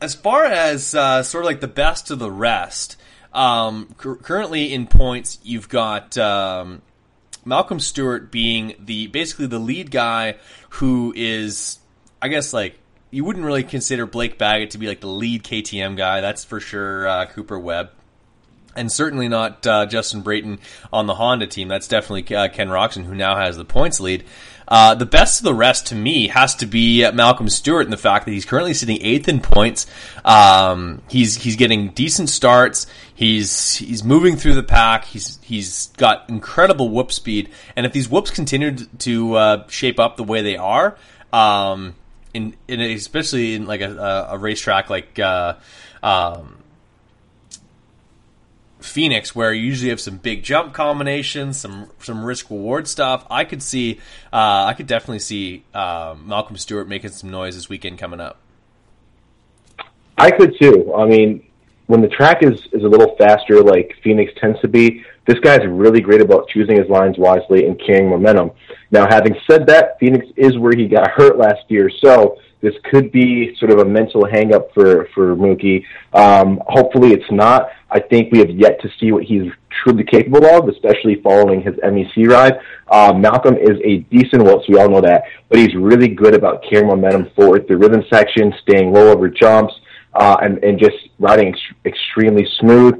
as 0.00 0.14
far 0.14 0.44
as 0.44 0.94
uh, 0.94 1.22
sort 1.22 1.44
of 1.44 1.46
like 1.46 1.60
the 1.60 1.68
best 1.68 2.10
of 2.10 2.18
the 2.18 2.30
rest, 2.30 2.96
um, 3.32 3.94
currently 3.96 4.72
in 4.72 4.86
points, 4.86 5.38
you've 5.42 5.68
got 5.68 6.16
um, 6.16 6.82
Malcolm 7.44 7.80
Stewart 7.80 8.30
being 8.30 8.74
the 8.78 9.06
basically 9.08 9.46
the 9.46 9.58
lead 9.58 9.90
guy 9.90 10.36
who 10.70 11.12
is, 11.16 11.78
I 12.22 12.28
guess, 12.28 12.52
like 12.52 12.78
you 13.10 13.24
wouldn't 13.24 13.44
really 13.44 13.64
consider 13.64 14.06
Blake 14.06 14.38
Baggett 14.38 14.70
to 14.70 14.78
be 14.78 14.86
like 14.86 15.00
the 15.00 15.08
lead 15.08 15.42
KTM 15.42 15.96
guy. 15.96 16.20
That's 16.20 16.44
for 16.44 16.60
sure 16.60 17.06
uh, 17.06 17.26
Cooper 17.26 17.58
Webb. 17.58 17.90
And 18.76 18.92
certainly 18.92 19.28
not 19.28 19.66
uh, 19.66 19.86
Justin 19.86 20.20
Brayton 20.20 20.60
on 20.92 21.06
the 21.06 21.14
Honda 21.14 21.48
team. 21.48 21.66
That's 21.66 21.88
definitely 21.88 22.36
uh, 22.36 22.48
Ken 22.48 22.68
Roczen, 22.68 23.04
who 23.04 23.14
now 23.14 23.34
has 23.34 23.56
the 23.56 23.64
points 23.64 23.98
lead. 23.98 24.24
Uh, 24.68 24.94
the 24.94 25.06
best 25.06 25.40
of 25.40 25.44
the 25.44 25.54
rest 25.54 25.86
to 25.86 25.94
me 25.94 26.28
has 26.28 26.54
to 26.56 26.66
be 26.66 27.10
Malcolm 27.12 27.48
Stewart 27.48 27.86
in 27.86 27.90
the 27.90 27.96
fact 27.96 28.26
that 28.26 28.32
he's 28.32 28.44
currently 28.44 28.74
sitting 28.74 28.98
eighth 29.00 29.26
in 29.26 29.40
points. 29.40 29.86
Um, 30.24 31.02
he's 31.08 31.36
he's 31.36 31.56
getting 31.56 31.88
decent 31.88 32.28
starts. 32.28 32.86
He's 33.14 33.76
he's 33.76 34.04
moving 34.04 34.36
through 34.36 34.54
the 34.54 34.62
pack. 34.62 35.06
He's 35.06 35.38
he's 35.42 35.88
got 35.96 36.28
incredible 36.28 36.90
whoop 36.90 37.10
speed. 37.10 37.48
And 37.74 37.86
if 37.86 37.92
these 37.92 38.08
whoops 38.08 38.30
continue 38.30 38.76
to 38.76 39.34
uh, 39.34 39.68
shape 39.68 39.98
up 39.98 40.16
the 40.16 40.24
way 40.24 40.42
they 40.42 40.56
are, 40.56 40.96
um, 41.32 41.94
in, 42.34 42.54
in 42.68 42.80
especially 42.80 43.54
in 43.54 43.66
like 43.66 43.80
a, 43.80 44.28
a 44.30 44.38
racetrack 44.38 44.90
like 44.90 45.18
uh, 45.18 45.54
um, 46.02 46.57
Phoenix, 48.80 49.34
where 49.34 49.52
you 49.52 49.64
usually 49.64 49.90
have 49.90 50.00
some 50.00 50.18
big 50.18 50.42
jump 50.42 50.72
combinations, 50.72 51.58
some 51.58 51.90
some 52.00 52.24
risk 52.24 52.50
reward 52.50 52.86
stuff. 52.86 53.26
I 53.30 53.44
could 53.44 53.62
see, 53.62 53.98
uh, 54.32 54.64
I 54.66 54.74
could 54.74 54.86
definitely 54.86 55.18
see 55.18 55.64
uh, 55.74 56.14
Malcolm 56.24 56.56
Stewart 56.56 56.88
making 56.88 57.10
some 57.10 57.30
noise 57.30 57.54
this 57.54 57.68
weekend 57.68 57.98
coming 57.98 58.20
up. 58.20 58.38
I 60.16 60.30
could 60.30 60.56
too. 60.60 60.94
I 60.94 61.06
mean, 61.06 61.44
when 61.86 62.02
the 62.02 62.08
track 62.08 62.42
is 62.42 62.60
is 62.72 62.84
a 62.84 62.88
little 62.88 63.16
faster, 63.16 63.60
like 63.62 63.94
Phoenix 64.02 64.32
tends 64.40 64.60
to 64.60 64.68
be, 64.68 65.04
this 65.26 65.38
guy's 65.40 65.66
really 65.66 66.00
great 66.00 66.20
about 66.20 66.48
choosing 66.48 66.76
his 66.76 66.88
lines 66.88 67.18
wisely 67.18 67.66
and 67.66 67.80
carrying 67.84 68.08
momentum. 68.08 68.52
Now, 68.90 69.06
having 69.08 69.36
said 69.50 69.66
that, 69.66 69.98
Phoenix 69.98 70.26
is 70.36 70.56
where 70.56 70.72
he 70.76 70.86
got 70.86 71.10
hurt 71.10 71.36
last 71.36 71.62
year, 71.68 71.90
so 72.02 72.38
this 72.60 72.74
could 72.90 73.12
be 73.12 73.54
sort 73.58 73.70
of 73.70 73.78
a 73.78 73.84
mental 73.84 74.22
hangup 74.22 74.72
for 74.74 75.08
for 75.14 75.36
Mookie. 75.36 75.84
Um, 76.12 76.60
hopefully, 76.66 77.12
it's 77.12 77.30
not. 77.30 77.68
I 77.90 78.00
think 78.00 78.32
we 78.32 78.40
have 78.40 78.50
yet 78.50 78.80
to 78.82 78.90
see 78.98 79.12
what 79.12 79.24
he's 79.24 79.50
truly 79.82 80.04
capable 80.04 80.44
of, 80.44 80.68
especially 80.68 81.20
following 81.22 81.62
his 81.62 81.74
MEC 81.76 82.28
ride. 82.28 82.58
Uh, 82.88 83.12
Malcolm 83.14 83.56
is 83.56 83.78
a 83.84 83.98
decent 84.10 84.42
so 84.42 84.62
we 84.68 84.78
all 84.78 84.88
know 84.88 85.00
that, 85.00 85.24
but 85.48 85.58
he's 85.58 85.74
really 85.74 86.08
good 86.08 86.34
about 86.34 86.62
carrying 86.68 86.88
momentum 86.88 87.30
forward 87.36 87.66
the 87.68 87.76
rhythm 87.76 88.02
section, 88.12 88.52
staying 88.62 88.92
low 88.92 89.10
over 89.10 89.28
jumps, 89.28 89.74
uh, 90.14 90.36
and 90.42 90.62
and 90.64 90.78
just 90.78 90.96
riding 91.18 91.48
ex- 91.48 91.74
extremely 91.84 92.46
smooth. 92.58 92.94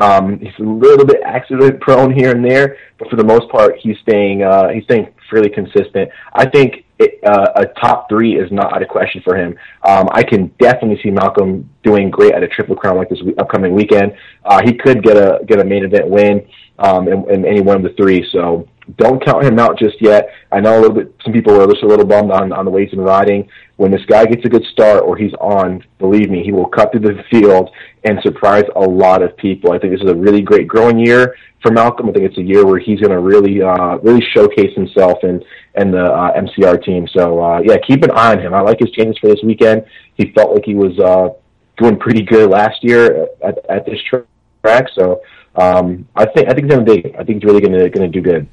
Um, 0.00 0.38
he's 0.38 0.58
a 0.58 0.62
little 0.62 1.04
bit 1.04 1.20
accident 1.24 1.80
prone 1.80 2.12
here 2.12 2.30
and 2.30 2.44
there, 2.44 2.78
but 2.98 3.10
for 3.10 3.16
the 3.16 3.24
most 3.24 3.50
part, 3.50 3.76
he's 3.78 3.98
staying 3.98 4.42
uh, 4.42 4.68
he's 4.68 4.84
staying 4.84 5.12
fairly 5.30 5.50
consistent. 5.50 6.10
I 6.32 6.46
think 6.46 6.84
it, 7.02 7.20
uh, 7.24 7.52
a 7.56 7.66
top 7.80 8.08
three 8.08 8.36
is 8.36 8.50
not 8.50 8.72
out 8.74 8.82
of 8.82 8.88
question 8.88 9.20
for 9.22 9.36
him. 9.36 9.56
Um, 9.82 10.08
I 10.12 10.22
can 10.22 10.48
definitely 10.60 11.00
see 11.02 11.10
Malcolm 11.10 11.68
doing 11.82 12.10
great 12.10 12.34
at 12.34 12.42
a 12.42 12.48
triple 12.48 12.76
crown 12.76 12.96
like 12.96 13.08
this 13.08 13.20
upcoming 13.38 13.74
weekend. 13.74 14.14
Uh, 14.44 14.60
he 14.64 14.74
could 14.74 15.02
get 15.02 15.16
a 15.16 15.44
get 15.46 15.60
a 15.60 15.64
main 15.64 15.84
event 15.84 16.08
win 16.08 16.46
um, 16.78 17.08
in, 17.08 17.28
in 17.30 17.44
any 17.44 17.60
one 17.60 17.76
of 17.76 17.82
the 17.82 17.94
three. 18.00 18.26
So 18.32 18.68
don't 18.96 19.24
count 19.24 19.44
him 19.44 19.58
out 19.58 19.78
just 19.78 20.00
yet. 20.00 20.30
I 20.50 20.60
know 20.60 20.78
a 20.78 20.80
little 20.80 20.96
bit. 20.96 21.14
Some 21.24 21.32
people 21.32 21.60
are 21.60 21.66
just 21.66 21.82
a 21.82 21.86
little 21.86 22.06
bummed 22.06 22.30
on 22.30 22.52
on 22.52 22.64
the 22.64 22.70
way 22.70 22.82
he's 22.82 22.90
been 22.90 23.00
riding. 23.00 23.48
When 23.76 23.90
this 23.90 24.04
guy 24.06 24.24
gets 24.26 24.44
a 24.44 24.48
good 24.48 24.64
start 24.72 25.02
or 25.02 25.16
he's 25.16 25.32
on, 25.34 25.84
believe 25.98 26.30
me, 26.30 26.42
he 26.42 26.52
will 26.52 26.66
cut 26.68 26.92
through 26.92 27.00
the 27.00 27.22
field 27.30 27.70
and 28.04 28.18
surprise 28.22 28.64
a 28.76 28.80
lot 28.80 29.22
of 29.22 29.36
people. 29.36 29.72
I 29.72 29.78
think 29.78 29.92
this 29.92 30.02
is 30.02 30.10
a 30.10 30.14
really 30.14 30.42
great 30.42 30.68
growing 30.68 30.98
year 30.98 31.34
for 31.62 31.70
Malcolm. 31.70 32.08
I 32.08 32.12
think 32.12 32.24
it's 32.24 32.38
a 32.38 32.42
year 32.42 32.66
where 32.66 32.78
he's 32.78 33.00
going 33.00 33.12
to 33.12 33.20
really 33.20 33.62
uh, 33.62 33.98
really 33.98 34.24
showcase 34.34 34.74
himself 34.74 35.18
and 35.22 35.44
and 35.74 35.92
the 35.92 36.04
uh, 36.04 36.40
MCR 36.40 36.82
team. 36.84 37.08
So 37.08 37.42
uh, 37.42 37.60
yeah, 37.64 37.76
keep 37.86 38.02
an 38.02 38.10
eye 38.12 38.32
on 38.32 38.40
him. 38.40 38.54
I 38.54 38.60
like 38.60 38.78
his 38.80 38.90
chances 38.90 39.18
for 39.18 39.28
this 39.28 39.42
weekend. 39.42 39.86
He 40.14 40.32
felt 40.32 40.54
like 40.54 40.64
he 40.64 40.74
was 40.74 40.98
uh, 40.98 41.30
doing 41.78 41.98
pretty 41.98 42.22
good 42.22 42.50
last 42.50 42.82
year 42.82 43.28
at, 43.42 43.58
at 43.68 43.86
this 43.86 43.98
track. 44.02 44.88
So 44.94 45.22
um, 45.56 46.08
I 46.14 46.26
think 46.26 46.48
I 46.48 46.54
think 46.54 46.70
he's 46.70 46.78
to 46.78 46.84
dig. 46.84 47.14
I 47.14 47.24
think 47.24 47.42
he's 47.42 47.44
really 47.44 47.60
to 47.60 47.90
going 47.90 47.90
to 47.90 48.08
do 48.08 48.20
good. 48.20 48.48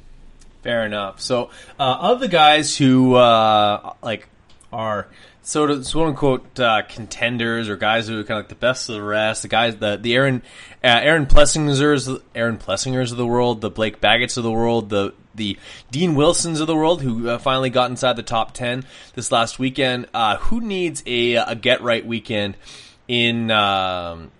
Fair 0.62 0.84
enough. 0.84 1.20
So, 1.20 1.50
uh, 1.78 1.96
of 2.00 2.20
the 2.20 2.28
guys 2.28 2.76
who 2.76 3.14
uh, 3.14 3.94
like 4.02 4.28
are 4.72 5.08
sort 5.42 5.70
of 5.70 5.90
quote 5.90 6.08
unquote 6.08 6.60
uh, 6.60 6.82
contenders 6.86 7.68
or 7.68 7.76
guys 7.76 8.08
who 8.08 8.20
are 8.20 8.24
kind 8.24 8.38
of 8.38 8.44
like 8.44 8.48
the 8.48 8.54
best 8.54 8.88
of 8.88 8.94
the 8.94 9.02
rest, 9.02 9.42
the 9.42 9.48
guys 9.48 9.76
the 9.76 9.96
the 9.96 10.14
Aaron 10.14 10.42
uh, 10.84 11.00
Aaron 11.02 11.26
Plessingers 11.26 12.22
Aaron 12.34 12.58
Plessingers 12.58 13.10
of 13.10 13.16
the 13.16 13.26
world, 13.26 13.62
the 13.62 13.70
Blake 13.70 14.00
Baggetts 14.00 14.36
of 14.36 14.44
the 14.44 14.52
world, 14.52 14.90
the 14.90 15.14
the 15.40 15.58
Dean 15.90 16.14
Wilsons 16.14 16.60
of 16.60 16.66
the 16.66 16.76
world 16.76 17.02
who 17.02 17.28
uh, 17.28 17.38
finally 17.38 17.70
got 17.70 17.90
inside 17.90 18.14
the 18.14 18.22
top 18.22 18.52
ten 18.52 18.84
this 19.14 19.32
last 19.32 19.58
weekend. 19.58 20.06
Uh, 20.14 20.36
who 20.36 20.60
needs 20.60 21.02
a, 21.06 21.34
a 21.34 21.54
get 21.54 21.80
right 21.80 22.06
weekend 22.06 22.56
in 23.08 23.50
um, 23.50 24.30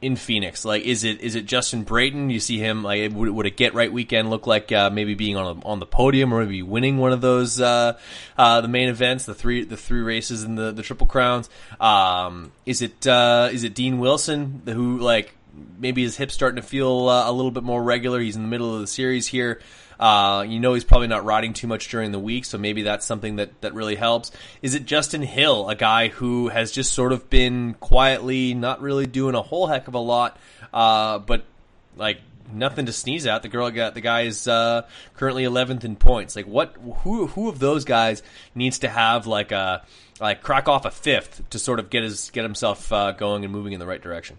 in 0.00 0.16
Phoenix? 0.16 0.64
Like, 0.64 0.82
is 0.82 1.04
it 1.04 1.20
is 1.20 1.34
it 1.34 1.46
Justin 1.46 1.84
Brayton? 1.84 2.30
You 2.30 2.40
see 2.40 2.58
him 2.58 2.82
like 2.82 3.12
would, 3.12 3.28
would 3.28 3.46
a 3.46 3.50
get 3.50 3.74
right 3.74 3.92
weekend 3.92 4.30
look 4.30 4.46
like 4.46 4.72
uh, 4.72 4.90
maybe 4.90 5.14
being 5.14 5.36
on 5.36 5.58
a, 5.58 5.66
on 5.66 5.78
the 5.78 5.86
podium 5.86 6.32
or 6.32 6.44
maybe 6.44 6.62
winning 6.62 6.98
one 6.98 7.12
of 7.12 7.20
those 7.20 7.60
uh, 7.60 7.98
uh, 8.36 8.60
the 8.60 8.68
main 8.68 8.88
events, 8.88 9.26
the 9.26 9.34
three 9.34 9.64
the 9.64 9.76
three 9.76 10.00
races 10.00 10.42
in 10.42 10.54
the 10.54 10.72
the 10.72 10.82
Triple 10.82 11.06
Crowns? 11.06 11.50
Um, 11.80 12.52
is 12.66 12.82
it 12.82 13.06
uh, 13.06 13.50
is 13.52 13.64
it 13.64 13.74
Dean 13.74 13.98
Wilson 13.98 14.62
who 14.66 14.98
like 14.98 15.34
maybe 15.78 16.02
his 16.02 16.16
hips 16.16 16.34
starting 16.34 16.60
to 16.62 16.66
feel 16.66 17.08
uh, 17.08 17.28
a 17.28 17.32
little 17.32 17.50
bit 17.50 17.62
more 17.62 17.82
regular? 17.82 18.20
He's 18.20 18.36
in 18.36 18.42
the 18.42 18.48
middle 18.48 18.74
of 18.74 18.80
the 18.80 18.86
series 18.86 19.26
here. 19.26 19.60
Uh, 19.98 20.44
you 20.46 20.60
know 20.60 20.74
he's 20.74 20.84
probably 20.84 21.08
not 21.08 21.24
riding 21.24 21.52
too 21.52 21.66
much 21.66 21.88
during 21.88 22.12
the 22.12 22.18
week, 22.18 22.44
so 22.44 22.56
maybe 22.58 22.82
that's 22.82 23.04
something 23.04 23.36
that, 23.36 23.60
that 23.62 23.74
really 23.74 23.96
helps. 23.96 24.30
Is 24.62 24.74
it 24.74 24.84
Justin 24.84 25.22
Hill, 25.22 25.68
a 25.68 25.74
guy 25.74 26.08
who 26.08 26.48
has 26.48 26.70
just 26.70 26.92
sort 26.92 27.12
of 27.12 27.28
been 27.28 27.74
quietly 27.74 28.54
not 28.54 28.80
really 28.80 29.06
doing 29.06 29.34
a 29.34 29.42
whole 29.42 29.66
heck 29.66 29.88
of 29.88 29.94
a 29.94 29.98
lot, 29.98 30.38
uh, 30.72 31.18
but 31.18 31.44
like 31.96 32.20
nothing 32.52 32.86
to 32.86 32.92
sneeze 32.92 33.26
at. 33.26 33.42
The 33.42 33.48
girl 33.48 33.70
got 33.70 33.94
the 33.94 34.00
guy 34.00 34.22
is 34.22 34.46
uh, 34.46 34.86
currently 35.14 35.44
11th 35.44 35.84
in 35.84 35.96
points. 35.96 36.36
Like 36.36 36.46
what? 36.46 36.76
Who 37.02 37.26
who 37.26 37.48
of 37.48 37.58
those 37.58 37.84
guys 37.84 38.22
needs 38.54 38.80
to 38.80 38.88
have 38.88 39.26
like 39.26 39.52
a 39.52 39.84
like 40.20 40.42
crack 40.42 40.68
off 40.68 40.84
a 40.84 40.90
fifth 40.90 41.48
to 41.50 41.58
sort 41.58 41.78
of 41.78 41.90
get 41.90 42.02
his 42.02 42.30
get 42.30 42.42
himself 42.42 42.92
uh, 42.92 43.12
going 43.12 43.44
and 43.44 43.52
moving 43.52 43.72
in 43.72 43.80
the 43.80 43.86
right 43.86 44.02
direction? 44.02 44.38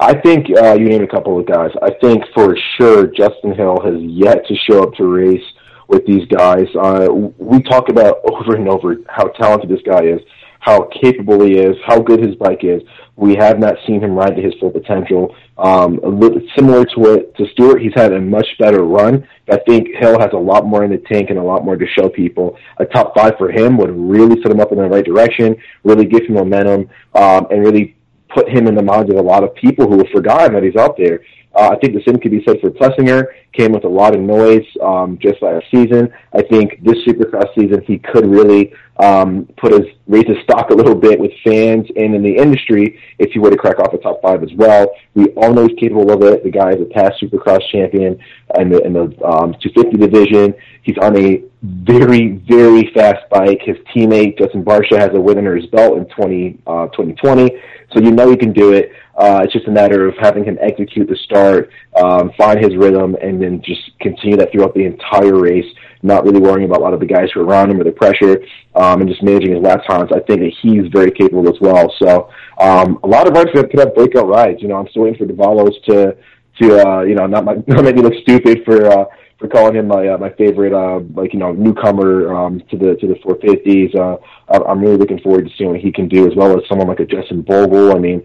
I 0.00 0.14
think 0.20 0.46
uh, 0.56 0.74
you 0.74 0.88
named 0.88 1.04
a 1.04 1.08
couple 1.08 1.38
of 1.38 1.46
guys. 1.46 1.70
I 1.82 1.90
think 2.00 2.24
for 2.34 2.56
sure 2.76 3.06
Justin 3.06 3.54
Hill 3.54 3.80
has 3.84 4.00
yet 4.00 4.46
to 4.46 4.54
show 4.68 4.82
up 4.82 4.94
to 4.94 5.04
race 5.04 5.44
with 5.88 6.06
these 6.06 6.26
guys. 6.28 6.66
Uh, 6.80 7.08
we 7.38 7.62
talk 7.62 7.88
about 7.88 8.20
over 8.32 8.54
and 8.54 8.68
over 8.68 8.96
how 9.08 9.28
talented 9.28 9.70
this 9.70 9.82
guy 9.84 10.04
is, 10.04 10.20
how 10.60 10.88
capable 11.02 11.42
he 11.44 11.58
is, 11.58 11.76
how 11.86 12.00
good 12.00 12.24
his 12.24 12.36
bike 12.36 12.62
is. 12.62 12.82
We 13.16 13.34
have 13.36 13.58
not 13.58 13.74
seen 13.86 14.00
him 14.00 14.12
ride 14.12 14.36
to 14.36 14.42
his 14.42 14.54
full 14.60 14.70
potential. 14.70 15.34
Um, 15.56 15.98
a 16.04 16.08
little 16.08 16.40
similar 16.54 16.84
to 16.84 17.00
what 17.00 17.34
to 17.36 17.46
Stewart, 17.52 17.82
he's 17.82 17.92
had 17.96 18.12
a 18.12 18.20
much 18.20 18.46
better 18.60 18.84
run. 18.84 19.26
I 19.50 19.58
think 19.66 19.88
Hill 19.96 20.20
has 20.20 20.30
a 20.32 20.38
lot 20.38 20.64
more 20.64 20.84
in 20.84 20.90
the 20.92 20.98
tank 20.98 21.30
and 21.30 21.38
a 21.38 21.42
lot 21.42 21.64
more 21.64 21.76
to 21.76 21.86
show 21.86 22.08
people. 22.08 22.56
A 22.76 22.84
top 22.84 23.16
five 23.16 23.32
for 23.36 23.50
him 23.50 23.76
would 23.78 23.90
really 23.90 24.40
set 24.42 24.52
him 24.52 24.60
up 24.60 24.70
in 24.70 24.78
the 24.78 24.84
right 24.84 25.04
direction, 25.04 25.56
really 25.82 26.04
give 26.04 26.26
him 26.26 26.34
momentum, 26.34 26.88
um, 27.14 27.48
and 27.50 27.64
really 27.64 27.96
put 28.34 28.48
him 28.48 28.66
in 28.66 28.74
the 28.74 28.82
minds 28.82 29.10
of 29.10 29.16
a 29.16 29.22
lot 29.22 29.44
of 29.44 29.54
people 29.54 29.88
who 29.88 29.98
have 29.98 30.08
forgotten 30.12 30.54
that 30.54 30.62
he's 30.62 30.76
out 30.76 30.96
there. 30.96 31.20
Uh, 31.54 31.70
I 31.70 31.76
think 31.76 31.94
the 31.94 32.02
same 32.06 32.20
could 32.20 32.30
be 32.30 32.44
said 32.46 32.60
for 32.60 32.70
Plessinger. 32.70 33.26
Came 33.52 33.72
with 33.72 33.84
a 33.84 33.88
lot 33.88 34.14
of 34.14 34.20
noise 34.20 34.64
um, 34.82 35.18
just 35.20 35.42
last 35.42 35.64
season. 35.70 36.12
I 36.32 36.42
think 36.42 36.84
this 36.84 36.98
Supercross 37.06 37.52
season 37.54 37.82
he 37.86 37.98
could 37.98 38.26
really 38.26 38.72
um, 39.00 39.48
put 39.56 39.72
his 39.72 39.86
raise 40.06 40.26
his 40.26 40.36
stock 40.42 40.70
a 40.70 40.74
little 40.74 40.94
bit 40.94 41.18
with 41.18 41.32
fans 41.44 41.86
and 41.96 42.14
in 42.14 42.22
the 42.22 42.36
industry 42.36 43.00
if 43.18 43.32
he 43.32 43.38
were 43.38 43.50
to 43.50 43.56
crack 43.56 43.78
off 43.78 43.94
a 43.94 43.98
top 43.98 44.20
five 44.22 44.42
as 44.42 44.52
well. 44.54 44.92
We 45.14 45.26
all 45.30 45.52
know 45.52 45.66
he's 45.66 45.78
capable 45.78 46.12
of 46.12 46.22
it. 46.22 46.44
The 46.44 46.50
guy 46.50 46.70
is 46.72 46.80
a 46.80 46.84
past 46.84 47.20
Supercross 47.20 47.66
champion 47.72 48.20
in 48.58 48.68
the 48.68 48.80
in 48.82 48.92
the 48.92 49.04
um, 49.24 49.56
250 49.60 49.96
division. 49.96 50.54
He's 50.88 50.96
on 51.02 51.18
a 51.18 51.44
very 51.62 52.42
very 52.48 52.90
fast 52.94 53.28
bike. 53.28 53.60
His 53.62 53.76
teammate 53.94 54.38
Justin 54.38 54.64
Barcia 54.64 54.98
has 54.98 55.10
a 55.12 55.20
win 55.20 55.36
under 55.36 55.54
his 55.54 55.66
belt 55.66 55.98
in 55.98 56.06
20 56.06 56.62
uh, 56.66 56.86
2020, 56.86 57.50
so 57.92 58.00
you 58.00 58.10
know 58.10 58.30
he 58.30 58.38
can 58.38 58.54
do 58.54 58.72
it. 58.72 58.90
Uh, 59.14 59.42
it's 59.44 59.52
just 59.52 59.68
a 59.68 59.70
matter 59.70 60.08
of 60.08 60.14
having 60.18 60.44
him 60.44 60.56
execute 60.62 61.06
the 61.06 61.16
start, 61.26 61.68
um, 62.02 62.30
find 62.38 62.58
his 62.64 62.74
rhythm, 62.74 63.16
and 63.20 63.42
then 63.42 63.60
just 63.60 63.82
continue 64.00 64.34
that 64.38 64.50
throughout 64.50 64.72
the 64.72 64.86
entire 64.86 65.38
race. 65.38 65.66
Not 66.02 66.24
really 66.24 66.40
worrying 66.40 66.64
about 66.64 66.80
a 66.80 66.84
lot 66.84 66.94
of 66.94 67.00
the 67.00 67.06
guys 67.06 67.28
who 67.34 67.40
are 67.40 67.44
around 67.44 67.70
him 67.70 67.78
or 67.78 67.84
the 67.84 67.92
pressure, 67.92 68.40
um, 68.74 69.02
and 69.02 69.10
just 69.10 69.22
managing 69.22 69.56
his 69.56 69.62
lap 69.62 69.80
times. 69.86 70.08
I 70.10 70.20
think 70.20 70.40
that 70.40 70.54
he's 70.62 70.90
very 70.90 71.10
capable 71.10 71.50
as 71.50 71.60
well. 71.60 71.92
So 71.98 72.30
um, 72.58 72.98
a 73.02 73.06
lot 73.06 73.28
of 73.28 73.34
could 73.34 73.78
have 73.78 73.94
breakout 73.94 74.26
rides. 74.26 74.62
You 74.62 74.68
know, 74.68 74.76
I'm 74.76 74.88
still 74.88 75.02
waiting 75.02 75.18
for 75.18 75.30
Davalos 75.30 75.74
to 75.90 76.16
to 76.62 76.88
uh, 76.88 77.02
you 77.02 77.14
know 77.14 77.26
not 77.26 77.44
my, 77.44 77.56
not 77.66 77.84
make 77.84 77.96
me 77.96 78.00
look 78.00 78.14
stupid 78.22 78.62
for. 78.64 78.86
Uh, 78.86 79.04
for 79.38 79.48
calling 79.48 79.76
him 79.76 79.86
my 79.86 80.08
uh, 80.08 80.18
my 80.18 80.30
favorite 80.30 80.72
uh, 80.72 81.00
like 81.14 81.32
you 81.32 81.38
know 81.38 81.52
newcomer 81.52 82.34
um, 82.34 82.60
to 82.70 82.76
the 82.76 82.96
to 82.96 83.06
the 83.06 83.14
450s. 83.14 83.94
Uh, 83.94 84.16
I'm 84.48 84.80
really 84.80 84.96
looking 84.96 85.20
forward 85.20 85.48
to 85.48 85.56
seeing 85.56 85.70
what 85.70 85.80
he 85.80 85.92
can 85.92 86.08
do, 86.08 86.28
as 86.28 86.34
well 86.36 86.58
as 86.58 86.68
someone 86.68 86.88
like 86.88 87.00
a 87.00 87.06
Justin 87.06 87.42
Bogle. 87.42 87.92
I 87.94 87.98
mean, 87.98 88.22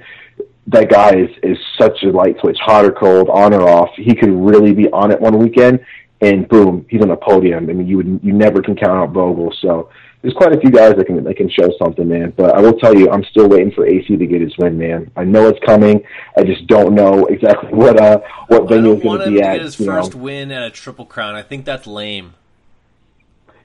that 0.68 0.89
guy 0.89 1.16
is 1.16 1.30
is 1.43 1.57
such 1.80 2.03
a 2.03 2.07
light 2.07 2.38
switch, 2.39 2.57
hot 2.59 2.86
or 2.86 2.91
cold, 2.91 3.30
on 3.30 3.53
or 3.53 3.68
off. 3.68 3.89
He 3.95 4.16
could 4.16 4.32
really 4.32 4.74
be 4.74 4.89
on 4.89 5.11
it 5.11 5.22
one 5.22 5.38
weekend, 5.38 5.86
and 6.22 6.47
boom, 6.47 6.86
he's 6.89 7.01
on 7.01 7.09
the 7.09 7.18
podium. 7.18 7.70
I 7.70 7.74
mean, 7.74 7.88
you 7.88 7.97
would 7.97 8.20
you 8.24 8.34
never 8.34 8.61
can 8.61 8.76
count 8.76 8.97
out 8.97 9.14
Bogle. 9.14 9.53
So 9.61 9.89
there's 10.24 10.34
quite 10.36 10.53
a 10.53 10.59
few 10.59 10.71
guys 10.71 10.95
that 10.95 11.05
can 11.05 11.21
that 11.21 11.36
can 11.36 11.49
show 11.49 11.69
something, 11.78 12.07
man. 12.07 12.34
But 12.38 12.55
I 12.55 12.61
will 12.61 12.80
tell 12.80 12.95
you, 12.95 13.11
I'm 13.11 13.26
still 13.26 13.49
waiting 13.49 13.71
for 13.71 13.86
AC 13.86 14.15
to 14.15 14.26
get 14.26 14.39
his 14.39 14.57
win, 14.57 14.78
man. 14.78 15.11
I 15.17 15.26
know 15.26 15.49
it's 15.49 15.59
coming. 15.65 16.01
I 16.38 16.45
just 16.45 16.65
don't 16.65 16.95
know 16.95 17.26
exactly 17.26 17.69
what 17.74 18.01
uh 18.01 18.21
what 18.47 18.69
venue 18.69 18.93
is 18.93 19.03
going 19.03 19.19
to 19.19 19.30
be 19.30 19.41
at. 19.41 19.55
Get 19.55 19.61
his 19.63 19.76
first 19.76 20.15
know. 20.15 20.21
win 20.21 20.51
at 20.51 20.63
a 20.63 20.71
Triple 20.71 21.05
Crown. 21.05 21.36
I 21.36 21.41
think 21.41 21.65
that's 21.65 21.86
lame. 21.86 22.36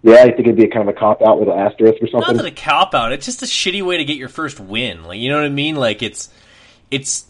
Yeah, 0.03 0.23
I 0.23 0.33
think 0.33 0.41
it'd 0.41 0.57
be 0.57 0.65
a 0.65 0.71
kind 0.71 0.89
of 0.89 0.95
a 0.97 0.99
cop 0.99 1.23
out 1.23 1.39
with 1.39 1.49
an 1.49 1.59
asterisk 1.59 2.03
or 2.03 2.09
something. 2.09 2.37
Not 2.37 2.43
that 2.43 2.47
a 2.47 2.55
cop 2.55 2.93
out. 2.93 3.13
It's 3.13 3.27
just 3.27 3.43
a 3.43 3.47
shitty 3.47 3.83
way 3.83 3.99
to 3.99 4.05
get 4.05 4.17
your 4.17 4.29
first 4.29 4.59
win. 4.59 5.05
Like 5.05 5.21
you 5.21 5.31
know 5.31 5.37
what 5.37 5.47
I 5.47 5.51
mean? 5.51 5.77
Like 5.77 6.03
it's 6.03 6.29
it's 6.91 7.25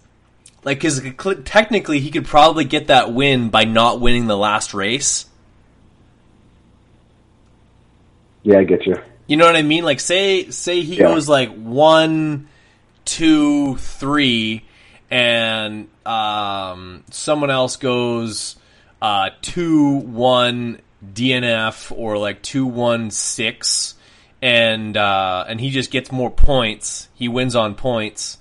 like 0.64 0.78
because 0.78 1.02
technically 1.44 2.00
he 2.00 2.10
could 2.10 2.24
probably 2.24 2.64
get 2.64 2.86
that 2.86 3.12
win 3.12 3.50
by 3.50 3.64
not 3.64 4.00
winning 4.00 4.26
the 4.26 4.38
last 4.38 4.72
race. 4.72 5.26
Yeah, 8.42 8.60
I 8.60 8.64
get 8.64 8.86
you. 8.86 8.94
You 9.28 9.36
know 9.36 9.44
what 9.44 9.56
I 9.56 9.62
mean? 9.62 9.84
Like 9.84 10.00
say 10.00 10.50
say 10.50 10.80
he 10.80 10.96
yeah. 10.96 11.04
goes 11.04 11.28
like 11.28 11.54
one, 11.54 12.48
two, 13.04 13.76
three, 13.76 14.64
and 15.10 15.88
um, 16.06 17.04
someone 17.10 17.50
else 17.50 17.76
goes 17.76 18.56
uh, 19.02 19.30
two, 19.42 19.98
one 19.98 20.80
DNF 21.04 21.92
or 21.96 22.16
like 22.16 22.42
two, 22.42 22.64
one, 22.64 23.10
six, 23.10 23.96
and 24.40 24.96
uh, 24.96 25.44
and 25.46 25.60
he 25.60 25.68
just 25.68 25.90
gets 25.90 26.10
more 26.10 26.30
points. 26.30 27.10
He 27.14 27.28
wins 27.28 27.54
on 27.54 27.74
points 27.74 28.38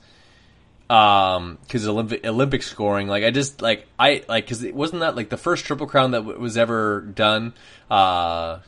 um 0.89 1.57
because 1.63 1.85
Olympic 1.85 2.25
Olympic 2.25 2.63
scoring 2.63 3.09
like 3.09 3.25
I 3.25 3.29
just 3.29 3.61
like 3.61 3.85
I 3.99 4.23
like 4.29 4.45
because 4.45 4.63
it 4.63 4.73
wasn't 4.73 5.01
that 5.01 5.17
like 5.17 5.27
the 5.27 5.35
first 5.35 5.65
triple 5.65 5.85
crown 5.85 6.11
that 6.11 6.19
w- 6.19 6.39
was 6.39 6.57
ever 6.57 7.01
done 7.01 7.53
uh 7.91 8.59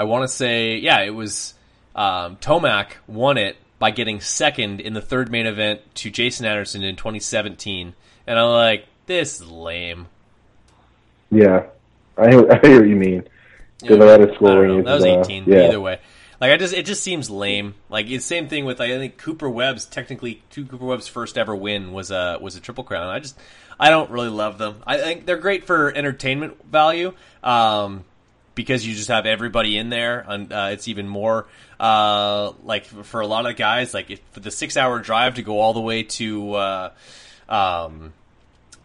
I 0.00 0.04
want 0.04 0.22
to 0.24 0.28
say, 0.28 0.78
yeah, 0.78 1.02
it 1.02 1.10
was 1.10 1.52
um, 1.94 2.36
Tomac 2.36 2.92
won 3.06 3.36
it 3.36 3.58
by 3.78 3.90
getting 3.90 4.22
second 4.22 4.80
in 4.80 4.94
the 4.94 5.02
third 5.02 5.30
main 5.30 5.44
event 5.44 5.82
to 5.96 6.10
Jason 6.10 6.46
Anderson 6.46 6.82
in 6.82 6.96
2017, 6.96 7.92
and 8.26 8.38
I'm 8.38 8.48
like, 8.48 8.86
this 9.04 9.42
is 9.42 9.50
lame. 9.50 10.06
Yeah, 11.30 11.66
I 12.16 12.30
hear, 12.30 12.50
I 12.50 12.58
hear 12.66 12.80
what 12.80 12.88
you 12.88 12.96
mean. 12.96 13.28
Yeah, 13.82 13.96
that, 13.96 14.34
scoring 14.36 14.84
that 14.84 14.94
was 14.94 15.04
18. 15.04 15.42
Uh, 15.42 15.46
yeah. 15.46 15.66
Either 15.66 15.80
way, 15.82 16.00
like 16.40 16.50
I 16.50 16.56
just 16.56 16.72
it 16.72 16.86
just 16.86 17.02
seems 17.02 17.28
lame. 17.28 17.74
Like 17.90 18.08
it's 18.08 18.24
same 18.24 18.48
thing 18.48 18.64
with 18.64 18.80
like, 18.80 18.92
I 18.92 18.96
think 18.96 19.18
Cooper 19.18 19.50
Webb's 19.50 19.84
technically 19.84 20.42
two 20.48 20.64
Cooper 20.64 20.86
Webb's 20.86 21.08
first 21.08 21.36
ever 21.36 21.54
win 21.54 21.92
was 21.92 22.10
a 22.10 22.38
was 22.40 22.56
a 22.56 22.60
triple 22.60 22.84
crown. 22.84 23.08
I 23.08 23.18
just 23.20 23.38
I 23.78 23.90
don't 23.90 24.10
really 24.10 24.30
love 24.30 24.56
them. 24.56 24.82
I 24.86 24.96
think 24.96 25.26
they're 25.26 25.36
great 25.36 25.64
for 25.64 25.94
entertainment 25.94 26.64
value. 26.64 27.12
Um, 27.42 28.04
because 28.60 28.86
you 28.86 28.94
just 28.94 29.08
have 29.08 29.24
everybody 29.24 29.78
in 29.78 29.88
there, 29.88 30.22
and 30.28 30.52
uh, 30.52 30.68
it's 30.72 30.86
even 30.86 31.08
more 31.08 31.46
uh, 31.78 32.52
like 32.62 32.84
for 32.84 33.22
a 33.22 33.26
lot 33.26 33.46
of 33.46 33.56
guys, 33.56 33.94
like 33.94 34.10
if, 34.10 34.20
for 34.32 34.40
the 34.40 34.50
six 34.50 34.76
hour 34.76 34.98
drive 34.98 35.36
to 35.36 35.42
go 35.42 35.60
all 35.60 35.72
the 35.72 35.80
way 35.80 36.02
to. 36.02 36.54
Uh, 36.54 36.90
um, 37.48 38.12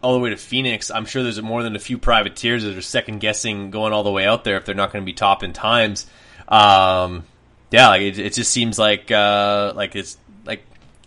all 0.02 0.12
the 0.12 0.20
way 0.20 0.30
to 0.30 0.36
Phoenix, 0.36 0.90
I'm 0.90 1.06
sure 1.06 1.22
there's 1.22 1.40
more 1.40 1.62
than 1.62 1.74
a 1.74 1.80
few 1.80 1.98
privateers 1.98 2.62
that 2.62 2.76
are 2.76 2.82
second 2.82 3.18
guessing 3.18 3.70
going 3.70 3.92
all 3.92 4.04
the 4.04 4.10
way 4.10 4.26
out 4.26 4.44
there 4.44 4.56
if 4.56 4.64
they're 4.64 4.74
not 4.74 4.92
going 4.92 5.02
to 5.02 5.06
be 5.06 5.14
top 5.14 5.42
in 5.42 5.52
times. 5.52 6.06
Um, 6.46 7.24
yeah, 7.70 7.88
like 7.88 8.02
it, 8.02 8.18
it, 8.18 8.32
just 8.34 8.52
seems 8.52 8.78
like 8.78 9.10
uh, 9.10 9.72
like 9.74 9.96
it's 9.96 10.16
like 10.44 10.62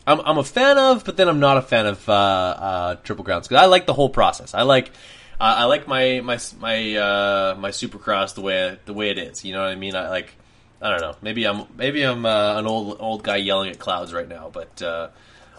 I'm, 0.06 0.20
I'm 0.22 0.38
a 0.38 0.44
fan 0.44 0.78
of, 0.78 1.06
but 1.06 1.16
then 1.18 1.30
I'm 1.30 1.40
not 1.40 1.58
a 1.58 1.62
fan 1.62 1.86
of 1.86 2.10
uh, 2.10 2.14
uh, 2.14 2.96
Triple 2.96 3.24
Crowns 3.24 3.48
because 3.48 3.62
I 3.62 3.68
like 3.68 3.86
the 3.86 3.94
whole 3.94 4.10
process. 4.10 4.54
I 4.54 4.64
like 4.64 4.92
I 5.40 5.66
like 5.66 5.88
my 5.88 6.22
my 6.22 6.38
my 6.60 6.96
uh, 6.96 7.56
my 7.58 7.70
Supercross 7.70 8.36
the 8.36 8.42
way 8.42 8.78
the 8.86 8.94
way 8.94 9.10
it 9.10 9.18
is. 9.18 9.46
You 9.46 9.54
know 9.54 9.62
what 9.62 9.70
I 9.70 9.76
mean? 9.76 9.96
I 9.96 10.10
like. 10.10 10.34
I 10.82 10.90
don't 10.90 11.02
know. 11.02 11.16
Maybe 11.22 11.46
I'm 11.46 11.66
maybe 11.78 12.04
I'm 12.04 12.26
uh, 12.26 12.58
an 12.58 12.68
old 12.68 12.98
old 13.00 13.24
guy 13.24 13.38
yelling 13.38 13.70
at 13.70 13.80
clouds 13.80 14.14
right 14.14 14.28
now, 14.28 14.50
but 14.52 14.82
uh, 14.82 15.10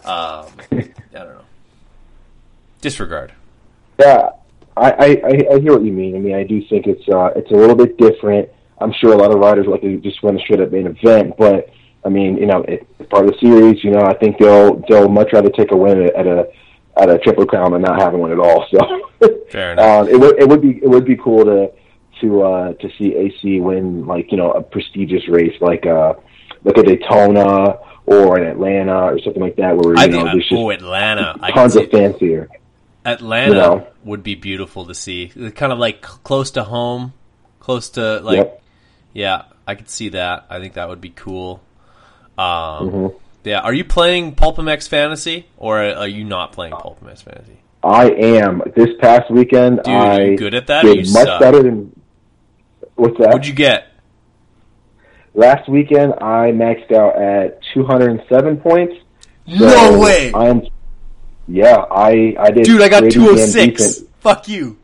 um, 0.03 0.51
I 0.71 0.91
don't 1.13 1.35
know. 1.35 1.45
Disregard. 2.81 3.33
Yeah, 3.99 4.29
I, 4.77 4.91
I 4.91 5.21
I 5.53 5.59
hear 5.59 5.73
what 5.73 5.83
you 5.83 5.91
mean. 5.91 6.15
I 6.15 6.19
mean, 6.19 6.35
I 6.35 6.43
do 6.43 6.61
think 6.67 6.85
it's 6.87 7.07
uh, 7.09 7.31
it's 7.35 7.51
a 7.51 7.55
little 7.55 7.75
bit 7.75 7.97
different. 7.97 8.49
I'm 8.79 8.93
sure 8.93 9.13
a 9.13 9.17
lot 9.17 9.31
of 9.31 9.39
riders 9.39 9.67
like 9.67 9.81
to 9.81 9.97
just 9.97 10.21
run 10.23 10.39
a 10.39 10.41
straight 10.41 10.59
up 10.59 10.71
main 10.71 10.87
event, 10.87 11.35
but 11.37 11.69
I 12.03 12.09
mean, 12.09 12.37
you 12.37 12.47
know, 12.47 12.63
it's 12.67 13.09
part 13.09 13.25
of 13.25 13.31
the 13.31 13.37
series. 13.39 13.83
You 13.83 13.91
know, 13.91 14.01
I 14.01 14.15
think 14.15 14.37
they'll 14.37 14.83
they'll 14.87 15.09
much 15.09 15.33
rather 15.33 15.49
take 15.49 15.71
a 15.71 15.77
win 15.77 16.03
at 16.03 16.27
a 16.27 16.49
at 16.97 17.09
a 17.09 17.17
triple 17.19 17.45
crown 17.45 17.73
and 17.73 17.83
not 17.83 17.99
having 18.01 18.19
one 18.19 18.31
at 18.31 18.39
all. 18.39 18.65
So 18.71 19.39
Fair 19.49 19.71
enough. 19.73 20.01
Um, 20.01 20.09
it 20.09 20.19
would 20.19 20.39
it 20.39 20.47
would 20.47 20.61
be 20.61 20.79
it 20.81 20.87
would 20.87 21.05
be 21.05 21.15
cool 21.15 21.45
to 21.45 21.71
to 22.21 22.43
uh, 22.43 22.73
to 22.73 22.89
see 22.97 23.15
AC 23.15 23.59
win 23.59 24.05
like 24.05 24.31
you 24.31 24.37
know 24.37 24.51
a 24.51 24.61
prestigious 24.61 25.27
race 25.27 25.55
like 25.61 25.85
uh 25.85 26.13
like 26.63 26.77
a 26.77 26.83
Daytona 26.83 27.79
or 28.05 28.37
an 28.37 28.47
Atlanta 28.47 29.13
or 29.13 29.19
something 29.19 29.41
like 29.41 29.55
that 29.55 29.75
where 29.75 29.95
you 29.95 29.99
I 29.99 30.07
know 30.07 30.23
think, 30.23 30.31
there's 30.33 30.49
oh, 30.51 30.69
Atlanta 30.69 31.35
tons 31.53 31.75
of 31.75 31.89
fancier. 31.89 32.49
Atlanta 33.03 33.51
you 33.51 33.55
know? 33.55 33.87
would 34.03 34.23
be 34.23 34.35
beautiful 34.35 34.85
to 34.85 34.93
see. 34.93 35.29
Kind 35.55 35.71
of 35.71 35.79
like 35.79 36.01
close 36.01 36.51
to 36.51 36.63
home, 36.63 37.13
close 37.59 37.89
to 37.91 38.19
like 38.19 38.37
yep. 38.37 38.63
yeah, 39.13 39.43
I 39.67 39.75
could 39.75 39.89
see 39.89 40.09
that. 40.09 40.45
I 40.49 40.59
think 40.59 40.73
that 40.73 40.89
would 40.89 41.01
be 41.01 41.09
cool. 41.09 41.61
Um, 42.37 42.45
mm-hmm. 42.45 43.17
Yeah, 43.43 43.59
are 43.59 43.73
you 43.73 43.83
playing 43.83 44.35
PulpMX 44.35 44.87
Fantasy 44.87 45.47
or 45.57 45.79
are 45.81 46.07
you 46.07 46.23
not 46.23 46.51
playing 46.51 46.73
PulpMX 46.73 47.23
Fantasy? 47.23 47.57
I 47.83 48.09
am. 48.11 48.61
This 48.75 48.89
past 48.99 49.31
weekend, 49.31 49.77
Dude, 49.83 49.87
I 49.93 50.35
good 50.35 50.53
at 50.53 50.67
that. 50.67 50.83
did 50.83 50.97
much 51.11 51.25
suck? 51.25 51.39
better 51.39 51.63
than. 51.63 51.99
What's 52.95 53.17
that? 53.17 53.29
What'd 53.29 53.47
you 53.47 53.53
get? 53.53 53.87
Last 55.33 55.67
weekend, 55.67 56.13
I 56.21 56.51
maxed 56.51 56.91
out 56.91 57.15
at 57.19 57.59
207 57.73 58.57
points. 58.57 58.93
So 59.47 59.65
no 59.65 59.99
way! 59.99 60.31
I'm. 60.35 60.61
Yeah, 61.47 61.77
I 61.89 62.35
I 62.39 62.51
did. 62.51 62.65
Dude, 62.65 62.81
I 62.81 62.89
got 62.89 63.09
206. 63.09 64.03
Fuck 64.19 64.47
you. 64.47 64.77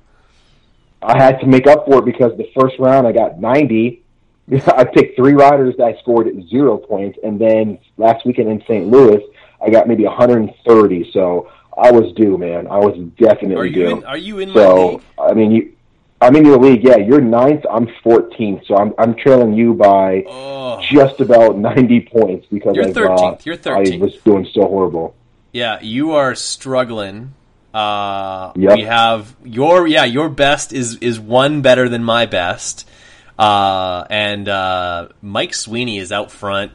I 1.03 1.21
had 1.21 1.39
to 1.41 1.45
make 1.45 1.67
up 1.67 1.85
for 1.85 1.99
it 1.99 2.05
because 2.05 2.35
the 2.37 2.49
first 2.59 2.79
round 2.79 3.05
I 3.05 3.11
got 3.11 3.39
90. 3.39 4.01
I 4.67 4.85
picked 4.85 5.17
three 5.17 5.33
riders 5.33 5.75
that 5.77 5.83
I 5.83 5.99
scored 5.99 6.27
zero 6.49 6.77
points, 6.77 7.19
and 7.23 7.39
then 7.39 7.79
last 7.97 8.25
weekend 8.25 8.49
in 8.49 8.61
St. 8.61 8.87
Louis, 8.87 9.21
I 9.61 9.69
got 9.69 9.87
maybe 9.87 10.05
130. 10.05 11.11
So 11.11 11.49
I 11.77 11.91
was 11.91 12.13
due, 12.13 12.37
man. 12.37 12.67
I 12.67 12.77
was 12.77 12.97
definitely 13.19 13.55
are 13.55 13.65
you 13.65 13.73
due. 13.73 13.97
In, 13.97 14.03
are 14.05 14.17
you 14.17 14.39
in 14.39 14.53
so, 14.53 14.75
my 14.75 14.83
league? 14.83 15.01
I 15.19 15.33
mean, 15.33 15.51
you. 15.51 15.73
I'm 16.19 16.35
in 16.35 16.45
your 16.45 16.57
league. 16.57 16.83
Yeah, 16.83 16.97
you're 16.97 17.21
ninth. 17.21 17.63
I'm 17.69 17.85
14th, 18.03 18.65
so 18.65 18.75
I'm 18.75 18.93
I'm 18.97 19.15
trailing 19.15 19.53
you 19.53 19.75
by 19.75 20.23
oh. 20.27 20.81
just 20.81 21.19
about 21.19 21.57
90 21.57 22.09
points 22.11 22.47
because 22.51 22.75
you're 22.75 22.85
13th. 22.85 23.33
Uh, 23.33 23.37
you're 23.43 23.57
13th. 23.57 23.93
I 23.93 23.97
was 23.97 24.15
doing 24.23 24.47
so 24.51 24.61
horrible. 24.61 25.15
Yeah, 25.51 25.79
you 25.81 26.13
are 26.13 26.33
struggling. 26.33 27.35
Uh, 27.73 28.53
yep. 28.55 28.77
We 28.77 28.83
have 28.83 29.35
your 29.43 29.85
yeah 29.85 30.05
your 30.05 30.29
best 30.29 30.73
is 30.73 30.95
is 30.97 31.19
one 31.19 31.61
better 31.61 31.87
than 31.87 32.03
my 32.03 32.25
best, 32.25 32.86
uh, 33.37 34.05
and 34.09 34.47
uh, 34.47 35.09
Mike 35.21 35.53
Sweeney 35.53 35.97
is 35.97 36.11
out 36.11 36.31
front, 36.31 36.71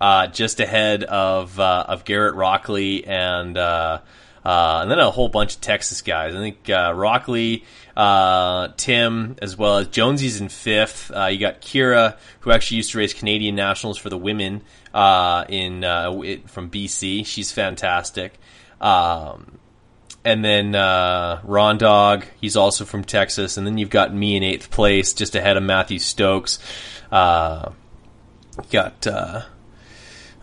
uh, 0.00 0.26
just 0.28 0.60
ahead 0.60 1.04
of 1.04 1.58
uh, 1.58 1.86
of 1.88 2.04
Garrett 2.04 2.34
Rockley 2.34 3.06
and 3.06 3.56
uh, 3.56 4.00
uh, 4.44 4.80
and 4.82 4.90
then 4.90 4.98
a 4.98 5.10
whole 5.10 5.28
bunch 5.28 5.54
of 5.54 5.60
Texas 5.60 6.02
guys. 6.02 6.34
I 6.34 6.38
think 6.38 6.68
uh, 6.68 6.92
Rockley, 6.94 7.64
uh, 7.96 8.68
Tim, 8.76 9.36
as 9.40 9.56
well 9.56 9.78
as 9.78 9.88
Jonesy's 9.88 10.40
in 10.40 10.50
fifth. 10.50 11.10
Uh, 11.10 11.26
you 11.26 11.38
got 11.38 11.62
Kira, 11.62 12.16
who 12.40 12.50
actually 12.50 12.78
used 12.78 12.92
to 12.92 12.98
race 12.98 13.14
Canadian 13.14 13.54
nationals 13.54 13.96
for 13.96 14.10
the 14.10 14.18
women 14.18 14.62
uh, 14.92 15.46
in 15.48 15.82
uh, 15.82 16.12
it, 16.22 16.50
from 16.50 16.70
BC. 16.70 17.24
She's 17.24 17.52
fantastic. 17.52 18.34
Um, 18.82 19.58
and 20.24 20.44
then 20.44 20.74
uh, 20.74 21.40
Ron 21.44 21.78
Dog, 21.78 22.24
he's 22.40 22.56
also 22.56 22.84
from 22.84 23.04
Texas. 23.04 23.56
And 23.56 23.66
then 23.66 23.76
you've 23.78 23.90
got 23.90 24.14
me 24.14 24.36
in 24.36 24.42
eighth 24.42 24.70
place, 24.70 25.12
just 25.12 25.34
ahead 25.34 25.56
of 25.56 25.62
Matthew 25.62 25.98
Stokes. 25.98 26.58
Uh, 27.12 27.72
got 28.70 29.06
uh, 29.06 29.42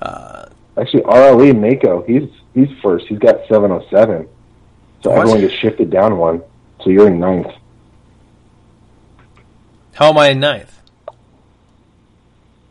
uh, 0.02 0.46
actually 0.78 1.04
RLE 1.04 1.60
Mako. 1.60 2.04
He's 2.04 2.30
he's 2.54 2.70
first. 2.82 3.08
He's 3.08 3.20
got 3.20 3.40
707. 3.48 4.28
So 5.04 5.10
what? 5.10 5.20
everyone 5.20 5.42
just 5.42 5.60
shifted 5.60 5.90
down 5.90 6.18
one. 6.18 6.44
So 6.84 6.90
you're 6.90 7.08
in 7.08 7.20
ninth. 7.20 7.52
How 9.94 10.10
am 10.10 10.18
I 10.18 10.30
in 10.30 10.40
ninth? 10.40 10.78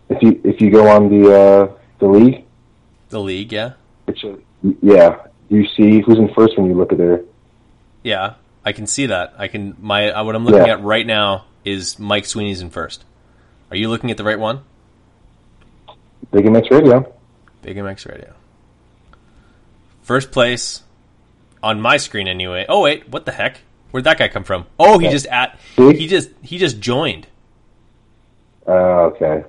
If 0.08 0.22
you 0.22 0.40
if 0.44 0.60
you 0.60 0.70
go 0.70 0.88
on 0.88 1.08
the 1.08 1.32
uh, 1.32 1.72
the 1.98 2.06
league, 2.06 2.44
the 3.10 3.20
league, 3.20 3.52
yeah, 3.52 3.72
it's 4.06 4.24
a, 4.24 4.36
yeah. 4.82 5.26
You 5.50 5.66
see 5.76 6.00
who's 6.00 6.16
in 6.18 6.32
first 6.32 6.56
when 6.56 6.66
you 6.66 6.74
look 6.74 6.92
at 6.92 6.98
there. 6.98 7.22
Yeah, 8.02 8.34
I 8.64 8.72
can 8.72 8.86
see 8.86 9.06
that. 9.06 9.34
I 9.36 9.48
can 9.48 9.76
my 9.78 10.10
uh, 10.10 10.24
what 10.24 10.34
I'm 10.34 10.44
looking 10.46 10.66
yeah. 10.66 10.74
at 10.74 10.82
right 10.82 11.06
now 11.06 11.44
is 11.64 11.98
Mike 11.98 12.24
Sweeney's 12.24 12.62
in 12.62 12.70
first. 12.70 13.04
Are 13.70 13.76
you 13.76 13.88
looking 13.90 14.10
at 14.10 14.16
the 14.16 14.24
right 14.24 14.38
one? 14.38 14.60
Big 16.32 16.44
MX 16.46 16.70
Radio. 16.70 17.12
Big 17.62 17.76
MX 17.76 18.08
Radio. 18.08 18.32
first 20.02 20.32
place 20.32 20.82
on 21.62 21.80
my 21.80 21.96
screen 21.98 22.28
anyway. 22.28 22.64
Oh 22.68 22.80
wait, 22.82 23.08
what 23.08 23.26
the 23.26 23.32
heck? 23.32 23.58
Where'd 23.90 24.04
that 24.04 24.18
guy 24.18 24.28
come 24.28 24.44
from? 24.44 24.66
Oh, 24.78 24.98
he 24.98 25.08
just 25.08 25.26
at 25.26 25.58
he 25.76 26.06
just 26.06 26.30
he 26.42 26.58
just 26.58 26.78
joined. 26.80 27.26
Uh, 28.66 29.10
okay. 29.10 29.44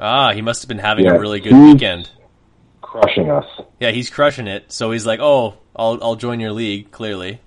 Ah, 0.00 0.32
he 0.32 0.42
must 0.42 0.62
have 0.62 0.68
been 0.68 0.78
having 0.80 1.04
Yeah, 1.04 1.12
a 1.14 1.18
really 1.20 1.38
good 1.38 1.52
he's- 1.52 1.74
weekend. 1.74 2.10
Crushing 2.92 3.30
us. 3.30 3.46
Yeah, 3.80 3.90
he's 3.90 4.10
crushing 4.10 4.46
it. 4.46 4.70
So 4.70 4.90
he's 4.90 5.06
like, 5.06 5.18
"Oh, 5.20 5.54
I'll 5.74 5.98
I'll 6.02 6.16
join 6.16 6.40
your 6.40 6.52
league." 6.52 6.90
Clearly, 6.90 7.40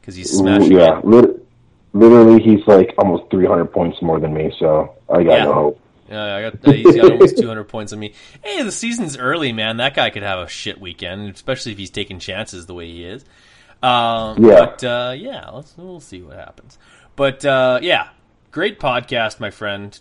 because 0.00 0.14
he's 0.14 0.30
smashing 0.30 0.72
yeah, 0.72 0.98
it. 0.98 1.04
lit- 1.04 1.46
literally, 1.94 2.42
he's 2.42 2.66
like 2.66 2.94
almost 2.98 3.30
300 3.30 3.66
points 3.72 4.02
more 4.02 4.20
than 4.20 4.34
me, 4.34 4.52
so 4.58 4.94
I 5.08 5.22
got 5.22 5.32
Yeah. 5.32 5.44
no 5.44 5.52
hope. 5.54 5.80
Yeah, 6.10 6.34
I 6.36 6.42
got 6.50 6.74
he's 6.74 6.94
got 6.96 7.12
almost 7.12 7.38
200 7.38 7.64
points 7.64 7.92
on 7.92 8.00
me. 8.00 8.12
Hey, 8.42 8.62
the 8.62 8.72
season's 8.72 9.16
early, 9.16 9.52
man. 9.52 9.78
That 9.78 9.94
guy 9.94 10.10
could 10.10 10.24
have 10.24 10.40
a 10.40 10.48
shit 10.48 10.80
weekend, 10.80 11.34
especially 11.34 11.72
if 11.72 11.78
he's 11.78 11.90
taking 11.90 12.18
chances 12.18 12.66
the 12.66 12.74
way 12.74 12.86
he 12.88 13.04
is. 13.04 13.24
Um, 13.82 14.44
Yeah. 14.44 14.66
But 14.66 14.84
uh, 14.84 15.14
yeah, 15.16 15.48
let's, 15.50 15.74
we'll 15.78 16.00
see 16.00 16.20
what 16.20 16.36
happens. 16.36 16.78
But 17.16 17.44
uh, 17.46 17.78
yeah, 17.80 18.08
great 18.50 18.78
podcast, 18.80 19.40
my 19.40 19.50
friend. 19.50 19.98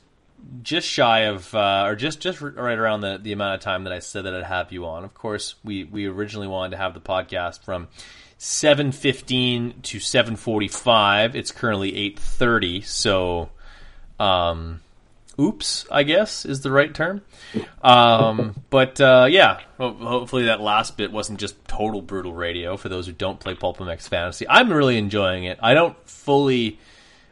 Just 0.61 0.87
shy 0.87 1.21
of, 1.21 1.53
uh, 1.55 1.83
or 1.85 1.95
just 1.95 2.19
just 2.19 2.41
right 2.41 2.77
around 2.77 3.01
the, 3.01 3.19
the 3.21 3.31
amount 3.31 3.55
of 3.55 3.61
time 3.61 3.85
that 3.85 3.93
I 3.93 3.99
said 3.99 4.25
that 4.25 4.33
I'd 4.33 4.43
have 4.43 4.71
you 4.71 4.85
on. 4.85 5.03
Of 5.03 5.13
course, 5.13 5.55
we 5.63 5.83
we 5.83 6.05
originally 6.07 6.47
wanted 6.47 6.71
to 6.71 6.77
have 6.77 6.93
the 6.93 6.99
podcast 6.99 7.63
from 7.63 7.87
seven 8.37 8.91
fifteen 8.91 9.75
to 9.83 9.99
seven 9.99 10.35
forty 10.35 10.67
five. 10.67 11.35
It's 11.35 11.51
currently 11.51 11.95
eight 11.95 12.19
thirty, 12.19 12.81
so 12.81 13.49
um, 14.19 14.81
oops, 15.39 15.85
I 15.89 16.03
guess 16.03 16.45
is 16.45 16.61
the 16.61 16.71
right 16.71 16.93
term. 16.93 17.21
Um, 17.81 18.55
but 18.69 18.99
uh, 18.99 19.27
yeah, 19.29 19.61
ho- 19.77 19.93
hopefully 19.93 20.45
that 20.45 20.61
last 20.61 20.97
bit 20.97 21.11
wasn't 21.11 21.39
just 21.39 21.63
total 21.67 22.01
brutal 22.01 22.33
radio 22.33 22.75
for 22.77 22.89
those 22.89 23.07
who 23.07 23.13
don't 23.13 23.39
play 23.39 23.55
Pulp 23.55 23.77
MX 23.77 24.09
Fantasy. 24.09 24.47
I'm 24.47 24.71
really 24.71 24.97
enjoying 24.97 25.45
it. 25.45 25.57
I 25.61 25.73
don't 25.73 25.95
fully 26.07 26.79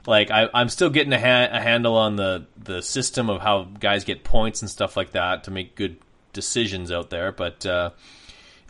like. 0.08 0.32
I, 0.32 0.49
I'm 0.53 0.70
still 0.70 0.89
getting 0.89 1.14
a, 1.14 1.20
ha- 1.20 1.55
a 1.55 1.62
handle 1.62 1.95
on 1.95 2.16
the 2.16 2.47
the 2.58 2.82
system 2.82 3.30
of 3.30 3.41
how 3.41 3.64
guys 3.64 4.03
get 4.03 4.24
points 4.24 4.62
and 4.62 4.70
stuff 4.70 4.97
like 4.97 5.12
that 5.12 5.43
to 5.43 5.51
make 5.51 5.76
good 5.76 5.97
decisions 6.34 6.91
out 6.91 7.10
there. 7.10 7.32
But 7.32 7.66
uh, 7.66 7.91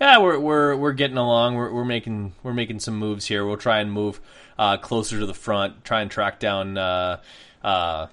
yeah, 0.02 0.18
we're 0.20 0.40
we're 0.40 0.76
we're 0.76 0.94
getting 0.94 1.18
along. 1.18 1.56
We're 1.56 1.72
we're 1.72 1.86
making 1.86 2.34
we're 2.44 2.54
making 2.54 2.80
some 2.80 2.98
moves 2.98 3.26
here. 3.26 3.46
We'll 3.46 3.58
try 3.58 3.80
and 3.80 3.92
move 3.92 4.20
uh, 4.60 4.78
closer 4.78 5.20
to 5.20 5.26
the 5.26 5.34
front. 5.34 5.86
Try 5.86 6.02
and 6.02 6.12
track 6.12 6.40
down. 6.40 6.78
Uh, 6.78 7.22
uh, 7.64 8.08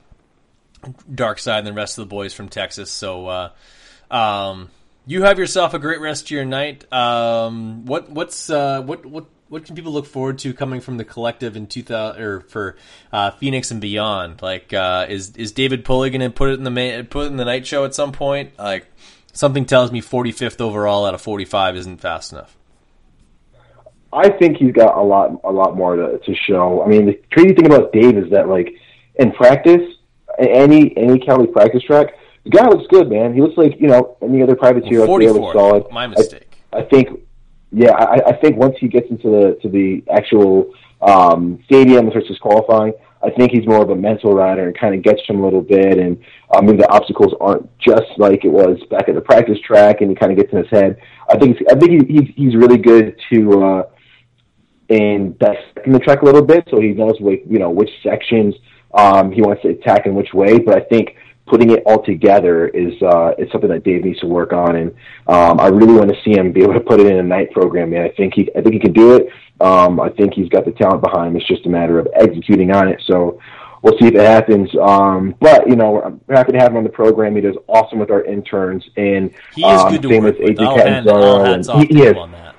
Dark 1.12 1.38
Side 1.38 1.58
and 1.58 1.66
the 1.66 1.72
rest 1.72 1.98
of 1.98 2.02
the 2.02 2.08
boys 2.08 2.34
from 2.34 2.48
Texas. 2.48 2.90
So, 2.90 3.26
uh, 3.26 3.50
um, 4.10 4.70
you 5.06 5.22
have 5.22 5.38
yourself 5.38 5.74
a 5.74 5.78
great 5.78 6.00
rest 6.00 6.24
of 6.24 6.30
your 6.30 6.44
night. 6.44 6.90
Um, 6.92 7.86
what 7.86 8.10
what's 8.10 8.50
uh, 8.50 8.82
what 8.82 9.04
what 9.06 9.26
what 9.54 9.64
can 9.64 9.76
people 9.76 9.92
look 9.92 10.04
forward 10.04 10.36
to 10.36 10.52
coming 10.52 10.80
from 10.80 10.96
the 10.96 11.04
collective 11.04 11.56
in 11.56 11.68
two 11.68 11.84
thousand 11.84 12.20
or 12.20 12.40
for 12.40 12.76
uh, 13.12 13.30
Phoenix 13.30 13.70
and 13.70 13.80
beyond? 13.80 14.42
Like, 14.42 14.74
uh, 14.74 15.06
is 15.08 15.36
is 15.36 15.52
David 15.52 15.84
Pulley 15.84 16.10
going 16.10 16.22
to 16.22 16.30
put 16.30 16.50
it 16.50 16.54
in 16.54 16.64
the 16.64 16.72
ma- 16.72 17.04
put 17.08 17.28
in 17.28 17.36
the 17.36 17.44
night 17.44 17.64
show 17.64 17.84
at 17.84 17.94
some 17.94 18.10
point? 18.10 18.58
Like, 18.58 18.86
something 19.32 19.64
tells 19.64 19.92
me 19.92 20.00
forty 20.00 20.32
fifth 20.32 20.60
overall 20.60 21.06
out 21.06 21.14
of 21.14 21.22
forty 21.22 21.44
five 21.44 21.76
isn't 21.76 21.98
fast 21.98 22.32
enough. 22.32 22.56
I 24.12 24.28
think 24.28 24.56
he's 24.56 24.72
got 24.72 24.96
a 24.96 25.02
lot, 25.02 25.40
a 25.44 25.52
lot 25.52 25.76
more 25.76 25.94
to, 25.94 26.18
to 26.18 26.34
show. 26.34 26.82
I 26.82 26.88
mean, 26.88 27.06
the 27.06 27.20
crazy 27.30 27.54
thing 27.54 27.66
about 27.66 27.92
Dave 27.92 28.18
is 28.18 28.30
that, 28.30 28.48
like, 28.48 28.74
in 29.14 29.30
practice, 29.30 29.82
any 30.36 30.96
any 30.96 31.20
Cali 31.20 31.46
practice 31.46 31.84
track, 31.84 32.08
the 32.42 32.50
guy 32.50 32.66
looks 32.66 32.88
good, 32.88 33.08
man. 33.08 33.32
He 33.32 33.40
looks 33.40 33.56
like 33.56 33.76
you 33.78 33.86
know 33.86 34.16
any 34.20 34.42
other 34.42 34.56
privateer 34.56 35.02
out 35.02 35.06
Forty 35.06 35.26
there 35.26 35.34
looks 35.34 35.52
solid. 35.52 35.84
My 35.92 36.08
mistake. 36.08 36.58
I 36.72 36.82
think, 36.82 37.20
yeah, 37.74 37.92
I, 37.92 38.30
I 38.30 38.36
think 38.36 38.56
once 38.56 38.76
he 38.78 38.88
gets 38.88 39.10
into 39.10 39.28
the 39.28 39.58
to 39.62 39.68
the 39.68 40.02
actual 40.10 40.72
um, 41.02 41.58
stadium 41.66 42.10
his 42.10 42.38
qualifying, 42.38 42.92
I 43.22 43.30
think 43.30 43.50
he's 43.50 43.66
more 43.66 43.82
of 43.82 43.90
a 43.90 43.96
mental 43.96 44.32
rider 44.32 44.66
and 44.66 44.78
kind 44.78 44.94
of 44.94 45.02
gets 45.02 45.22
him 45.26 45.40
a 45.40 45.44
little 45.44 45.60
bit. 45.60 45.98
And 45.98 46.22
I 46.52 46.60
mean, 46.60 46.76
the 46.76 46.88
obstacles 46.88 47.34
aren't 47.40 47.68
just 47.78 48.06
like 48.16 48.44
it 48.44 48.50
was 48.50 48.78
back 48.90 49.08
at 49.08 49.14
the 49.14 49.20
practice 49.20 49.58
track, 49.66 50.00
and 50.00 50.10
he 50.10 50.16
kind 50.16 50.30
of 50.30 50.38
gets 50.38 50.52
in 50.52 50.58
his 50.58 50.70
head. 50.70 51.00
I 51.28 51.36
think 51.36 51.58
I 51.70 51.74
think 51.74 52.08
he, 52.08 52.14
he's 52.14 52.34
he's 52.36 52.56
really 52.56 52.78
good 52.78 53.20
to. 53.32 53.64
Uh, 53.64 53.82
in 54.90 55.34
the 55.38 55.98
track 56.00 56.20
a 56.20 56.24
little 56.24 56.44
bit, 56.44 56.62
so 56.70 56.78
he 56.78 56.88
knows 56.88 57.14
like 57.18 57.42
you 57.48 57.58
know 57.58 57.70
which 57.70 57.88
sections 58.02 58.54
um, 58.92 59.32
he 59.32 59.40
wants 59.40 59.62
to 59.62 59.68
attack 59.68 60.06
in 60.06 60.14
which 60.14 60.34
way. 60.34 60.58
But 60.58 60.76
I 60.76 60.84
think 60.84 61.16
putting 61.46 61.70
it 61.70 61.82
all 61.86 62.02
together 62.02 62.68
is 62.68 63.00
uh, 63.02 63.32
is 63.38 63.50
something 63.52 63.70
that 63.70 63.84
Dave 63.84 64.04
needs 64.04 64.20
to 64.20 64.26
work 64.26 64.52
on, 64.52 64.76
and 64.76 64.90
um, 65.26 65.60
I 65.60 65.68
really 65.68 65.94
want 65.94 66.10
to 66.10 66.22
see 66.22 66.32
him 66.32 66.52
be 66.52 66.62
able 66.62 66.74
to 66.74 66.80
put 66.80 67.00
it 67.00 67.06
in 67.06 67.18
a 67.18 67.22
night 67.22 67.50
program. 67.52 67.90
Man, 67.90 68.02
I 68.02 68.08
think 68.10 68.34
he 68.34 68.50
I 68.56 68.62
think 68.62 68.74
he 68.74 68.80
can 68.80 68.92
do 68.92 69.16
it. 69.16 69.28
Um, 69.60 70.00
I 70.00 70.08
think 70.10 70.34
he's 70.34 70.48
got 70.48 70.64
the 70.64 70.72
talent 70.72 71.02
behind 71.02 71.28
him. 71.28 71.36
It's 71.36 71.46
just 71.46 71.66
a 71.66 71.68
matter 71.68 71.98
of 71.98 72.08
executing 72.14 72.70
on 72.72 72.88
it. 72.88 73.02
So. 73.06 73.40
We'll 73.82 73.98
see 73.98 74.06
if 74.06 74.14
it 74.14 74.20
happens. 74.20 74.70
Um, 74.80 75.34
but 75.42 75.68
you 75.68 75.76
know, 75.76 76.00
I'm 76.00 76.18
happy 76.30 76.52
to 76.52 76.58
have 76.58 76.70
him 76.70 76.78
on 76.78 76.84
the 76.84 76.88
program. 76.88 77.34
He 77.34 77.42
does 77.42 77.54
awesome 77.66 77.98
with 77.98 78.10
our 78.10 78.24
interns, 78.24 78.82
and 78.96 79.30
He 79.54 79.62
is 79.62 79.78
um, 79.78 79.92
good 79.92 80.00
to 80.00 80.08
same 80.08 80.22
work 80.24 80.38
with 80.38 80.48
with. 80.48 80.56
AJ 80.56 80.74
Catanzaro, 80.74 81.44
and 81.44 81.66
he, 81.66 81.94
he 81.94 82.02
is 82.02 82.16
on 82.16 82.32
that. 82.32 82.54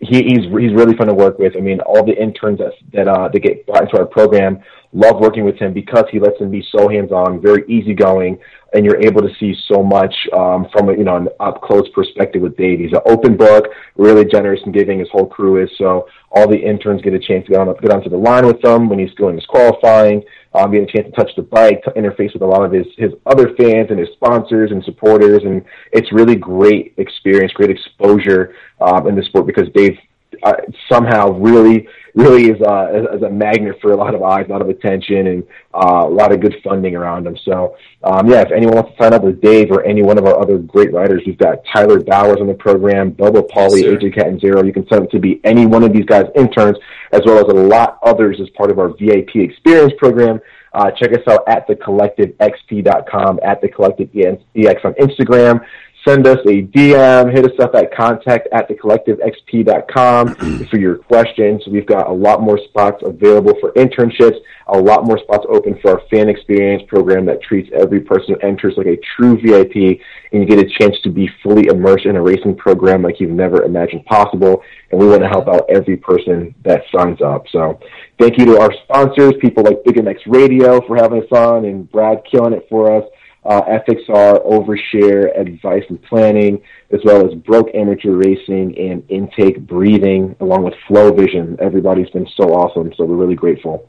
he, 0.00 0.22
he's 0.24 0.44
he's 0.44 0.74
really 0.74 0.94
fun 0.98 1.06
to 1.06 1.14
work 1.14 1.38
with. 1.38 1.56
I 1.56 1.60
mean, 1.60 1.80
all 1.80 2.04
the 2.04 2.12
interns 2.12 2.58
that 2.58 2.74
that 2.92 3.08
uh, 3.08 3.28
that 3.28 3.40
get 3.40 3.64
brought 3.64 3.84
into 3.84 3.96
our 3.96 4.04
program 4.04 4.62
love 4.92 5.20
working 5.20 5.44
with 5.44 5.56
him 5.56 5.72
because 5.72 6.04
he 6.10 6.18
lets 6.18 6.38
them 6.38 6.50
be 6.50 6.66
so 6.72 6.88
hands 6.88 7.12
on, 7.12 7.40
very 7.40 7.64
easygoing, 7.68 8.38
and 8.74 8.84
you're 8.84 9.00
able 9.00 9.22
to 9.22 9.28
see 9.38 9.54
so 9.66 9.82
much 9.82 10.14
um, 10.32 10.66
from 10.72 10.88
a 10.88 10.92
you 10.92 11.04
know 11.04 11.16
an 11.16 11.28
up 11.40 11.60
close 11.62 11.88
perspective 11.94 12.42
with 12.42 12.56
Dave. 12.56 12.80
He's 12.80 12.92
an 12.92 13.00
open 13.06 13.36
book, 13.36 13.66
really 13.96 14.24
generous 14.24 14.60
and 14.64 14.74
giving. 14.74 14.98
His 14.98 15.08
whole 15.10 15.26
crew 15.26 15.62
is 15.62 15.70
so. 15.78 16.08
All 16.30 16.48
the 16.48 16.56
interns 16.56 17.02
get 17.02 17.14
a 17.14 17.18
chance 17.18 17.46
to 17.46 17.52
get 17.52 17.60
on 17.60 17.74
get 17.80 17.92
onto 17.92 18.10
the 18.10 18.16
line 18.16 18.46
with 18.46 18.62
him 18.64 18.88
when 18.88 18.98
he's 18.98 19.14
doing 19.14 19.36
his 19.36 19.46
qualifying. 19.46 20.22
Um, 20.54 20.72
a 20.72 20.86
chance 20.86 21.06
to 21.06 21.12
touch 21.12 21.30
the 21.36 21.42
bike, 21.42 21.82
to 21.84 21.90
interface 21.90 22.32
with 22.32 22.42
a 22.42 22.46
lot 22.46 22.64
of 22.64 22.72
his 22.72 22.86
his 22.96 23.12
other 23.26 23.54
fans 23.56 23.88
and 23.90 23.98
his 23.98 24.08
sponsors 24.14 24.70
and 24.70 24.82
supporters, 24.84 25.42
and 25.44 25.64
it's 25.92 26.12
really 26.12 26.36
great 26.36 26.94
experience, 26.96 27.52
great 27.52 27.70
exposure 27.70 28.54
um, 28.80 29.06
in 29.06 29.14
the 29.14 29.22
sport 29.22 29.46
because 29.46 29.68
Dave 29.74 29.96
uh, 30.42 30.54
somehow 30.90 31.30
really 31.32 31.88
really 32.18 32.50
is 32.50 32.60
uh, 32.62 33.06
a 33.24 33.30
magnet 33.30 33.76
for 33.80 33.92
a 33.92 33.96
lot 33.96 34.12
of 34.12 34.22
eyes, 34.22 34.44
a 34.48 34.50
lot 34.50 34.60
of 34.60 34.68
attention, 34.68 35.28
and 35.28 35.46
uh, 35.72 36.02
a 36.04 36.08
lot 36.08 36.32
of 36.32 36.40
good 36.40 36.56
funding 36.64 36.96
around 36.96 37.26
him. 37.26 37.36
So, 37.44 37.76
um, 38.02 38.28
yeah, 38.28 38.40
if 38.40 38.50
anyone 38.50 38.74
wants 38.74 38.90
to 38.96 39.02
sign 39.02 39.14
up 39.14 39.22
with 39.22 39.40
Dave 39.40 39.70
or 39.70 39.84
any 39.84 40.02
one 40.02 40.18
of 40.18 40.26
our 40.26 40.40
other 40.40 40.58
great 40.58 40.92
writers, 40.92 41.22
we've 41.24 41.38
got 41.38 41.58
Tyler 41.72 42.00
Bowers 42.02 42.38
on 42.40 42.48
the 42.48 42.54
program, 42.54 43.12
Bubba 43.12 43.48
Pauly, 43.48 43.82
sir. 43.82 43.96
AJ 43.96 44.14
Catanzaro. 44.14 44.64
You 44.64 44.72
can 44.72 44.86
sign 44.88 45.04
up 45.04 45.10
to 45.10 45.20
be 45.20 45.40
any 45.44 45.66
one 45.66 45.84
of 45.84 45.92
these 45.92 46.06
guys' 46.06 46.26
interns, 46.34 46.76
as 47.12 47.20
well 47.24 47.38
as 47.38 47.44
a 47.44 47.54
lot 47.54 48.00
others 48.02 48.40
as 48.40 48.48
part 48.50 48.72
of 48.72 48.80
our 48.80 48.88
VIP 48.88 49.36
experience 49.36 49.92
program. 49.96 50.40
Uh, 50.72 50.90
check 50.90 51.12
us 51.12 51.22
out 51.28 51.48
at 51.48 51.66
thecollectivexp.com, 51.68 53.40
at 53.42 53.60
the 53.60 53.68
collective 53.68 54.10
EX 54.14 54.84
on 54.84 54.92
Instagram. 54.94 55.64
Send 56.06 56.26
us 56.28 56.38
a 56.46 56.62
DM, 56.62 57.32
hit 57.32 57.44
us 57.44 57.58
up 57.60 57.74
at 57.74 57.92
contact 57.92 58.48
at 58.52 58.68
thecollectivexp.com 58.68 60.34
for 60.70 60.78
your 60.78 60.96
questions. 60.96 61.62
We've 61.66 61.86
got 61.86 62.08
a 62.08 62.12
lot 62.12 62.40
more 62.40 62.58
spots 62.68 63.02
available 63.04 63.54
for 63.60 63.72
internships, 63.72 64.36
a 64.68 64.78
lot 64.78 65.04
more 65.04 65.18
spots 65.18 65.44
open 65.50 65.78
for 65.82 65.92
our 65.92 66.02
fan 66.08 66.28
experience 66.28 66.84
program 66.86 67.26
that 67.26 67.42
treats 67.42 67.68
every 67.74 68.00
person 68.00 68.34
who 68.34 68.46
enters 68.46 68.74
like 68.76 68.86
a 68.86 68.96
true 69.16 69.40
VIP, 69.40 70.00
and 70.32 70.42
you 70.42 70.46
get 70.46 70.60
a 70.60 70.68
chance 70.78 70.96
to 71.02 71.10
be 71.10 71.28
fully 71.42 71.66
immersed 71.66 72.06
in 72.06 72.14
a 72.14 72.22
racing 72.22 72.56
program 72.56 73.02
like 73.02 73.18
you've 73.18 73.30
never 73.30 73.64
imagined 73.64 74.04
possible. 74.04 74.62
And 74.90 75.00
we 75.00 75.06
want 75.06 75.22
to 75.22 75.28
help 75.28 75.48
out 75.48 75.68
every 75.68 75.96
person 75.96 76.54
that 76.64 76.82
signs 76.94 77.20
up. 77.20 77.44
So 77.50 77.80
thank 78.20 78.38
you 78.38 78.44
to 78.46 78.60
our 78.60 78.72
sponsors, 78.84 79.32
people 79.40 79.64
like 79.64 79.82
Big 79.84 79.96
MX 79.96 80.20
Radio 80.26 80.80
for 80.86 80.96
having 80.96 81.22
us 81.22 81.32
on, 81.32 81.64
and 81.64 81.90
Brad 81.90 82.22
killing 82.30 82.52
it 82.52 82.66
for 82.70 82.96
us 82.96 83.04
uh, 83.48 83.62
FXR, 83.62 84.46
Overshare, 84.46 85.38
Advice 85.40 85.84
and 85.88 86.00
Planning, 86.02 86.60
as 86.90 87.00
well 87.02 87.26
as 87.26 87.34
Broke 87.34 87.74
Amateur 87.74 88.12
Racing 88.12 88.76
and 88.78 89.02
Intake 89.08 89.66
Breathing, 89.66 90.36
along 90.40 90.64
with 90.64 90.74
Flow 90.86 91.12
Vision. 91.12 91.56
Everybody's 91.58 92.10
been 92.10 92.28
so 92.36 92.44
awesome, 92.52 92.92
so 92.94 93.06
we're 93.06 93.16
really 93.16 93.34
grateful. 93.34 93.88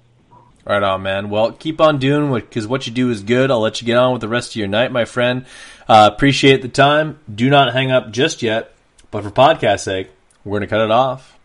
Right 0.65 0.81
on, 0.81 1.01
man. 1.01 1.29
Well, 1.29 1.51
keep 1.51 1.81
on 1.81 1.99
doing 1.99 2.29
what 2.29 2.47
because 2.47 2.67
what 2.67 2.87
you 2.87 2.93
do 2.93 3.09
is 3.09 3.21
good. 3.21 3.51
I'll 3.51 3.59
let 3.59 3.81
you 3.81 3.85
get 3.85 3.97
on 3.97 4.13
with 4.13 4.21
the 4.21 4.27
rest 4.29 4.51
of 4.51 4.55
your 4.55 4.67
night, 4.67 4.91
my 4.91 5.03
friend. 5.03 5.45
Uh, 5.87 6.09
appreciate 6.13 6.61
the 6.61 6.69
time. 6.69 7.19
Do 7.33 7.49
not 7.49 7.73
hang 7.73 7.91
up 7.91 8.11
just 8.11 8.41
yet, 8.41 8.73
but 9.11 9.23
for 9.23 9.31
podcast 9.31 9.81
sake, 9.81 10.09
we're 10.45 10.59
going 10.59 10.67
to 10.69 10.73
cut 10.73 10.83
it 10.83 10.91
off 10.91 11.37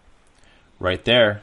right 0.79 1.05
there. 1.05 1.43